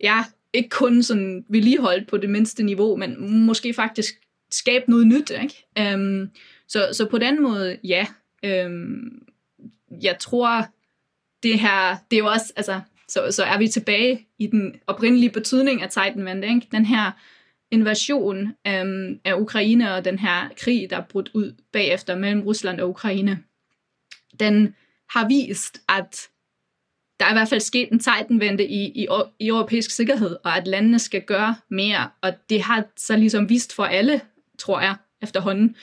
ja, 0.00 0.24
ikke 0.52 0.68
kun 0.68 1.02
sådan 1.02 1.44
vedligeholdt 1.48 2.08
på 2.08 2.16
det 2.16 2.30
mindste 2.30 2.62
niveau, 2.62 2.96
men 2.96 3.44
måske 3.46 3.74
faktisk 3.74 4.14
skabe 4.50 4.90
noget 4.90 5.06
nyt. 5.06 5.30
Ikke? 5.30 5.66
Øhm, 5.78 6.30
så, 6.68 6.88
så 6.92 7.08
på 7.08 7.18
den 7.18 7.42
måde, 7.42 7.78
ja. 7.84 8.06
Øhm, 8.42 9.22
jeg 10.02 10.16
tror, 10.20 10.66
det 11.42 11.60
her, 11.60 11.96
det 12.10 12.16
er 12.16 12.20
jo 12.20 12.26
også, 12.26 12.52
altså, 12.56 12.80
så, 13.08 13.26
så 13.30 13.44
er 13.44 13.58
vi 13.58 13.68
tilbage 13.68 14.26
i 14.38 14.46
den 14.46 14.74
oprindelige 14.86 15.30
betydning 15.30 15.82
af 15.82 15.88
Titanvand, 15.88 16.44
ikke? 16.44 16.68
Den 16.72 16.86
her 16.86 17.10
invasion 17.70 18.54
øhm, 18.66 19.20
af 19.24 19.34
Ukraine 19.34 19.94
og 19.94 20.04
den 20.04 20.18
her 20.18 20.48
krig, 20.56 20.90
der 20.90 20.96
er 20.96 21.04
brudt 21.08 21.30
ud 21.34 21.54
bagefter 21.72 22.16
mellem 22.16 22.42
Rusland 22.42 22.80
og 22.80 22.88
Ukraine, 22.88 23.42
den 24.40 24.74
har 25.10 25.28
vist, 25.28 25.80
at 25.88 26.28
der 27.20 27.26
er 27.26 27.30
i 27.30 27.34
hvert 27.34 27.48
fald 27.48 27.60
sket 27.60 27.88
en 27.92 27.98
Titanvente 27.98 28.66
i, 28.66 28.84
i, 28.84 29.08
i 29.38 29.48
europæisk 29.48 29.90
sikkerhed, 29.90 30.36
og 30.44 30.56
at 30.56 30.66
landene 30.66 30.98
skal 30.98 31.22
gøre 31.22 31.56
mere, 31.70 32.10
og 32.20 32.32
det 32.50 32.62
har 32.62 32.84
så 32.96 33.16
ligesom 33.16 33.48
vist 33.48 33.74
for 33.74 33.84
alle, 33.84 34.20
tror 34.58 34.80
jeg, 34.80 34.96
efterhånden. 35.22 35.76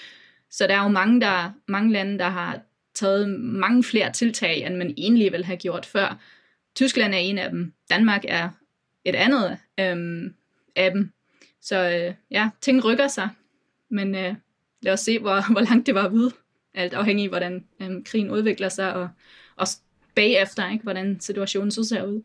Så 0.52 0.68
der 0.68 0.76
er 0.76 0.84
jo 0.84 0.90
mange, 0.90 1.22
der, 1.22 1.52
mange 1.68 1.92
lande, 1.92 2.20
der 2.20 2.30
har 2.30 2.60
taget 2.94 3.30
mange 3.40 3.84
flere 3.84 4.12
tiltag, 4.12 4.66
end 4.66 4.76
man 4.76 4.94
egentlig 4.98 5.32
ville 5.32 5.46
have 5.46 5.58
gjort 5.58 5.86
før. 5.86 6.20
Tyskland 6.76 7.14
er 7.14 7.18
en 7.18 7.38
af 7.38 7.50
dem. 7.50 7.74
Danmark 7.90 8.26
er 8.28 8.50
et 9.06 9.16
andet 9.16 9.58
øhm, 9.80 10.34
af 10.76 10.92
dem. 10.92 11.12
Så 11.62 11.90
øh, 11.90 12.14
ja, 12.32 12.50
ting 12.62 12.86
rykker 12.86 13.08
sig. 13.08 13.30
Men 13.92 14.16
øh, 14.16 14.36
lad 14.82 14.94
os 14.94 15.00
se, 15.00 15.20
hvor, 15.20 15.42
hvor 15.54 15.62
langt 15.62 15.88
det 15.88 15.96
var 15.96 16.10
ved. 16.10 16.32
Alt 16.74 16.94
afhængig 16.94 17.24
af, 17.24 17.30
hvordan 17.30 17.66
øhm, 17.82 18.04
krigen 18.04 18.32
udvikler 18.32 18.70
sig, 18.70 18.94
og, 18.94 19.10
og 19.56 19.68
bagefter, 20.16 20.72
ikke, 20.72 20.84
hvordan 20.84 21.20
situationen 21.20 21.72
så 21.72 21.84
ser 21.84 22.04
ud. 22.04 22.22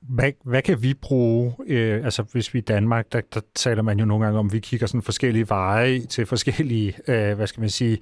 Hvad, 0.00 0.32
hvad 0.44 0.62
kan 0.62 0.82
vi 0.82 0.94
bruge, 0.94 1.54
øh, 1.66 2.04
altså 2.04 2.22
hvis 2.22 2.54
vi 2.54 2.58
i 2.58 2.62
Danmark, 2.62 3.12
der, 3.12 3.20
der 3.20 3.40
taler 3.54 3.82
man 3.82 3.98
jo 3.98 4.04
nogle 4.04 4.24
gange 4.24 4.38
om, 4.38 4.46
at 4.46 4.52
vi 4.52 4.58
kigger 4.58 4.86
sådan 4.86 5.02
forskellige 5.02 5.48
veje 5.48 6.00
til 6.00 6.26
forskellige, 6.26 6.94
øh, 7.08 7.34
hvad 7.36 7.46
skal 7.46 7.60
man 7.60 7.70
sige, 7.70 7.98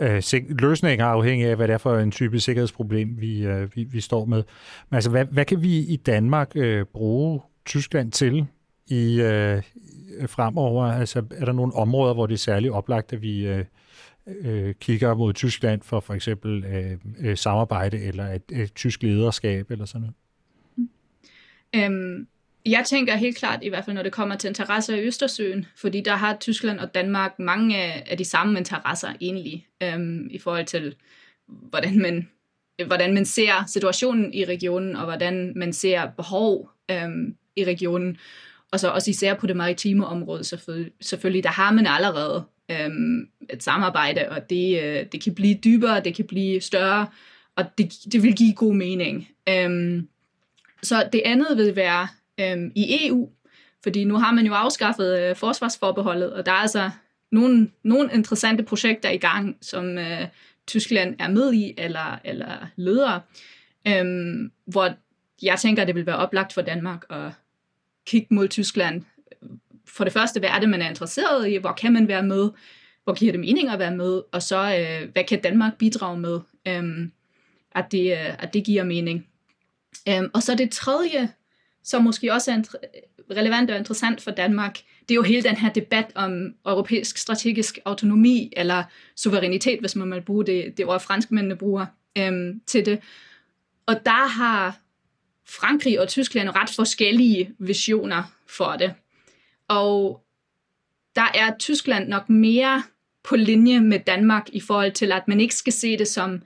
øh, 0.00 0.22
løsninger 0.48 1.06
afhængig 1.06 1.46
af, 1.46 1.56
hvad 1.56 1.68
det 1.68 1.74
er 1.74 1.78
for 1.78 1.98
en 1.98 2.10
type 2.10 2.40
sikkerhedsproblem, 2.40 3.20
vi, 3.20 3.46
øh, 3.46 3.76
vi, 3.76 3.84
vi 3.84 4.00
står 4.00 4.24
med. 4.24 4.42
Men 4.90 4.94
altså, 4.94 5.10
hvad, 5.10 5.24
hvad 5.24 5.44
kan 5.44 5.62
vi 5.62 5.78
i 5.78 5.96
Danmark 5.96 6.52
øh, 6.54 6.84
bruge 6.84 7.40
Tyskland 7.66 8.12
til 8.12 8.46
i 8.86 9.20
øh, 9.20 9.62
fremover? 10.26 10.84
Altså, 10.84 11.22
er 11.30 11.44
der 11.44 11.52
nogle 11.52 11.74
områder, 11.74 12.14
hvor 12.14 12.26
det 12.26 12.34
er 12.34 12.38
særligt 12.38 12.72
oplagt, 12.72 13.12
at 13.12 13.22
vi 13.22 13.46
øh, 13.46 13.64
øh, 14.26 14.74
kigger 14.74 15.14
mod 15.14 15.32
Tyskland 15.32 15.82
for 15.82 16.00
for 16.00 16.14
eksempel 16.14 16.64
øh, 16.64 16.98
øh, 17.18 17.36
samarbejde 17.36 17.98
eller 17.98 18.24
et, 18.24 18.42
et 18.52 18.74
tysk 18.74 19.02
lederskab 19.02 19.70
eller 19.70 19.84
sådan 19.84 20.00
noget? 20.00 20.14
Mm. 20.76 20.88
Øhm, 21.74 22.26
jeg 22.70 22.84
tænker 22.86 23.16
helt 23.16 23.36
klart, 23.36 23.58
i 23.62 23.68
hvert 23.68 23.84
fald 23.84 23.96
når 23.96 24.02
det 24.02 24.12
kommer 24.12 24.36
til 24.36 24.48
interesser 24.48 24.96
i 24.96 25.06
Østersøen, 25.06 25.66
fordi 25.76 26.00
der 26.00 26.14
har 26.14 26.36
Tyskland 26.40 26.78
og 26.80 26.94
Danmark 26.94 27.38
mange 27.38 27.76
af, 27.76 28.18
de 28.18 28.24
samme 28.24 28.58
interesser 28.58 29.08
egentlig, 29.20 29.66
øhm, 29.82 30.28
i 30.30 30.38
forhold 30.38 30.66
til, 30.66 30.94
hvordan 31.46 31.98
man, 31.98 32.28
hvordan 32.86 33.14
man 33.14 33.24
ser 33.24 33.64
situationen 33.66 34.34
i 34.34 34.44
regionen, 34.44 34.96
og 34.96 35.04
hvordan 35.04 35.52
man 35.56 35.72
ser 35.72 36.06
behov 36.16 36.70
øhm, 36.90 37.36
i 37.56 37.64
regionen. 37.64 38.16
Og 38.72 38.80
så 38.80 38.88
også 38.88 39.10
især 39.10 39.34
på 39.34 39.46
det 39.46 39.56
maritime 39.56 40.06
område 40.06 40.44
selvfølgelig, 40.44 40.92
selvfølgelig 41.00 41.44
der 41.44 41.50
har 41.50 41.72
man 41.72 41.86
allerede 41.86 42.44
øhm, 42.70 43.28
et 43.50 43.62
samarbejde, 43.62 44.28
og 44.28 44.50
det, 44.50 44.82
øh, 44.82 45.06
det 45.12 45.24
kan 45.24 45.34
blive 45.34 45.54
dybere, 45.54 46.00
det 46.00 46.14
kan 46.14 46.26
blive 46.26 46.60
større, 46.60 47.06
og 47.56 47.64
det, 47.78 47.92
det 48.12 48.22
vil 48.22 48.36
give 48.36 48.54
god 48.54 48.74
mening. 48.74 49.28
Øhm, 49.48 50.08
så 50.82 51.08
det 51.12 51.22
andet 51.24 51.56
vil 51.56 51.76
være 51.76 52.08
øhm, 52.40 52.72
i 52.74 53.06
EU, 53.06 53.30
fordi 53.82 54.04
nu 54.04 54.16
har 54.16 54.32
man 54.32 54.46
jo 54.46 54.52
afskaffet 54.54 55.20
øh, 55.20 55.36
forsvarsforbeholdet, 55.36 56.32
og 56.32 56.46
der 56.46 56.52
er 56.52 56.56
altså 56.56 56.90
nogle, 57.32 57.70
nogle 57.82 58.10
interessante 58.14 58.62
projekter 58.62 59.10
i 59.10 59.16
gang, 59.16 59.56
som 59.60 59.98
øh, 59.98 60.26
Tyskland 60.66 61.16
er 61.18 61.28
med 61.28 61.52
i, 61.52 61.74
eller, 61.78 62.18
eller 62.24 62.66
leder, 62.76 63.20
øhm, 63.88 64.52
hvor 64.64 64.94
jeg 65.42 65.58
tænker, 65.58 65.84
det 65.84 65.94
vil 65.94 66.06
være 66.06 66.16
oplagt 66.16 66.52
for 66.52 66.62
Danmark 66.62 67.04
at 67.10 67.30
kigge 68.06 68.34
mod 68.34 68.48
Tyskland. 68.48 69.02
For 69.86 70.04
det 70.04 70.12
første, 70.12 70.40
hvad 70.40 70.50
er 70.50 70.60
det, 70.60 70.68
man 70.68 70.82
er 70.82 70.88
interesseret 70.88 71.48
i? 71.48 71.56
Hvor 71.56 71.72
kan 71.72 71.92
man 71.92 72.08
være 72.08 72.22
med? 72.22 72.50
Hvor 73.04 73.14
giver 73.14 73.32
det 73.32 73.40
mening 73.40 73.68
at 73.68 73.78
være 73.78 73.96
med? 73.96 74.22
Og 74.32 74.42
så, 74.42 74.56
øh, 74.56 75.12
hvad 75.12 75.24
kan 75.24 75.42
Danmark 75.42 75.78
bidrage 75.78 76.18
med? 76.18 76.40
Øhm, 76.68 77.12
at, 77.72 77.92
det, 77.92 78.12
øh, 78.12 78.42
at 78.42 78.54
det 78.54 78.64
giver 78.64 78.84
mening. 78.84 79.26
Øhm, 80.08 80.30
og 80.34 80.42
så 80.42 80.54
det 80.54 80.70
tredje, 80.70 81.28
som 81.88 82.02
måske 82.02 82.32
også 82.32 82.50
er 82.50 82.62
relevant 83.36 83.70
og 83.70 83.76
interessant 83.76 84.20
for 84.20 84.30
Danmark, 84.30 84.78
det 85.00 85.10
er 85.10 85.14
jo 85.14 85.22
hele 85.22 85.42
den 85.42 85.56
her 85.56 85.72
debat 85.72 86.12
om 86.14 86.54
europæisk 86.66 87.18
strategisk 87.18 87.78
autonomi, 87.84 88.52
eller 88.56 88.84
suverænitet, 89.16 89.80
hvis 89.80 89.96
man 89.96 90.10
vil 90.10 90.22
bruge 90.22 90.46
det, 90.46 90.74
det 90.76 90.86
ord 90.86 91.00
franskmændene 91.00 91.56
bruger 91.56 91.86
øhm, 92.18 92.60
til 92.66 92.86
det. 92.86 93.00
Og 93.86 93.94
der 94.04 94.28
har 94.28 94.78
Frankrig 95.48 96.00
og 96.00 96.08
Tyskland 96.08 96.48
ret 96.48 96.70
forskellige 96.76 97.54
visioner 97.58 98.22
for 98.48 98.76
det. 98.78 98.94
Og 99.68 100.24
der 101.16 101.28
er 101.34 101.58
Tyskland 101.58 102.08
nok 102.08 102.28
mere 102.28 102.82
på 103.24 103.36
linje 103.36 103.80
med 103.80 103.98
Danmark 104.06 104.48
i 104.52 104.60
forhold 104.60 104.92
til, 104.92 105.12
at 105.12 105.28
man 105.28 105.40
ikke 105.40 105.54
skal 105.54 105.72
se 105.72 105.98
det 105.98 106.08
som 106.08 106.42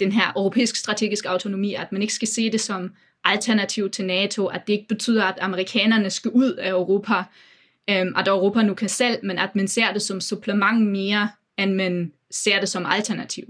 den 0.00 0.12
her 0.12 0.32
europæisk 0.36 0.76
strategisk 0.76 1.24
autonomi, 1.24 1.74
at 1.74 1.92
man 1.92 2.02
ikke 2.02 2.14
skal 2.14 2.28
se 2.28 2.50
det 2.50 2.60
som 2.60 2.92
alternativ 3.24 3.90
til 3.90 4.04
NATO, 4.04 4.46
at 4.46 4.66
det 4.66 4.72
ikke 4.72 4.88
betyder, 4.88 5.24
at 5.24 5.38
amerikanerne 5.40 6.10
skal 6.10 6.30
ud 6.30 6.52
af 6.52 6.70
Europa, 6.70 7.14
øhm, 7.90 8.14
at 8.16 8.28
Europa 8.28 8.62
nu 8.62 8.74
kan 8.74 8.88
selv, 8.88 9.18
men 9.22 9.38
at 9.38 9.56
man 9.56 9.68
ser 9.68 9.92
det 9.92 10.02
som 10.02 10.20
supplement 10.20 10.86
mere, 10.86 11.28
end 11.58 11.74
man 11.74 12.12
ser 12.30 12.60
det 12.60 12.68
som 12.68 12.86
alternativ. 12.86 13.44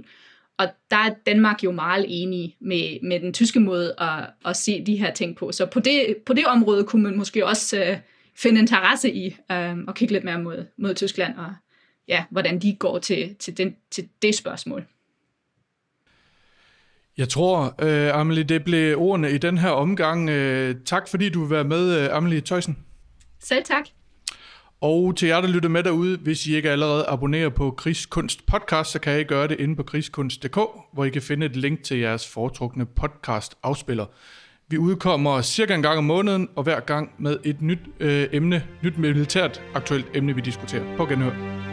Og 0.58 0.68
der 0.90 0.96
er 0.96 1.14
Danmark 1.26 1.64
jo 1.64 1.70
meget 1.70 2.04
enig 2.08 2.56
med, 2.60 2.98
med 3.02 3.20
den 3.20 3.32
tyske 3.32 3.60
måde 3.60 3.94
at, 3.98 4.30
at 4.44 4.56
se 4.56 4.84
de 4.86 4.96
her 4.96 5.12
ting 5.12 5.36
på. 5.36 5.52
Så 5.52 5.66
på 5.66 5.80
det, 5.80 6.16
på 6.26 6.32
det 6.32 6.46
område 6.46 6.84
kunne 6.84 7.02
man 7.02 7.16
måske 7.16 7.46
også 7.46 7.84
øh, 7.84 7.98
finde 8.36 8.60
interesse 8.60 9.12
i 9.12 9.26
øh, 9.26 9.78
at 9.88 9.94
kigge 9.94 10.12
lidt 10.12 10.24
mere 10.24 10.38
mod, 10.38 10.66
mod 10.76 10.94
Tyskland 10.94 11.36
og 11.36 11.54
ja, 12.08 12.24
hvordan 12.30 12.58
de 12.58 12.74
går 12.74 12.98
til, 12.98 13.34
til, 13.34 13.58
den, 13.58 13.76
til 13.90 14.08
det 14.22 14.34
spørgsmål. 14.34 14.86
Jeg 17.18 17.28
tror, 17.28 17.74
øh, 17.82 18.20
Amelie, 18.20 18.44
det 18.44 18.64
blev 18.64 18.98
ordene 18.98 19.30
i 19.30 19.38
den 19.38 19.58
her 19.58 19.70
omgang. 19.70 20.30
Øh, 20.30 20.74
tak 20.84 21.08
fordi 21.08 21.28
du 21.28 21.40
vil 21.40 21.50
være 21.50 21.64
med, 21.64 22.00
øh, 22.00 22.16
Amelie 22.16 22.40
Tøjsen. 22.40 22.78
Selv 23.40 23.64
tak. 23.64 23.84
Og 24.80 25.16
til 25.16 25.28
jer, 25.28 25.40
der 25.40 25.48
lytter 25.48 25.68
med 25.68 25.82
derude, 25.82 26.18
hvis 26.18 26.46
I 26.46 26.56
ikke 26.56 26.70
allerede 26.70 27.04
abonnerer 27.08 27.48
på 27.48 27.70
Krigskunst 27.70 28.46
podcast, 28.46 28.90
så 28.90 28.98
kan 28.98 29.20
I 29.20 29.24
gøre 29.24 29.48
det 29.48 29.60
inde 29.60 29.76
på 29.76 29.82
krigskunst.dk, 29.82 30.58
hvor 30.92 31.04
I 31.04 31.10
kan 31.10 31.22
finde 31.22 31.46
et 31.46 31.56
link 31.56 31.82
til 31.82 31.98
jeres 31.98 32.28
foretrukne 32.28 32.86
podcast 32.86 33.54
afspiller. 33.62 34.06
Vi 34.68 34.78
udkommer 34.78 35.42
cirka 35.42 35.74
en 35.74 35.82
gang 35.82 35.98
om 35.98 36.04
måneden, 36.04 36.48
og 36.56 36.62
hver 36.62 36.80
gang 36.80 37.10
med 37.18 37.36
et 37.44 37.62
nyt 37.62 37.78
øh, 38.00 38.28
emne, 38.32 38.66
nyt 38.82 38.98
militært 38.98 39.62
aktuelt 39.74 40.06
emne, 40.14 40.34
vi 40.34 40.40
diskuterer. 40.40 40.96
På 40.96 41.06
genhør. 41.06 41.71